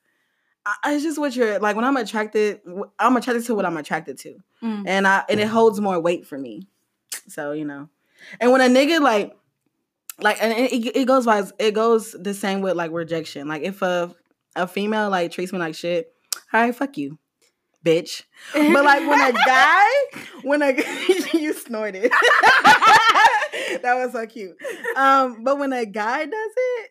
I- 0.65 0.93
it's 0.93 1.03
just 1.03 1.17
what 1.19 1.35
you're 1.35 1.59
like 1.59 1.75
when 1.75 1.85
I'm 1.85 1.97
attracted 1.97 2.61
I'm 2.99 3.15
attracted 3.17 3.45
to 3.45 3.55
what 3.55 3.65
I'm 3.65 3.77
attracted 3.77 4.17
to. 4.19 4.37
Mm. 4.63 4.83
And 4.87 5.07
I 5.07 5.23
and 5.29 5.39
it 5.39 5.47
holds 5.47 5.79
more 5.81 5.99
weight 5.99 6.25
for 6.25 6.37
me. 6.37 6.67
So, 7.27 7.51
you 7.51 7.65
know. 7.65 7.89
And 8.39 8.51
when 8.51 8.61
a 8.61 8.65
nigga 8.65 9.01
like 9.01 9.35
like 10.19 10.41
and 10.41 10.53
it, 10.53 10.95
it 10.95 11.05
goes 11.05 11.25
by 11.25 11.43
it 11.59 11.73
goes 11.73 12.13
the 12.13 12.33
same 12.33 12.61
with 12.61 12.75
like 12.75 12.91
rejection. 12.91 13.47
Like 13.47 13.63
if 13.63 13.81
a 13.81 14.15
a 14.55 14.67
female 14.67 15.09
like 15.09 15.31
treats 15.31 15.53
me 15.53 15.59
like 15.59 15.75
shit, 15.75 16.13
all 16.53 16.61
right, 16.61 16.75
fuck 16.75 16.97
you, 16.97 17.19
bitch. 17.87 18.23
But 18.53 18.83
like 18.85 19.07
when 19.07 19.21
a 19.21 19.31
guy, 19.33 19.85
when 20.43 20.61
a 20.61 20.71
you 21.37 21.53
snorted, 21.53 22.11
that 23.81 23.93
was 23.95 24.11
so 24.13 24.25
cute. 24.25 24.57
Um, 24.95 25.43
but 25.43 25.57
when 25.59 25.73
a 25.73 25.85
guy 25.85 26.25
does 26.25 26.51
it, 26.57 26.89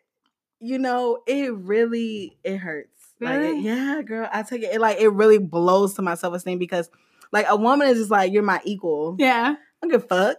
you 0.61 0.79
know, 0.79 1.19
it 1.27 1.53
really 1.55 2.39
it 2.45 2.57
hurts. 2.59 2.91
Like, 3.21 3.35
it- 3.35 3.39
Really? 3.39 3.61
yeah, 3.61 4.03
girl, 4.03 4.29
I 4.33 4.43
take 4.43 4.63
it. 4.63 4.75
It 4.75 4.81
like 4.81 4.99
it 5.01 5.09
really 5.09 5.39
blows 5.39 5.95
to 5.95 6.03
my 6.03 6.15
self 6.15 6.35
esteem 6.35 6.59
because 6.59 6.91
like 7.33 7.47
a 7.49 7.57
woman 7.57 7.89
is 7.89 7.99
just 7.99 8.11
like 8.11 8.33
you're 8.33 8.43
my 8.43 8.61
equal. 8.65 9.17
yeah. 9.19 9.55
I 9.59 9.87
don't 9.87 9.91
give 9.91 10.05
a 10.05 10.07
fuck. 10.07 10.37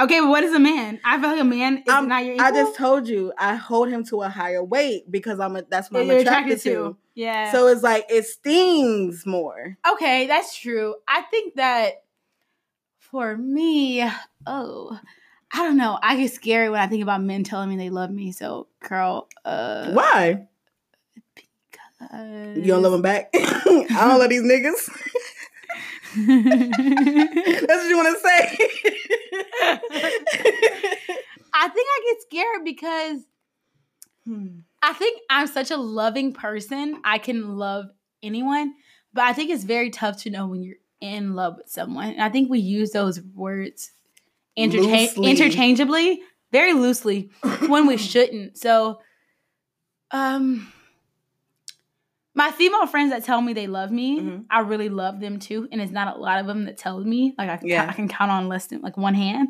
Okay, 0.00 0.18
but 0.20 0.28
what 0.28 0.42
is 0.42 0.52
a 0.54 0.58
man? 0.58 0.98
I 1.04 1.20
feel 1.20 1.30
like 1.30 1.40
a 1.40 1.44
man 1.44 1.78
is 1.78 1.84
not 1.86 2.24
your 2.24 2.34
equal. 2.34 2.46
I 2.46 2.50
just 2.52 2.74
told 2.74 3.06
you 3.06 3.32
I 3.38 3.54
hold 3.54 3.88
him 3.90 4.02
to 4.06 4.22
a 4.22 4.28
higher 4.28 4.64
weight 4.64 5.10
because 5.10 5.38
I'm 5.38 5.54
a, 5.56 5.62
that's 5.62 5.90
what 5.90 6.00
I'm 6.02 6.06
you're 6.08 6.18
attracted, 6.20 6.60
to. 6.62 6.96
Yeah. 7.20 7.52
So 7.52 7.66
it's 7.66 7.82
like 7.82 8.06
it 8.08 8.24
stings 8.24 9.26
more. 9.26 9.76
okay, 9.92 10.26
that's 10.26 10.56
true. 10.56 10.94
I 11.06 11.20
think 11.20 11.56
that 11.56 12.04
for 12.98 13.36
me, 13.36 14.08
oh, 14.46 14.98
I 15.52 15.58
don't 15.58 15.76
know. 15.76 15.98
I 16.00 16.16
get 16.16 16.32
scary 16.32 16.70
when 16.70 16.80
I 16.80 16.86
think 16.86 17.02
about 17.02 17.22
men 17.22 17.44
telling 17.44 17.68
me 17.68 17.76
they 17.76 17.90
love 17.90 18.10
me. 18.10 18.32
So, 18.32 18.68
girl, 18.88 19.28
uh, 19.44 19.92
Why? 19.92 20.46
You 22.54 22.62
don't 22.68 22.82
love 22.82 22.92
them 22.92 23.02
back? 23.02 23.28
I 23.34 23.84
don't 23.90 24.18
love 24.18 24.30
these 24.30 24.40
niggas. 24.40 24.88
That's 27.66 27.82
what 27.82 27.88
you 27.90 27.96
want 27.98 28.16
to 28.16 28.22
say. 28.22 28.56
I 31.52 31.68
think 31.68 31.86
I 31.86 32.00
get 32.06 32.22
scared 32.22 32.64
because 32.64 33.20
Hmm. 34.24 34.60
I 34.82 34.92
think 34.94 35.20
I'm 35.28 35.46
such 35.46 35.70
a 35.70 35.76
loving 35.76 36.32
person. 36.32 37.00
I 37.04 37.18
can 37.18 37.56
love 37.56 37.86
anyone, 38.22 38.74
but 39.12 39.24
I 39.24 39.32
think 39.32 39.50
it's 39.50 39.64
very 39.64 39.90
tough 39.90 40.18
to 40.22 40.30
know 40.30 40.46
when 40.46 40.62
you're 40.62 40.76
in 41.00 41.34
love 41.34 41.56
with 41.56 41.68
someone. 41.68 42.08
And 42.10 42.22
I 42.22 42.28
think 42.28 42.50
we 42.50 42.58
use 42.60 42.90
those 42.92 43.20
words 43.20 43.92
intercha- 44.58 45.16
interchangeably, 45.22 46.20
very 46.52 46.72
loosely, 46.72 47.30
when 47.68 47.86
we 47.86 47.96
shouldn't. 47.96 48.58
So, 48.58 49.00
um, 50.10 50.72
my 52.34 52.50
female 52.50 52.86
friends 52.86 53.10
that 53.10 53.24
tell 53.24 53.40
me 53.40 53.52
they 53.52 53.66
love 53.66 53.90
me, 53.90 54.20
Mhm. 54.20 54.44
I 54.50 54.60
really 54.60 54.88
love 54.88 55.20
them 55.20 55.38
too. 55.38 55.68
And 55.70 55.80
it's 55.80 55.92
not 55.92 56.16
a 56.16 56.18
lot 56.20 56.38
of 56.40 56.46
them 56.46 56.64
that 56.64 56.78
tell 56.78 56.98
me. 57.00 57.34
Like 57.36 57.50
I, 57.50 57.58
Yeah. 57.62 57.86
I 57.88 57.92
can 57.92 58.08
count 58.08 58.30
on 58.30 58.48
less 58.48 58.66
than 58.66 58.80
like 58.80 58.96
one 58.96 59.14
hand. 59.14 59.48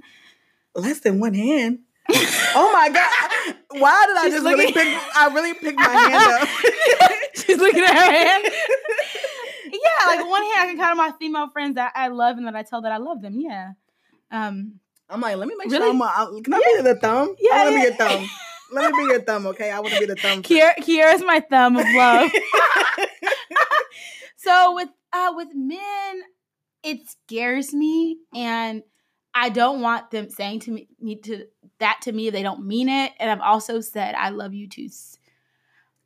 Less 0.75 1.01
than 1.01 1.21
one 1.21 1.35
hand. 1.35 1.81
Oh 2.55 2.71
my 2.73 2.89
god! 2.89 3.57
Why 3.81 4.07
did 4.07 4.17
I 4.17 4.23
She's 4.25 4.35
just 4.35 4.45
really 4.45 4.73
pick? 4.73 4.99
I 5.17 5.33
really 5.33 5.55
picked 5.55 5.79
my 5.79 5.85
hand 5.89 6.43
up. 6.43 6.49
She's 7.35 7.59
looking 7.59 7.83
at 7.83 7.95
her 7.95 8.13
hand. 8.13 8.45
yeah, 9.73 10.07
like 10.07 10.29
one 10.29 10.43
hand 10.43 10.55
I 10.57 10.67
can 10.67 10.77
count 10.77 10.91
on 10.93 10.97
my 10.97 11.13
female 11.19 11.49
friends 11.51 11.77
that 11.77 11.93
I 11.95 12.09
love 12.09 12.37
and 12.39 12.47
that 12.47 12.57
I 12.57 12.63
tell 12.63 12.83
that 12.83 12.93
I 12.93 12.97
love 12.99 13.23
them. 13.23 13.39
Yeah. 13.39 13.73
Um 14.31 14.81
I'm 15.09 15.21
like, 15.21 15.37
let 15.37 15.49
me 15.49 15.55
make 15.59 15.71
Really? 15.71 15.85
sure 15.85 15.91
I'm. 15.91 16.01
A, 16.37 16.41
can 16.43 16.55
I 16.55 16.59
be 16.77 16.83
the 16.83 16.95
thumb? 16.95 17.35
Yeah, 17.41 17.55
I 17.55 17.65
want 17.65 17.69
to 17.69 17.75
yeah. 17.75 17.79
be 17.79 17.89
your 17.89 17.97
thumb. 17.97 18.31
Let 18.73 18.93
me 18.93 18.99
be 18.99 19.05
your 19.11 19.21
thumb, 19.23 19.47
okay? 19.49 19.71
I 19.73 19.81
want 19.81 19.95
to 19.95 20.01
be 20.01 20.07
the 20.07 20.15
thumb. 20.15 20.43
Kier 20.43 20.73
Kiera's 20.79 21.23
my 21.25 21.41
thumb 21.41 21.77
of 21.77 21.85
love. 21.95 22.31
so 24.37 24.75
with 24.75 24.89
uh 25.13 25.33
with 25.35 25.49
men, 25.55 26.23
it 26.85 27.01
scares 27.09 27.75
me 27.75 28.19
and 28.35 28.83
I 29.35 29.49
don't 29.49 29.81
want 29.81 30.11
them 30.11 30.29
saying 30.29 30.61
to 30.61 30.71
me, 30.73 30.89
me 31.01 31.17
to 31.23 31.47
that 31.81 31.99
to 32.03 32.13
me 32.13 32.29
if 32.29 32.33
they 32.33 32.43
don't 32.43 32.65
mean 32.67 32.89
it. 32.89 33.13
And 33.19 33.31
I've 33.31 33.41
also 33.41 33.81
said 33.81 34.15
I 34.15 34.31
love 34.31 34.55
you 34.55 34.69
too. 34.69 34.89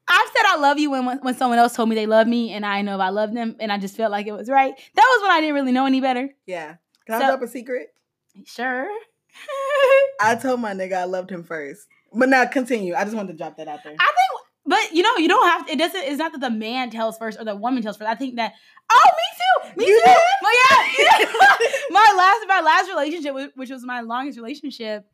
I've 0.07 0.29
said 0.37 0.43
I 0.47 0.57
love 0.59 0.79
you 0.79 0.91
when 0.91 1.19
when 1.19 1.35
someone 1.37 1.59
else 1.59 1.75
told 1.75 1.89
me 1.89 1.95
they 1.95 2.07
love 2.07 2.27
me 2.27 2.53
and 2.53 2.65
I 2.67 2.83
know 2.83 2.95
if 2.97 3.01
I 3.01 3.09
love 3.11 3.33
them 3.33 3.57
and 3.61 3.73
I 3.73 3.79
just 3.79 3.97
felt 3.97 4.11
like 4.11 4.27
it 4.27 4.33
was 4.33 4.49
right. 4.49 4.75
That 4.95 5.07
was 5.15 5.23
when 5.23 5.31
I 5.31 5.41
didn't 5.41 5.55
really 5.55 5.73
know 5.73 5.87
any 5.87 6.01
better. 6.01 6.29
yeah. 6.47 6.77
Can 7.07 7.17
I 7.17 7.19
So- 7.21 7.27
drop 7.27 7.43
a 7.43 7.49
secret? 7.49 7.89
Sure. 8.47 8.89
I 10.21 10.37
told 10.37 10.61
my 10.61 10.73
nigga 10.73 10.95
I 10.95 11.05
loved 11.05 11.31
him 11.31 11.43
first. 11.45 11.87
But 12.13 12.29
now 12.29 12.47
continue. 12.47 12.95
I 12.95 13.05
just 13.05 13.17
wanted 13.17 13.33
to 13.33 13.39
drop 13.39 13.57
that 13.57 13.67
out 13.69 13.81
there. 13.83 13.95
I 13.99 14.05
think, 14.13 14.41
but 14.67 14.93
you 14.97 15.03
know, 15.03 15.17
you 15.19 15.29
don't 15.29 15.49
have. 15.49 15.69
It 15.69 15.79
doesn't. 15.79 16.01
It's 16.05 16.19
not 16.19 16.33
that 16.33 16.41
the 16.41 16.51
man 16.51 16.91
tells 16.91 17.19
first 17.19 17.39
or 17.41 17.45
the 17.45 17.57
woman 17.57 17.83
tells 17.83 17.97
first. 17.97 18.09
I 18.09 18.15
think 18.15 18.37
that. 18.37 18.53
Oh, 18.93 19.11
me 19.17 19.71
too. 19.73 19.81
Me 19.81 19.87
You 19.89 20.01
too. 20.01 20.11
did? 20.11 20.19
Well, 20.43 20.53
yeah. 20.71 21.27
my 21.91 22.15
last, 22.17 22.45
my 22.49 22.61
last 22.61 22.89
relationship, 22.89 23.53
which 23.57 23.71
was 23.71 23.85
my 23.85 24.01
longest 24.03 24.39
relationship, 24.39 25.05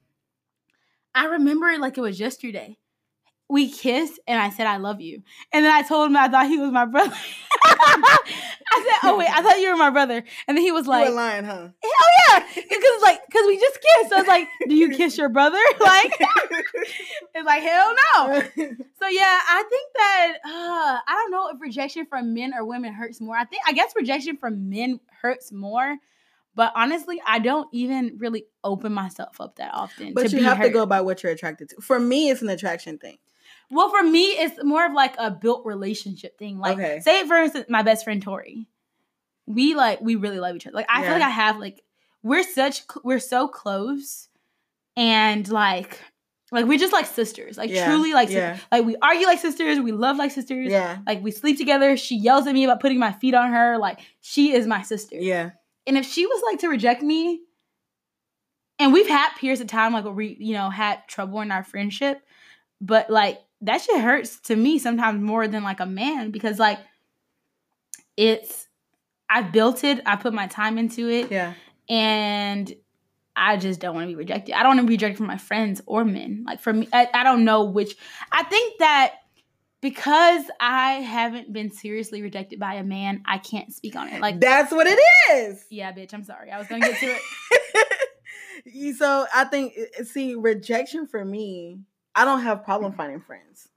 I 1.14 1.26
remember 1.26 1.68
it 1.68 1.80
like 1.80 1.98
it 1.98 2.02
was 2.02 2.20
yesterday. 2.20 2.76
We 3.48 3.68
kissed, 3.68 4.20
and 4.28 4.40
I 4.40 4.50
said 4.50 4.68
I 4.68 4.76
love 4.76 5.00
you, 5.00 5.22
and 5.52 5.64
then 5.64 5.72
I 5.72 5.82
told 5.82 6.08
him 6.08 6.16
I 6.16 6.28
thought 6.28 6.46
he 6.46 6.56
was 6.56 6.70
my 6.70 6.84
brother. 6.84 7.12
I 8.72 8.84
said, 8.86 9.10
"Oh 9.10 9.16
wait, 9.18 9.28
I 9.28 9.42
thought 9.42 9.58
you 9.58 9.70
were 9.70 9.76
my 9.76 9.90
brother," 9.90 10.22
and 10.46 10.56
then 10.56 10.62
he 10.62 10.70
was 10.70 10.86
you 10.86 10.90
like, 10.92 11.08
were 11.08 11.14
lying, 11.14 11.44
huh? 11.44 11.68
"Hell 11.82 12.10
yeah!" 12.28 12.44
Because 12.54 13.02
like, 13.02 13.20
because 13.26 13.46
we 13.48 13.58
just 13.58 13.78
kissed. 13.80 14.10
So 14.10 14.16
I 14.16 14.18
was 14.20 14.28
like, 14.28 14.48
"Do 14.68 14.74
you 14.76 14.90
kiss 14.90 15.18
your 15.18 15.28
brother?" 15.28 15.58
Like, 15.80 16.12
it's 17.34 17.46
like 17.46 17.62
hell 17.62 17.94
no. 18.14 18.40
So 19.00 19.08
yeah, 19.08 19.40
I 19.48 19.64
think 19.68 19.88
that 19.94 20.32
uh, 20.44 20.98
I 21.08 21.14
don't 21.14 21.30
know 21.32 21.48
if 21.48 21.60
rejection 21.60 22.06
from 22.06 22.34
men 22.34 22.52
or 22.54 22.64
women 22.64 22.92
hurts 22.92 23.20
more. 23.20 23.36
I 23.36 23.44
think 23.46 23.62
I 23.66 23.72
guess 23.72 23.92
rejection 23.96 24.36
from 24.36 24.68
men 24.70 25.00
hurts 25.20 25.50
more, 25.50 25.96
but 26.60 26.74
honestly, 26.76 27.22
I 27.26 27.38
don't 27.38 27.66
even 27.72 28.16
really 28.18 28.44
open 28.62 28.92
myself 28.92 29.40
up 29.40 29.56
that 29.56 29.70
often. 29.72 30.12
but 30.12 30.24
to 30.24 30.28
you 30.36 30.40
be 30.40 30.44
have 30.44 30.61
to 30.61 30.68
go 30.68 30.84
by 30.84 31.00
what 31.00 31.22
you're 31.22 31.32
attracted 31.32 31.70
to. 31.70 31.80
For 31.80 31.98
me, 31.98 32.28
it's 32.28 32.42
an 32.42 32.50
attraction 32.50 32.98
thing. 32.98 33.16
Well, 33.70 33.88
for 33.88 34.02
me, 34.02 34.24
it's 34.26 34.62
more 34.62 34.84
of 34.84 34.92
like 34.92 35.14
a 35.16 35.30
built 35.30 35.64
relationship 35.64 36.36
thing. 36.38 36.58
Like, 36.58 36.76
Okay. 36.76 37.00
say 37.00 37.26
for 37.26 37.36
instance, 37.36 37.64
my 37.70 37.80
best 37.80 38.04
friend 38.04 38.20
Tori, 38.22 38.68
we 39.46 39.74
like 39.74 40.02
we 40.02 40.16
really 40.16 40.38
love 40.38 40.54
each 40.54 40.66
other. 40.66 40.76
Like, 40.76 40.84
I 40.90 41.00
feel 41.02 41.12
like 41.12 41.22
I 41.22 41.30
have 41.30 41.58
like 41.58 41.82
we're 42.22 42.42
such 42.42 42.82
we're 43.02 43.20
so 43.20 43.48
close, 43.48 44.28
and 44.98 45.48
like 45.48 45.98
like 46.52 46.66
we're 46.66 46.78
just 46.78 46.92
like 46.92 47.06
sisters. 47.06 47.56
Like 47.56 47.70
Yeah, 47.70 47.86
truly 47.86 48.12
like 48.12 48.28
yeah. 48.28 48.58
like 48.70 48.84
we 48.84 48.96
argue 49.00 49.26
like 49.26 49.38
sisters. 49.38 49.80
We 49.80 49.92
love 49.92 50.18
like 50.18 50.30
sisters. 50.30 50.68
Yeah. 50.68 50.98
Like 51.06 51.22
we 51.22 51.30
sleep 51.30 51.56
together. 51.56 51.96
She 51.96 52.16
yells 52.16 52.46
at 52.46 52.52
me 52.52 52.64
about 52.64 52.80
putting 52.80 52.98
my 52.98 53.12
feet 53.12 53.32
on 53.32 53.50
her. 53.50 53.78
Like 53.78 54.00
she 54.20 54.52
is 54.52 54.66
my 54.66 54.82
sister. 54.82 55.16
Yeah. 55.16 55.52
And 55.87 55.97
if 55.99 56.07
she 56.07 56.26
was 56.26 56.43
like 56.47 56.61
to 56.61 56.68
reject 56.68 57.03
me, 57.03 57.41
and 58.78 58.93
we've 58.93 59.09
had 59.09 59.31
periods 59.37 59.61
of 59.61 59.66
time 59.66 59.93
like 59.93 60.05
where 60.05 60.12
we, 60.12 60.37
you 60.41 60.55
know, 60.55 60.70
had 60.70 61.07
trouble 61.09 61.41
in 61.41 61.51
our 61.51 61.62
friendship, 61.64 62.20
but 62.81 63.11
like 63.11 63.39
that 63.62 63.81
shit 63.83 64.01
hurts 64.01 64.41
to 64.41 64.57
me 64.57 64.78
sometimes 64.78 65.22
more 65.22 65.47
than 65.49 65.62
like 65.62 65.81
a 65.81 65.87
man 65.87 66.31
because 66.31 66.59
like 66.59 66.78
it's 68.16 68.66
I 69.28 69.43
built 69.43 69.85
it. 69.85 70.01
I 70.07 70.16
put 70.16 70.33
my 70.35 70.47
time 70.47 70.76
into 70.78 71.09
it, 71.09 71.31
Yeah. 71.31 71.55
and 71.89 72.72
I 73.37 73.57
just 73.57 73.81
don't 73.81 73.95
want 73.95 74.05
to 74.05 74.09
be 74.09 74.16
rejected. 74.16 74.55
I 74.55 74.62
don't 74.62 74.70
want 74.76 74.81
to 74.81 74.87
be 74.87 74.95
rejected 74.95 75.16
from 75.18 75.26
my 75.28 75.39
friends 75.39 75.81
or 75.87 76.05
men. 76.05 76.45
Like 76.47 76.61
for 76.61 76.72
me, 76.72 76.89
I, 76.93 77.09
I 77.14 77.22
don't 77.22 77.45
know 77.45 77.64
which. 77.64 77.97
I 78.33 78.43
think 78.45 78.78
that 78.81 79.14
because 79.81 80.45
I 80.61 80.93
haven't 80.95 81.53
been 81.53 81.70
seriously 81.70 82.22
rejected 82.22 82.59
by 82.59 82.74
a 82.74 82.85
man, 82.85 83.22
I 83.24 83.39
can't 83.39 83.72
speak 83.72 83.97
on 83.97 84.09
it. 84.09 84.20
Like, 84.20 84.41
That's 84.41 84.72
what 84.72 84.87
it 84.87 84.99
is. 85.33 85.64
yeah, 85.70 85.93
bitch. 85.93 86.12
I'm 86.12 86.24
sorry. 86.24 86.51
I 86.51 86.59
was 86.59 86.68
gonna 86.68 86.81
get 86.81 86.99
to 86.99 87.16
it. 88.66 88.97
so 88.99 89.26
I 89.35 89.45
think 89.45 89.74
see 90.05 90.35
rejection 90.35 91.07
for 91.07 91.24
me, 91.24 91.81
I 92.14 92.24
don't 92.24 92.43
have 92.43 92.64
problem 92.64 92.93
finding 92.93 93.20
friends. 93.20 93.68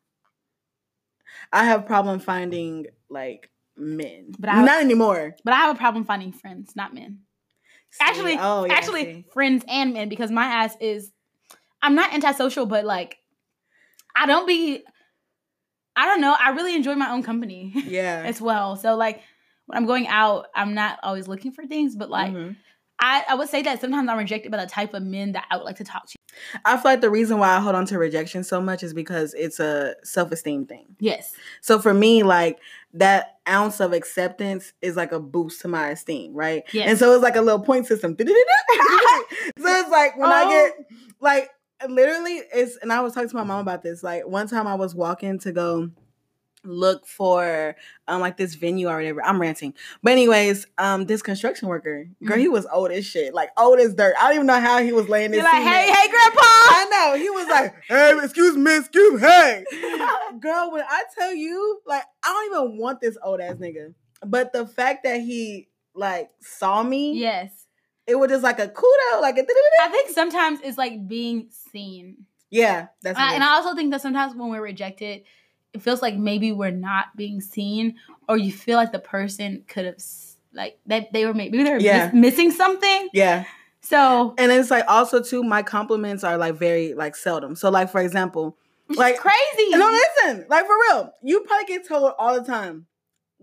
I 1.52 1.66
have 1.66 1.86
problem 1.86 2.20
finding 2.20 2.88
like 3.10 3.50
men. 3.78 4.34
But 4.38 4.50
I- 4.50 4.64
not 4.66 4.82
anymore. 4.82 5.36
But 5.44 5.54
I 5.54 5.58
have 5.58 5.76
a 5.76 5.80
problem 5.80 6.04
finding 6.04 6.32
friends, 6.32 6.76
not 6.76 6.94
men. 6.94 7.20
See, 7.92 8.00
Actually, 8.02 8.38
oh, 8.40 8.66
yeah, 8.66 8.74
actually, 8.74 9.26
friends 9.34 9.64
and 9.68 9.94
men 9.94 10.10
because 10.10 10.32
my 10.32 10.46
ass 10.46 10.76
is. 10.82 11.12
I'm 11.80 11.96
not 11.96 12.14
antisocial, 12.14 12.66
but 12.66 12.86
like, 12.86 13.18
I 14.16 14.26
don't 14.26 14.48
be. 14.48 14.84
I 15.96 16.06
don't 16.06 16.22
know. 16.22 16.36
I 16.40 16.50
really 16.50 16.76
enjoy 16.76 16.96
my 16.96 17.12
own 17.12 17.24
company 17.24 17.72
yeah. 17.88 18.24
as 18.26 18.42
well. 18.42 18.76
So 18.76 18.96
like, 18.96 19.22
when 19.68 19.78
I'm 19.78 19.86
going 19.86 20.08
out, 20.08 20.48
I'm 20.56 20.74
not 20.74 21.00
always 21.04 21.28
looking 21.28 21.52
for 21.52 21.66
things, 21.66 21.96
but 21.96 22.10
like, 22.10 22.34
Mhm. 22.34 22.56
I 23.00 23.24
I 23.28 23.36
would 23.36 23.50
say 23.50 23.62
that 23.64 23.82
sometimes 23.82 24.08
I'm 24.08 24.18
rejected 24.18 24.52
by 24.52 24.58
the 24.64 24.70
type 24.70 24.94
of 24.94 25.04
men 25.04 25.32
that 25.34 25.46
I 25.50 25.58
would 25.58 25.66
like 25.66 25.78
to 25.78 25.84
talk 25.84 26.06
to. 26.08 26.16
I 26.64 26.78
feel 26.78 26.92
like 26.92 27.02
the 27.02 27.10
reason 27.10 27.38
why 27.40 27.50
I 27.56 27.60
hold 27.60 27.76
on 27.76 27.86
to 27.88 27.98
rejection 27.98 28.44
so 28.44 28.62
much 28.62 28.82
is 28.84 28.94
because 28.94 29.34
it's 29.34 29.60
a 29.60 29.96
self 30.04 30.32
esteem 30.32 30.66
thing. 30.68 30.96
Yes. 31.00 31.34
So 31.62 31.80
for 31.80 31.94
me, 31.94 32.24
like 32.24 32.60
that 32.94 33.38
ounce 33.50 33.80
of 33.82 33.94
acceptance 33.94 34.74
is 34.82 34.96
like 34.96 35.12
a 35.12 35.20
boost 35.20 35.62
to 35.62 35.68
my 35.68 35.90
esteem, 35.90 36.34
right? 36.34 36.64
Yes. 36.72 36.88
And 36.90 36.98
so 37.00 37.14
it's 37.14 37.24
like 37.24 37.36
a 37.36 37.42
little 37.42 37.62
point 37.62 37.88
system. 37.88 38.16
so 38.20 38.26
it's 38.28 39.90
like 39.90 40.18
when 40.18 40.32
I 40.32 40.44
Oh. 40.44 40.50
get 40.50 40.88
like 41.20 41.50
literally 41.88 42.42
it's 42.54 42.78
and 42.78 42.92
I 42.92 43.02
was 43.02 43.14
talking 43.14 43.30
to 43.30 43.36
my 43.36 43.44
mom 43.44 43.60
about 43.60 43.84
this. 43.84 44.04
Like 44.04 44.28
one 44.28 44.48
time 44.48 44.68
I 44.68 44.76
was 44.76 44.96
walking 44.96 45.40
to 45.40 45.52
go 45.52 45.90
look 46.66 47.06
for 47.06 47.76
um 48.08 48.22
like 48.22 48.38
this 48.38 48.56
venue 48.56 48.88
or 48.88 48.98
whatever. 48.98 49.24
I'm 49.24 49.40
ranting. 49.40 49.74
But 50.02 50.14
anyways, 50.14 50.68
um 50.78 51.06
this 51.06 51.22
construction 51.22 51.68
worker, 51.68 52.08
girl, 52.24 52.38
he 52.38 52.48
was 52.48 52.66
old 52.72 52.92
as 52.92 53.06
shit. 53.06 53.34
Like 53.34 53.50
old 53.58 53.80
as 53.80 53.94
dirt. 53.94 54.16
I 54.18 54.28
don't 54.28 54.36
even 54.36 54.48
know 54.48 54.60
how 54.60 54.82
he 54.82 54.94
was 54.94 55.10
laying 55.10 55.32
this. 55.32 55.44
Like, 55.44 55.64
hey, 55.64 55.92
hey, 55.92 56.10
grandpa. 56.10 56.42
I 56.42 56.88
know. 56.92 57.20
He 57.20 57.30
was 57.30 57.48
like, 57.48 57.74
hey, 57.88 58.18
excuse 58.24 58.56
me, 58.56 58.78
excuse 58.78 59.22
me, 59.22 59.28
hey. 59.28 59.66
Girl, 60.40 60.72
when 60.72 60.84
I 60.88 61.04
tell 61.18 61.34
you, 61.34 61.82
like, 61.86 62.04
I 62.24 62.30
don't 62.30 62.64
even 62.66 62.78
want 62.78 63.02
this 63.02 63.18
old 63.24 63.42
ass 63.42 63.56
nigga. 63.56 63.94
But 64.26 64.54
the 64.54 64.66
fact 64.66 65.04
that 65.04 65.20
he 65.20 65.68
like 65.96 66.30
saw 66.42 66.82
me, 66.82 67.20
yes. 67.20 67.63
It 68.08 68.16
was 68.16 68.30
just 68.30 68.44
like 68.44 68.60
a 68.60 68.68
kudo, 68.68 69.22
like 69.22 69.38
a 69.38 69.46
I 69.82 69.88
think 69.90 70.10
sometimes 70.10 70.60
it's 70.64 70.78
like 70.78 71.08
being 71.08 71.48
seen. 71.72 72.26
yeah. 72.50 72.88
That's 73.02 73.18
Uh, 73.18 73.22
and. 73.34 73.44
I 73.44 73.54
also 73.56 73.76
think 73.76 73.92
that 73.92 74.02
sometimes 74.02 74.36
when 74.36 74.50
we're 74.50 74.62
rejected, 74.62 75.24
it 75.74 75.82
feels 75.82 76.02
like 76.02 76.16
maybe 76.16 76.52
we're 76.52 76.72
not 76.72 77.16
being 77.16 77.42
seen, 77.42 77.96
or 78.30 78.38
you 78.38 78.52
feel 78.52 78.78
like 78.78 78.92
the 78.92 79.00
person 79.00 79.64
could 79.68 79.86
have 79.86 79.98
like 80.54 80.78
that 80.86 81.12
they 81.14 81.26
were 81.26 81.34
maybe 81.34 81.64
they 81.64 81.72
were 81.72 81.80
Yeah. 81.80 82.08
miss- 82.14 82.34
missing 82.38 82.52
something. 82.52 83.10
yeah. 83.14 83.46
So 83.82 84.34
And 84.38 84.52
it's 84.52 84.70
like 84.72 84.86
also 84.88 85.22
too, 85.22 85.44
my 85.44 85.62
compliments 85.64 86.24
are 86.24 86.38
like 86.38 86.56
very 86.56 86.94
like 86.94 87.16
seldom. 87.16 87.56
So 87.56 87.70
like 87.70 87.90
for 87.90 88.02
example, 88.02 88.58
it's 88.90 88.98
Like- 89.06 89.18
crazy. 89.18 89.70
no, 89.72 89.90
listen, 89.90 90.46
like 90.50 90.66
for 90.68 90.76
real, 90.90 91.12
you 91.24 91.42
probably 91.42 91.66
get 91.66 91.88
told 91.88 92.14
all 92.20 92.40
the 92.40 92.46
time, 92.46 92.86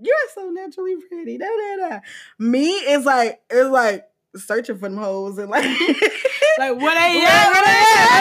you're 0.00 0.14
so 0.34 0.48
naturally 0.50 0.96
pretty. 1.08 1.36
Da, 1.36 1.46
da, 1.46 1.88
da. 1.88 1.98
Me 2.38 2.68
is 2.70 3.04
like 3.04 3.40
it's 3.50 3.68
like 3.70 4.04
searching 4.36 4.76
for 4.78 4.88
them 4.88 4.96
hoes 4.98 5.38
and 5.38 5.50
like 5.50 5.64
like 6.58 6.74
what 6.76 6.94
Yeah, 6.94 7.08
they 7.08 7.24
at? 7.24 7.52
Where 7.52 7.62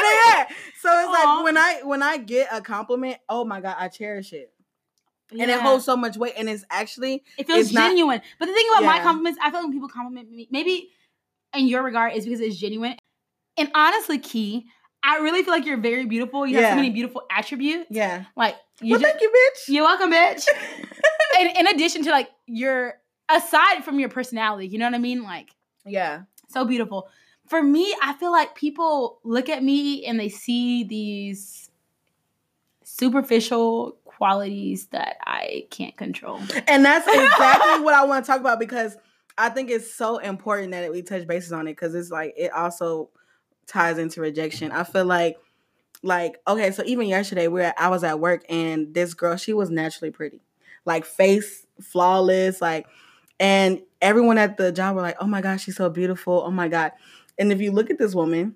they 0.02 0.42
at? 0.42 0.48
So 0.82 0.90
it's 1.00 1.08
Aw. 1.10 1.12
like 1.36 1.44
when 1.44 1.58
I 1.58 1.82
when 1.84 2.04
I 2.04 2.18
get 2.18 2.48
a 2.52 2.62
compliment, 2.62 3.18
oh 3.28 3.44
my 3.46 3.62
god, 3.62 3.76
I 3.78 3.88
cherish 3.90 4.34
it, 4.34 4.52
and 5.32 5.42
it 5.42 5.60
holds 5.60 5.86
so 5.86 5.96
much 5.98 6.18
weight, 6.18 6.34
and 6.38 6.50
it's 6.50 6.64
actually 6.70 7.24
It 7.38 7.48
feels 7.48 7.66
it's 7.66 7.74
not- 7.74 7.90
genuine. 7.90 8.22
but 8.40 8.46
the 8.48 8.54
thing 8.54 8.66
about 8.72 8.84
my 8.86 9.00
compliments, 9.02 9.40
I 9.42 9.52
feel 9.52 9.60
like 9.60 9.66
when 9.66 9.74
people 9.74 9.90
compliment 9.90 10.32
me, 10.32 10.48
maybe 10.52 10.90
in 11.54 11.68
your 11.68 11.84
regard, 11.84 12.14
is 12.14 12.24
because 12.26 12.40
it's 12.40 12.56
genuine. 12.58 12.96
And 13.58 13.70
honestly, 13.76 14.20
Ki, 14.20 14.68
I 15.04 15.18
really 15.18 15.44
feel 15.44 15.54
like 15.54 15.66
you're 15.66 15.78
very 15.78 16.06
beautiful. 16.06 16.48
You 16.48 16.58
have 16.60 16.72
so 16.72 16.76
many 16.76 16.90
beautiful 16.92 17.24
attributes. 17.30 17.88
yeah. 17.90 18.26
Like 18.38 18.56
you 18.82 18.92
Well, 18.94 19.02
just, 19.02 19.12
thank 19.12 19.22
you, 19.22 19.30
bitch. 19.30 19.74
you're 19.74 19.84
welcome, 19.84 20.12
bitch. 20.12 20.48
and 21.40 21.58
in 21.58 21.68
addition 21.68 22.04
to 22.04 22.12
like 22.12 22.30
your 22.48 22.94
aside 23.30 23.84
from 23.84 24.00
your 24.00 24.10
personality, 24.10 24.68
you 24.68 24.78
know 24.80 24.86
what 24.86 24.96
I 24.96 25.00
mean? 25.00 25.24
Like 25.24 25.50
yeah, 25.86 26.24
so 26.48 26.66
beautiful. 26.66 27.10
For 27.48 27.64
me, 27.64 27.96
I 28.02 28.14
feel 28.14 28.32
like 28.32 28.56
people 28.56 29.20
look 29.24 29.50
at 29.50 29.64
me 29.64 30.06
and 30.06 30.20
they 30.20 30.30
see 30.30 30.84
these 30.84 31.70
superficial 32.84 33.98
qualities 34.04 34.88
that 34.88 35.18
I 35.26 35.68
can't 35.70 35.96
control. 35.96 36.40
and 36.68 36.84
that's 36.84 37.08
exactly 37.08 37.84
what 37.84 37.94
I 37.94 38.04
want 38.06 38.26
to 38.26 38.32
talk 38.32 38.42
about 38.42 38.60
because 38.60 38.98
I 39.38 39.50
think 39.50 39.70
it's 39.70 39.94
so 39.94 40.18
important 40.18 40.72
that 40.72 40.92
we 40.92 41.02
touch 41.02 41.26
bases 41.26 41.54
on 41.54 41.68
it 41.68 41.72
because 41.72 41.96
it's 41.96 42.12
like 42.12 42.34
it 42.36 42.52
also 42.52 43.10
ties 43.68 43.98
into 43.98 44.20
rejection. 44.20 44.72
I 44.72 44.84
feel 44.84 45.06
like 45.06 45.38
like 46.04 46.38
okay, 46.48 46.72
so 46.72 46.84
even 46.86 47.08
yesterday 47.08 47.48
where 47.48 47.74
I 47.78 47.88
was 47.88 48.04
at 48.04 48.20
work 48.20 48.44
and 48.50 48.94
this 48.94 49.14
girl, 49.14 49.38
she 49.38 49.54
was 49.54 49.70
naturally 49.70 50.12
pretty. 50.12 50.42
Like 50.86 51.06
face 51.06 51.66
flawless, 51.82 52.62
like 52.62 52.88
and 53.40 53.82
everyone 54.02 54.38
at 54.38 54.58
the 54.58 54.72
job 54.72 54.96
were 54.96 55.02
like, 55.02 55.18
"Oh 55.20 55.28
my 55.28 55.42
gosh, 55.42 55.64
she's 55.64 55.76
so 55.78 55.90
beautiful. 55.90 56.44
Oh 56.46 56.52
my 56.52 56.68
god." 56.68 56.92
And 57.38 57.52
if 57.52 57.62
you 57.62 57.72
look 57.72 57.90
at 57.90 57.98
this 57.98 58.14
woman, 58.16 58.56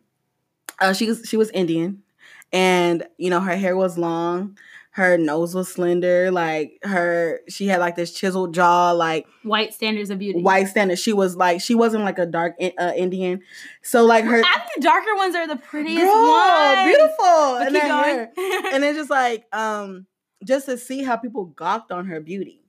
uh 0.80 0.94
she 0.94 1.08
was 1.08 1.24
she 1.28 1.38
was 1.38 1.50
Indian 1.52 2.04
and 2.52 3.06
you 3.18 3.30
know 3.30 3.40
her 3.40 3.56
hair 3.56 3.76
was 3.76 3.98
long, 3.98 4.58
her 4.92 5.18
nose 5.18 5.56
was 5.56 5.72
slender, 5.72 6.30
like 6.32 6.80
her 6.84 7.40
she 7.50 7.68
had 7.68 7.80
like 7.80 7.96
this 7.96 8.14
chiseled 8.14 8.54
jaw, 8.54 8.92
like 8.92 9.26
White 9.44 9.74
standards 9.74 10.10
of 10.10 10.20
beauty. 10.20 10.42
white 10.42 10.68
standard. 10.68 11.00
She 11.00 11.14
was 11.14 11.36
like 11.36 11.62
she 11.62 11.76
wasn't 11.76 12.04
like 12.04 12.20
a 12.20 12.26
dark 12.26 12.56
uh, 12.62 12.92
Indian. 12.96 13.42
So 13.82 14.06
like 14.06 14.26
her 14.26 14.38
I 14.46 14.60
think 14.60 14.70
the 14.76 14.82
darker 14.82 15.16
ones 15.16 15.36
are 15.36 15.48
the 15.48 15.56
prettiest 15.56 16.04
Girl, 16.04 16.32
ones. 16.32 16.86
beautiful. 16.86 17.56
And 17.58 17.74
keep 17.74 17.84
going. 17.84 18.74
and 18.74 18.84
it's 18.84 18.98
just 18.98 19.10
like 19.10 19.46
um 19.54 20.06
just 20.44 20.66
to 20.66 20.78
see 20.78 21.04
how 21.04 21.16
people 21.16 21.46
gawked 21.46 21.92
on 21.92 22.06
her 22.08 22.20
beauty 22.20 22.60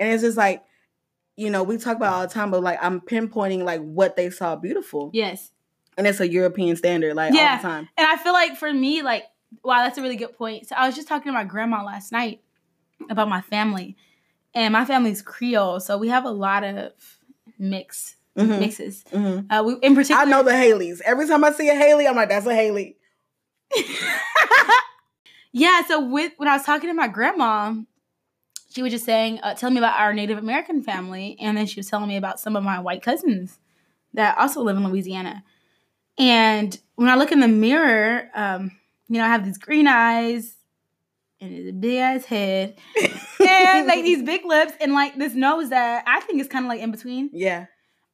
and 0.00 0.12
it's 0.12 0.22
just 0.24 0.36
like 0.36 0.64
you 1.36 1.50
know 1.50 1.62
we 1.62 1.76
talk 1.76 1.96
about 1.96 2.12
all 2.12 2.22
the 2.22 2.32
time 2.32 2.50
but 2.50 2.62
like 2.62 2.78
i'm 2.82 3.00
pinpointing 3.00 3.62
like 3.64 3.80
what 3.80 4.16
they 4.16 4.30
saw 4.30 4.54
beautiful 4.56 5.10
yes. 5.12 5.50
and 5.98 6.06
it's 6.06 6.20
a 6.20 6.28
european 6.28 6.76
standard 6.76 7.14
like 7.14 7.32
all 7.32 7.56
the 7.56 7.62
time 7.62 7.88
And 7.96 8.06
I 8.06 8.16
feel 8.16 8.32
like 8.32 8.56
for 8.56 8.72
me, 8.72 9.02
like, 9.02 9.24
wow, 9.62 9.84
that's 9.84 9.98
a 9.98 10.02
really 10.02 10.16
good 10.16 10.36
point. 10.36 10.68
So 10.68 10.74
I 10.76 10.86
was 10.86 10.94
just 10.96 11.06
talking 11.08 11.26
to 11.26 11.32
my 11.32 11.44
grandma 11.44 11.84
last 11.84 12.10
night 12.12 12.40
about 13.08 13.28
my 13.28 13.40
family. 13.40 13.96
And 14.54 14.72
my 14.72 14.84
family's 14.84 15.22
Creole, 15.22 15.80
so 15.80 15.98
we 15.98 16.08
have 16.08 16.24
a 16.24 16.30
lot 16.30 16.62
of 16.64 16.92
mix 17.58 18.16
Mhm, 18.36 18.58
mixes. 18.58 19.04
mhm. 19.12 19.46
Uh, 19.48 19.62
we 19.64 19.74
in 19.82 19.94
particular 19.94 20.22
i 20.22 20.24
know 20.24 20.42
the 20.42 20.50
haleys 20.50 21.00
every 21.04 21.26
time 21.28 21.44
i 21.44 21.52
see 21.52 21.68
a 21.68 21.74
haley 21.74 22.08
i'm 22.08 22.16
like 22.16 22.28
that's 22.28 22.46
a 22.46 22.54
haley 22.54 22.96
yeah, 25.52 25.82
so 25.86 26.04
with 26.04 26.32
when 26.36 26.48
I 26.48 26.56
was 26.56 26.64
talking 26.66 26.88
to 26.88 26.94
my 26.94 27.08
grandma, 27.08 27.74
she 28.74 28.82
was 28.82 28.92
just 28.92 29.04
saying, 29.04 29.38
uh, 29.42 29.54
telling 29.54 29.74
me 29.74 29.78
about 29.78 29.98
our 30.00 30.12
Native 30.12 30.36
American 30.38 30.82
family, 30.82 31.36
and 31.40 31.56
then 31.56 31.66
she 31.66 31.78
was 31.78 31.88
telling 31.88 32.08
me 32.08 32.16
about 32.16 32.40
some 32.40 32.56
of 32.56 32.64
my 32.64 32.80
white 32.80 33.02
cousins 33.02 33.58
that 34.14 34.36
also 34.36 34.62
live 34.62 34.76
in 34.76 34.84
Louisiana. 34.88 35.44
And 36.18 36.76
when 36.96 37.08
I 37.08 37.14
look 37.16 37.30
in 37.32 37.40
the 37.40 37.48
mirror, 37.48 38.28
um, 38.34 38.72
you 39.08 39.18
know, 39.18 39.24
I 39.24 39.28
have 39.28 39.44
these 39.44 39.58
green 39.58 39.86
eyes 39.86 40.56
and 41.40 41.68
a 41.68 41.72
big 41.72 41.98
ass 41.98 42.24
head, 42.24 42.76
and 43.40 43.86
like 43.86 44.02
these 44.02 44.22
big 44.22 44.44
lips, 44.44 44.72
and 44.80 44.92
like 44.92 45.16
this 45.16 45.34
nose 45.34 45.70
that 45.70 46.02
I 46.06 46.20
think 46.22 46.40
is 46.40 46.48
kind 46.48 46.64
of 46.64 46.68
like 46.68 46.80
in 46.80 46.90
between. 46.90 47.30
yeah 47.32 47.66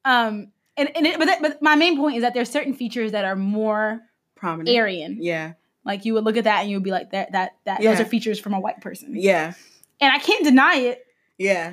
Um, 0.05 0.53
and 0.77 0.95
and 0.97 1.07
it, 1.07 1.19
but 1.19 1.27
that, 1.27 1.41
but 1.43 1.63
my 1.63 1.75
main 1.77 1.97
point 1.97 2.17
is 2.17 2.23
that 2.23 2.35
there's 2.35 2.51
certain 2.51 2.75
features 2.75 3.13
that 3.13 3.25
are 3.25 3.37
more 3.37 4.01
prominent 4.37 4.77
Aryan. 4.77 5.19
yeah 5.21 5.53
Like 5.85 6.05
you 6.05 6.15
would 6.15 6.25
look 6.25 6.37
at 6.37 6.45
that 6.45 6.61
and 6.61 6.71
you 6.71 6.77
would 6.77 6.85
be 6.85 6.91
like, 6.91 7.11
that 7.13 7.33
that 7.33 7.53
that 7.65 7.81
Yeah. 7.83 7.93
those 7.93 8.01
are 8.01 8.05
features 8.07 8.39
from 8.39 8.53
a 8.55 8.61
white 8.61 8.81
person. 8.81 9.15
yeah 9.17 9.53
And 10.01 10.13
I 10.13 10.19
can't 10.19 10.45
deny 10.45 10.77
it. 10.77 11.05
yeah 11.39 11.73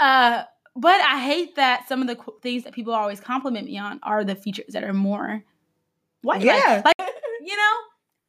Uh, 0.00 0.44
but 0.74 1.00
I 1.00 1.20
hate 1.20 1.56
that 1.56 1.88
some 1.88 2.02
of 2.02 2.06
the 2.08 2.16
qu- 2.16 2.38
things 2.42 2.64
that 2.64 2.72
people 2.74 2.92
always 2.94 3.18
compliment 3.20 3.66
me 3.66 3.78
on 3.78 3.98
are 4.02 4.24
the 4.24 4.34
features 4.36 4.72
that 4.74 4.84
are 4.84 4.92
more 4.92 5.42
white. 6.22 6.42
Yeah. 6.42 6.82
Like, 6.84 6.94
you 7.40 7.56
know, 7.56 7.74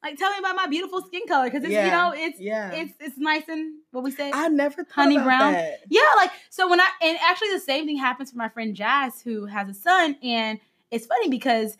like 0.04 0.18
tell 0.18 0.32
me 0.32 0.38
about 0.40 0.56
my 0.56 0.68
beautiful 0.68 1.02
skin 1.02 1.24
color 1.28 1.46
because 1.46 1.64
it's 1.64 1.74
you 1.74 1.92
know 1.92 2.14
it's 2.16 2.40
yeah 2.40 2.72
it's 2.72 2.94
it's 3.00 3.18
nice 3.18 3.44
and 3.50 3.74
what 3.92 4.04
we 4.04 4.12
say. 4.12 4.32
i 4.34 4.48
never 4.48 4.84
thought 4.84 4.94
honey 4.94 5.18
brown. 5.18 5.54
that. 5.54 5.80
Yeah, 5.90 6.02
like 6.16 6.32
so 6.50 6.70
when 6.70 6.80
I 6.80 6.88
and 7.02 7.18
actually 7.28 7.52
the 7.52 7.60
same 7.60 7.86
thing 7.86 7.98
happens 7.98 8.32
for 8.32 8.38
my 8.38 8.48
friend 8.48 8.76
Jazz 8.76 9.22
who 9.22 9.46
has 9.48 9.68
a 9.68 9.74
son 9.74 10.16
and 10.24 10.60
it's 10.92 11.06
funny 11.08 11.30
because 11.30 11.78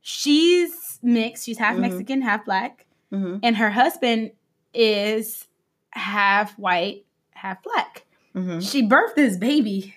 she's 0.00 0.98
mixed, 1.02 1.44
she's 1.44 1.58
half 1.58 1.76
Mhm. 1.76 1.80
Mexican, 1.80 2.22
half 2.22 2.44
black, 2.44 2.86
Mhm, 3.12 3.40
and 3.42 3.56
her 3.56 3.70
husband 3.70 4.32
is 4.74 5.46
half 5.92 6.58
white, 6.58 7.04
half 7.30 7.62
black. 7.62 8.04
mhm. 8.34 8.62
She 8.68 8.86
birthed 8.86 9.14
this 9.14 9.36
baby 9.36 9.94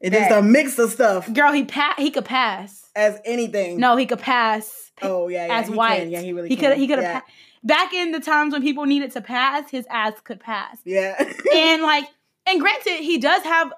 It's 0.00 0.32
a 0.32 0.42
mix 0.42 0.78
of 0.78 0.90
stuff 0.90 1.32
girl, 1.32 1.52
he 1.52 1.64
pa- 1.64 1.94
he 1.96 2.10
could 2.10 2.24
pass. 2.24 2.90
as 2.96 3.20
anything. 3.24 3.78
No, 3.78 3.96
he 3.96 4.06
could 4.06 4.18
pass. 4.18 4.90
Oh 5.00 5.28
yeah, 5.28 5.46
yeah 5.46 5.58
as 5.60 5.68
he 5.68 5.74
white. 5.74 6.00
Can. 6.00 6.10
Yeah, 6.10 6.20
he 6.20 6.32
really 6.32 6.48
he 6.48 6.56
could 6.56 6.76
he 6.76 6.86
could 6.86 6.98
have 6.98 7.04
yeah. 7.04 7.20
pa- 7.20 7.26
back 7.62 7.92
in 7.92 8.12
the 8.12 8.20
times 8.20 8.52
when 8.52 8.62
people 8.62 8.84
needed 8.84 9.12
to 9.12 9.20
pass, 9.20 9.70
his 9.70 9.86
ass 9.90 10.14
could 10.24 10.40
pass. 10.40 10.78
Yeah. 10.84 11.14
and 11.54 11.82
like, 11.82 12.04
and 12.46 12.60
granted, 12.60 12.98
he 13.00 13.18
does 13.18 13.42
have 13.42 13.72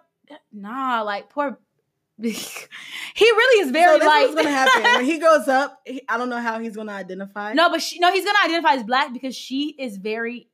nah, 0.52 1.02
like 1.02 1.30
poor. 1.30 1.58
he 2.22 2.30
really 3.18 3.60
is 3.66 3.72
very 3.72 3.98
so 3.98 3.98
that's 3.98 4.06
like 4.06 4.22
what's 4.28 4.36
gonna 4.36 4.50
happen 4.50 4.82
when 4.96 5.04
he 5.04 5.18
grows 5.18 5.48
up. 5.48 5.80
He, 5.84 6.02
I 6.08 6.16
don't 6.16 6.28
know 6.28 6.40
how 6.40 6.60
he's 6.60 6.76
gonna 6.76 6.92
identify. 6.92 7.52
no, 7.54 7.68
but 7.70 7.82
she, 7.82 7.98
no, 7.98 8.12
he's 8.12 8.24
gonna 8.24 8.38
identify 8.44 8.74
as 8.74 8.84
black 8.84 9.12
because 9.12 9.34
she 9.34 9.70
is 9.78 9.96
very 9.96 10.48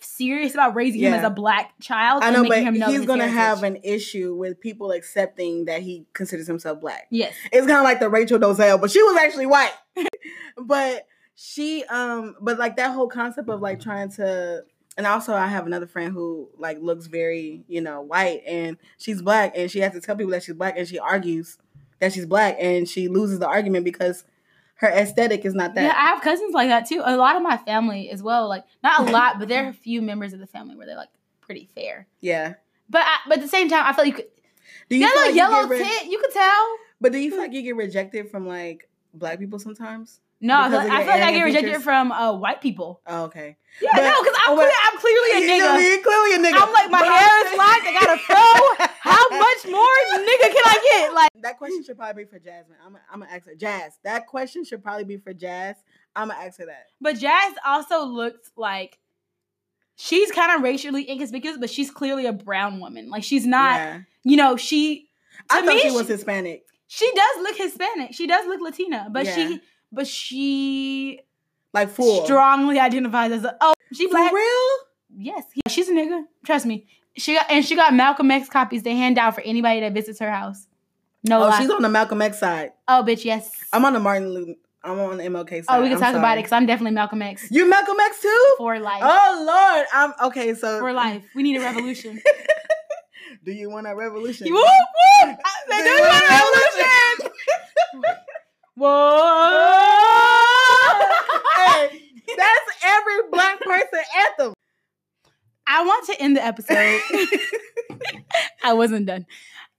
serious 0.00 0.54
about 0.54 0.74
raising 0.74 1.00
him 1.00 1.14
as 1.14 1.24
a 1.24 1.30
black 1.30 1.72
child. 1.80 2.22
I 2.22 2.30
know, 2.30 2.46
but 2.46 2.58
he's 2.88 3.06
gonna 3.06 3.28
have 3.28 3.62
an 3.62 3.78
issue 3.82 4.34
with 4.34 4.60
people 4.60 4.90
accepting 4.92 5.66
that 5.66 5.82
he 5.82 6.06
considers 6.12 6.46
himself 6.46 6.80
black. 6.80 7.06
yes. 7.10 7.34
It's 7.52 7.66
kind 7.66 7.78
of 7.78 7.84
like 7.84 8.00
the 8.00 8.08
Rachel 8.08 8.38
Dolezal, 8.38 8.80
but 8.80 8.90
she 8.90 9.02
was 9.02 9.16
actually 9.16 9.46
white. 9.46 9.72
but 10.56 11.06
she, 11.34 11.84
um, 11.84 12.36
but 12.40 12.58
like 12.58 12.76
that 12.76 12.92
whole 12.92 13.08
concept 13.08 13.48
of 13.48 13.60
like 13.60 13.80
trying 13.80 14.10
to, 14.12 14.64
and 14.96 15.06
also 15.06 15.34
I 15.34 15.46
have 15.46 15.66
another 15.66 15.86
friend 15.86 16.12
who 16.12 16.48
like 16.58 16.78
looks 16.80 17.06
very, 17.06 17.64
you 17.68 17.80
know, 17.80 18.00
white, 18.00 18.42
and 18.46 18.76
she's 18.98 19.22
black, 19.22 19.52
and 19.56 19.70
she 19.70 19.80
has 19.80 19.92
to 19.92 20.00
tell 20.00 20.16
people 20.16 20.32
that 20.32 20.42
she's 20.42 20.56
black, 20.56 20.74
and 20.76 20.88
she 20.88 20.98
argues 20.98 21.58
that 22.00 22.12
she's 22.12 22.26
black, 22.26 22.56
and 22.58 22.88
she 22.88 23.08
loses 23.08 23.38
the 23.38 23.48
argument 23.48 23.84
because 23.84 24.24
her 24.78 24.88
aesthetic 24.88 25.44
is 25.44 25.54
not 25.54 25.74
that. 25.74 25.82
Yeah, 25.82 25.94
I 25.96 26.06
have 26.06 26.22
cousins 26.22 26.54
like 26.54 26.68
that 26.68 26.86
too. 26.86 27.02
A 27.04 27.16
lot 27.16 27.36
of 27.36 27.42
my 27.42 27.56
family 27.56 28.10
as 28.10 28.22
well. 28.22 28.48
Like 28.48 28.64
not 28.82 29.08
a 29.08 29.12
lot, 29.12 29.38
but 29.38 29.48
there 29.48 29.66
are 29.66 29.70
a 29.70 29.74
few 29.74 30.00
members 30.00 30.32
of 30.32 30.38
the 30.38 30.46
family 30.46 30.76
where 30.76 30.86
they're 30.86 30.96
like 30.96 31.10
pretty 31.40 31.68
fair. 31.74 32.06
yeah. 32.20 32.54
But 32.90 33.02
I, 33.02 33.18
but 33.26 33.38
at 33.38 33.42
the 33.42 33.48
same 33.48 33.68
time, 33.68 33.84
I 33.84 33.92
feel 33.92 34.04
like 34.04 34.16
you 34.16 34.22
could. 34.22 34.30
Do 34.88 34.96
You 34.96 35.16
like 35.16 35.34
yellow 35.34 35.68
get 35.68 35.70
re- 35.70 35.78
tint. 35.78 36.10
You 36.10 36.18
could 36.18 36.32
tell. 36.32 36.76
But 37.00 37.12
do 37.12 37.18
you 37.18 37.30
feel 37.30 37.38
hmm. 37.38 37.44
like 37.44 37.52
you 37.52 37.62
get 37.62 37.76
rejected 37.76 38.30
from 38.30 38.46
like 38.46 38.88
black 39.12 39.38
people 39.38 39.58
sometimes? 39.58 40.20
No, 40.40 40.54
I 40.56 40.70
feel, 40.70 40.78
I 40.78 40.86
feel 40.86 41.06
like 41.06 41.22
I 41.22 41.32
get 41.32 41.42
rejected 41.42 41.82
from 41.82 42.12
uh, 42.12 42.32
white 42.32 42.60
people. 42.60 43.00
Oh, 43.08 43.24
okay. 43.24 43.56
Yeah, 43.82 43.90
But- 43.92 44.02
no, 44.04 44.22
because 44.22 44.38
I'm, 44.46 44.58
oh. 44.58 44.70
I'm 44.84 44.98
clearly 44.98 45.30
a 45.34 45.50
nigga. 45.50 45.82
you're 45.82 46.02
clearly 46.02 46.34
a 46.34 46.38
nigga. 46.38 46.62
I'm 46.62 46.72
like 46.72 46.90
my 46.90 47.00
But 47.00 47.08
hair 47.08 47.46
is 47.46 47.54
black. 47.56 47.82
I 47.84 47.92
got 47.92 48.16
a 48.16 48.18
fro. 48.22 48.86
How 49.00 49.28
much 49.30 49.66
more 49.66 49.96
nigga 50.14 50.52
can 50.52 50.62
I 50.64 50.78
get? 50.92 51.12
Like, 51.18 51.30
That 51.42 51.58
question 51.58 51.82
should 51.82 51.96
probably 51.96 52.24
be 52.24 52.30
for 52.30 52.38
Jasmine. 52.38 52.78
I'm 52.86 52.96
I'm 53.12 53.20
gonna 53.20 53.32
ask 53.32 53.46
her. 53.46 53.54
Jazz. 53.56 53.98
That 54.04 54.26
question 54.28 54.64
should 54.64 54.82
probably 54.82 55.04
be 55.04 55.16
for 55.16 55.32
Jazz. 55.34 55.74
I'm 56.14 56.28
gonna 56.28 56.40
ask 56.40 56.58
her 56.60 56.66
that. 56.66 56.86
but 57.00 57.16
Jazz 57.18 57.54
also 57.66 58.04
looks 58.04 58.50
like 58.56 58.98
she's 59.96 60.30
kind 60.30 60.52
of 60.54 60.62
racially 60.62 61.08
inconspicuous, 61.10 61.56
but 61.58 61.70
she's 61.70 61.90
clearly 61.90 62.26
a 62.26 62.32
brown 62.32 62.78
woman. 62.80 63.10
Like 63.10 63.24
she's 63.24 63.46
not. 63.46 63.76
yeah. 63.76 64.00
You 64.22 64.36
know, 64.36 64.56
she 64.56 65.08
I 65.50 65.60
thought 65.62 65.74
me, 65.74 65.80
she 65.80 65.90
was 65.90 66.06
she- 66.06 66.12
Hispanic. 66.12 66.64
she 66.86 67.10
does 67.14 67.42
look 67.42 67.56
Hispanic. 67.56 68.14
She 68.14 68.26
does 68.26 68.46
look 68.46 68.60
Latina, 68.60 69.08
but 69.10 69.26
Yeah. 69.26 69.34
she 69.34 69.60
but 69.92 70.06
she 70.06 71.20
Like 71.72 71.88
full. 71.90 72.24
strongly 72.24 72.78
identifies 72.78 73.32
as 73.32 73.44
a 73.44 73.56
oh 73.60 73.72
she 73.92 74.06
For 74.06 74.10
black. 74.12 74.32
real? 74.32 74.68
Yes, 75.16 75.44
she's 75.68 75.88
a 75.88 75.92
nigga. 75.92 76.24
Trust 76.44 76.66
me. 76.66 76.86
She 77.16 77.34
got 77.34 77.50
and 77.50 77.64
she 77.64 77.74
got 77.74 77.94
Malcolm 77.94 78.30
X 78.30 78.48
copies 78.48 78.82
to 78.84 78.90
hand 78.90 79.18
out 79.18 79.34
for 79.34 79.40
anybody 79.40 79.80
that 79.80 79.92
visits 79.94 80.18
her 80.20 80.30
house. 80.30 80.66
No 81.24 81.38
Oh, 81.42 81.48
lie. 81.48 81.58
she's 81.58 81.70
on 81.70 81.82
the 81.82 81.88
Malcolm 81.88 82.22
X 82.22 82.38
side. 82.38 82.72
oh, 82.86 83.02
bitch, 83.06 83.24
yes. 83.24 83.50
I'm 83.72 83.84
on 83.84 83.92
the 83.92 83.98
Martin 84.00 84.28
Luther. 84.32 84.54
I'm 84.84 85.00
on 85.00 85.16
the 85.16 85.24
MLK 85.24 85.64
side. 85.64 85.76
oh, 85.76 85.82
we 85.82 85.88
can 85.88 85.96
I'm 85.96 86.00
talk 86.02 86.14
about 86.14 86.34
it 86.38 86.42
because 86.42 86.52
I'm 86.52 86.64
definitely 86.66 86.94
Malcolm 86.94 87.20
X 87.20 87.48
You 87.50 87.68
Malcolm 87.68 87.96
X 88.00 88.22
too? 88.22 88.54
for 88.58 88.78
life. 88.78 89.00
Oh 89.02 89.44
Lord. 89.44 89.86
I'm 89.92 90.28
okay. 90.28 90.54
So 90.54 90.78
For 90.78 90.92
life, 90.92 91.24
we 91.34 91.42
need 91.42 91.56
a 91.56 91.60
revolution. 91.60 92.20
Do 93.44 93.52
you 93.52 93.68
want 93.70 93.86
a 93.88 93.94
revolution? 93.96 94.46
whoop 94.52 94.64
whoop! 94.64 95.38
I- 95.44 95.82
Do 95.82 95.88
you 95.90 96.00
want 96.02 96.22
a 96.22 96.26
a 96.26 97.32
revolution. 98.04 98.14
Whoa! 98.76 99.74
hey, 101.56 102.00
that's 102.36 102.84
every 102.84 103.14
black 103.30 103.60
person 103.60 104.00
anthem. 104.16 104.54
I 105.66 105.84
want 105.84 106.06
to 106.06 106.20
end 106.20 106.36
the 106.36 106.37
episode. 106.48 107.00
I 108.64 108.72
wasn't 108.72 109.06
done. 109.06 109.26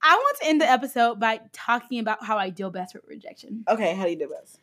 I 0.02 0.16
want 0.16 0.38
to 0.42 0.48
end 0.48 0.62
the 0.62 0.70
episode 0.70 1.20
by 1.20 1.42
talking 1.52 2.00
about 2.00 2.24
how 2.24 2.38
I 2.38 2.50
deal 2.50 2.70
best 2.72 2.94
with 2.94 3.04
rejection. 3.08 3.66
okay, 3.68 3.94
how 3.96 4.04
do 4.06 4.12
you 4.12 4.16
deal 4.16 4.30
best? 4.30 4.60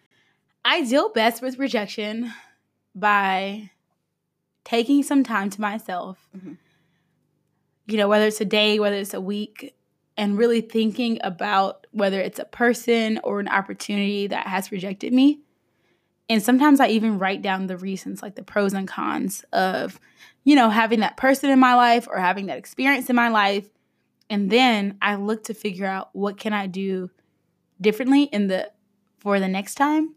I 0.64 0.82
deal 0.82 1.10
best 1.10 1.42
with 1.42 1.58
rejection 1.58 2.32
by 2.94 3.70
taking 4.64 5.02
some 5.02 5.22
time 5.22 5.50
to 5.50 5.60
myself. 5.60 6.18
Mhm. 6.36 6.56
You 7.86 7.96
know, 7.98 8.08
whether 8.08 8.26
it's 8.26 8.40
a 8.40 8.44
day, 8.46 8.78
whether 8.80 8.96
it's 8.96 9.14
a 9.14 9.20
week, 9.20 9.74
and 10.16 10.38
really 10.38 10.62
thinking 10.62 11.18
about 11.22 11.86
whether 11.92 12.20
it's 12.20 12.38
a 12.38 12.44
person 12.46 13.20
or 13.22 13.38
an 13.38 13.48
opportunity 13.48 14.26
that 14.26 14.46
has 14.46 14.72
rejected 14.72 15.12
me. 15.12 15.40
And 16.28 16.42
sometimes 16.42 16.80
I 16.80 16.88
even 16.88 17.18
write 17.18 17.42
down 17.42 17.66
the 17.66 17.76
reasons, 17.76 18.22
like 18.22 18.34
the 18.34 18.42
pros 18.42 18.72
and 18.74 18.88
cons 18.88 19.44
of, 19.52 20.00
you 20.44 20.56
know, 20.56 20.70
having 20.70 21.00
that 21.00 21.16
person 21.16 21.50
in 21.50 21.58
my 21.58 21.74
life 21.74 22.08
or 22.08 22.18
having 22.18 22.46
that 22.46 22.58
experience 22.58 23.08
in 23.08 23.16
my 23.16 23.28
life. 23.28 23.68
And 24.28 24.50
then 24.50 24.98
I 25.00 25.14
look 25.14 25.44
to 25.44 25.54
figure 25.54 25.86
out 25.86 26.10
what 26.12 26.38
can 26.38 26.52
I 26.52 26.66
do 26.66 27.10
differently 27.80 28.24
in 28.24 28.48
the 28.48 28.70
for 29.18 29.38
the 29.38 29.48
next 29.48 29.76
time 29.76 30.14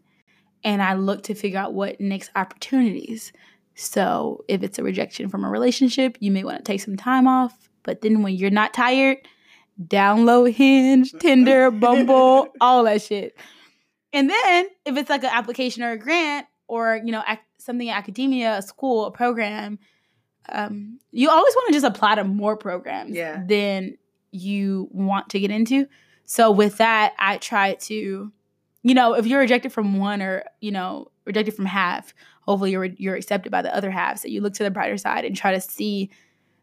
and 0.64 0.82
I 0.82 0.94
look 0.94 1.22
to 1.24 1.34
figure 1.34 1.58
out 1.58 1.74
what 1.74 2.00
next 2.00 2.30
opportunities. 2.34 3.32
So 3.74 4.44
if 4.48 4.62
it's 4.62 4.78
a 4.78 4.82
rejection 4.82 5.28
from 5.28 5.44
a 5.44 5.48
relationship, 5.48 6.16
you 6.20 6.30
may 6.30 6.44
want 6.44 6.58
to 6.58 6.64
take 6.64 6.80
some 6.80 6.96
time 6.96 7.26
off. 7.26 7.68
But 7.82 8.02
then 8.02 8.22
when 8.22 8.34
you're 8.34 8.50
not 8.50 8.74
tired, 8.74 9.18
download 9.82 10.52
Hinge, 10.52 11.12
Tinder, 11.18 11.70
Bumble, 11.70 12.48
all 12.60 12.84
that 12.84 13.02
shit. 13.02 13.36
And 14.12 14.28
then 14.28 14.66
if 14.84 14.96
it's 14.96 15.10
like 15.10 15.22
an 15.24 15.30
application 15.32 15.82
or 15.82 15.92
a 15.92 15.98
grant 15.98 16.46
or 16.68 17.00
you 17.04 17.12
know 17.12 17.22
ac- 17.28 17.40
something 17.58 17.86
in 17.88 17.94
academia, 17.94 18.58
a 18.58 18.62
school, 18.62 19.06
a 19.06 19.10
program, 19.10 19.78
um, 20.48 20.98
you 21.12 21.30
always 21.30 21.54
want 21.54 21.68
to 21.68 21.72
just 21.74 21.86
apply 21.86 22.16
to 22.16 22.24
more 22.24 22.56
programs 22.56 23.14
Yeah. 23.14 23.42
than 23.46 23.96
you 24.32 24.88
want 24.92 25.28
to 25.30 25.40
get 25.40 25.50
into. 25.50 25.86
So 26.24 26.50
with 26.50 26.76
that, 26.78 27.12
I 27.18 27.38
try 27.38 27.74
to, 27.74 28.32
you 28.82 28.94
know, 28.94 29.14
if 29.14 29.26
you're 29.26 29.40
rejected 29.40 29.72
from 29.72 29.98
one 29.98 30.22
or 30.22 30.44
you 30.60 30.70
know 30.70 31.10
rejected 31.24 31.54
from 31.54 31.66
half, 31.66 32.14
hopefully 32.42 32.72
you're 32.72 32.84
you're 32.84 33.14
accepted 33.16 33.50
by 33.52 33.62
the 33.62 33.74
other 33.74 33.90
half. 33.90 34.18
So 34.20 34.28
you 34.28 34.40
look 34.40 34.54
to 34.54 34.62
the 34.64 34.70
brighter 34.70 34.96
side 34.96 35.24
and 35.24 35.36
try 35.36 35.52
to 35.52 35.60
see 35.60 36.10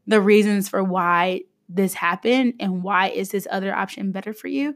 the 0.06 0.22
reasons 0.22 0.70
for 0.70 0.84
why 0.84 1.42
this 1.70 1.94
happened 1.94 2.54
and 2.62 2.82
why 2.82 3.10
is 3.10 3.30
this 3.32 3.46
other 3.52 3.74
option 3.76 4.12
better 4.14 4.32
for 4.34 4.48
you, 4.48 4.74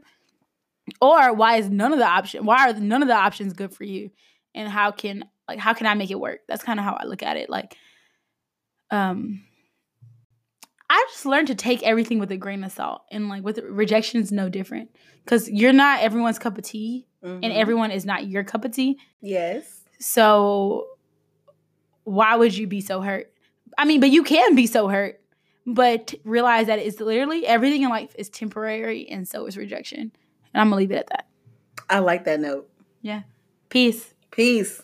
or 1.00 1.32
why 1.32 1.56
is 1.56 1.68
none 1.70 1.92
of 1.92 1.98
the 1.98 2.06
option 2.06 2.44
why 2.44 2.68
are 2.68 2.72
none 2.74 3.02
of 3.02 3.08
the 3.08 3.14
options 3.14 3.52
good 3.52 3.72
for 3.74 3.84
you, 3.84 4.10
and 4.54 4.68
how 4.68 4.90
can 4.90 5.24
like 5.48 5.58
how 5.58 5.72
can 5.74 5.86
I 5.86 5.94
make 5.94 6.10
it 6.10 6.18
work? 6.20 6.40
That's 6.48 6.62
kind 6.64 6.78
of 6.78 6.84
how 6.84 6.94
I 7.00 7.04
look 7.04 7.22
at 7.22 7.36
it. 7.36 7.48
Like, 7.50 7.76
um. 8.90 9.42
I 10.94 11.06
just 11.10 11.24
learned 11.24 11.46
to 11.48 11.54
take 11.54 11.82
everything 11.84 12.18
with 12.18 12.30
a 12.32 12.36
grain 12.36 12.62
of 12.64 12.70
salt, 12.72 13.02
and 13.10 13.30
like 13.30 13.42
with 13.42 13.58
rejection 13.60 14.20
is 14.20 14.30
no 14.30 14.50
different 14.50 14.90
because 15.24 15.48
you're 15.48 15.72
not 15.72 16.00
everyone's 16.02 16.38
cup 16.38 16.58
of 16.58 16.64
tea, 16.64 17.06
and 17.22 17.42
Mhm. 17.44 17.54
everyone 17.54 17.90
is 17.90 18.04
not 18.04 18.26
your 18.26 18.44
cup 18.44 18.64
of 18.66 18.72
tea. 18.72 18.98
yes. 19.22 19.78
So 20.00 20.88
why 22.04 22.36
would 22.36 22.54
you 22.54 22.66
be 22.66 22.80
so 22.82 23.00
hurt? 23.00 23.32
I 23.78 23.84
mean, 23.86 24.00
but 24.00 24.10
you 24.10 24.22
can 24.22 24.54
be 24.54 24.66
so 24.66 24.88
hurt, 24.88 25.20
but 25.64 26.12
realize 26.24 26.66
that 26.66 26.78
it's 26.78 27.00
literally 27.00 27.46
everything 27.46 27.82
in 27.84 27.88
life 27.88 28.14
is 28.18 28.28
temporary, 28.28 29.08
and 29.08 29.26
so 29.26 29.46
is 29.46 29.56
rejection. 29.56 30.12
And 30.52 30.60
I'm 30.60 30.68
gonna 30.68 30.76
leave 30.76 30.90
it 30.90 30.96
at 30.96 31.06
that. 31.08 31.26
I 31.88 31.98
like 31.98 32.24
that 32.24 32.40
note. 32.40 32.68
Yeah. 33.00 33.22
Peace. 33.68 34.14
Peace. 34.30 34.82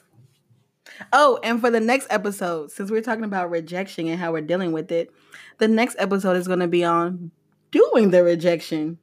Oh, 1.13 1.39
and 1.43 1.61
for 1.61 1.71
the 1.71 1.81
next 1.81 2.07
episode, 2.11 2.71
since 2.71 2.91
we're 2.91 3.03
talking 3.03 3.25
about 3.25 3.51
rejection 3.51 4.09
and 4.09 4.19
how 4.19 4.33
we're 4.33 4.41
dealing 4.41 4.73
with 4.73 4.91
it, 4.91 5.11
the 5.59 5.69
next 5.69 5.97
episode 5.99 6.37
is 6.37 6.47
going 6.47 6.61
to 6.61 6.69
be 6.69 6.85
on 6.85 7.31
doing 7.71 8.11
the 8.11 8.23
rejection. 8.23 8.99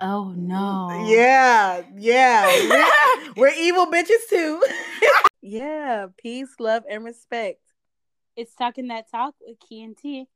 Oh 0.00 0.34
no. 0.36 1.06
Yeah, 1.06 1.82
yeah. 1.96 2.46
We're, 2.46 3.32
we're 3.36 3.54
evil 3.58 3.86
bitches 3.86 4.28
too. 4.28 4.62
yeah, 5.42 6.06
peace, 6.16 6.54
love, 6.58 6.84
and 6.90 7.04
respect. 7.04 7.60
It's 8.36 8.54
talking 8.54 8.88
that 8.88 9.10
talk 9.10 9.34
with 9.40 9.58
Ki 9.60 9.82
and 9.82 9.96
Tee. 9.96 10.26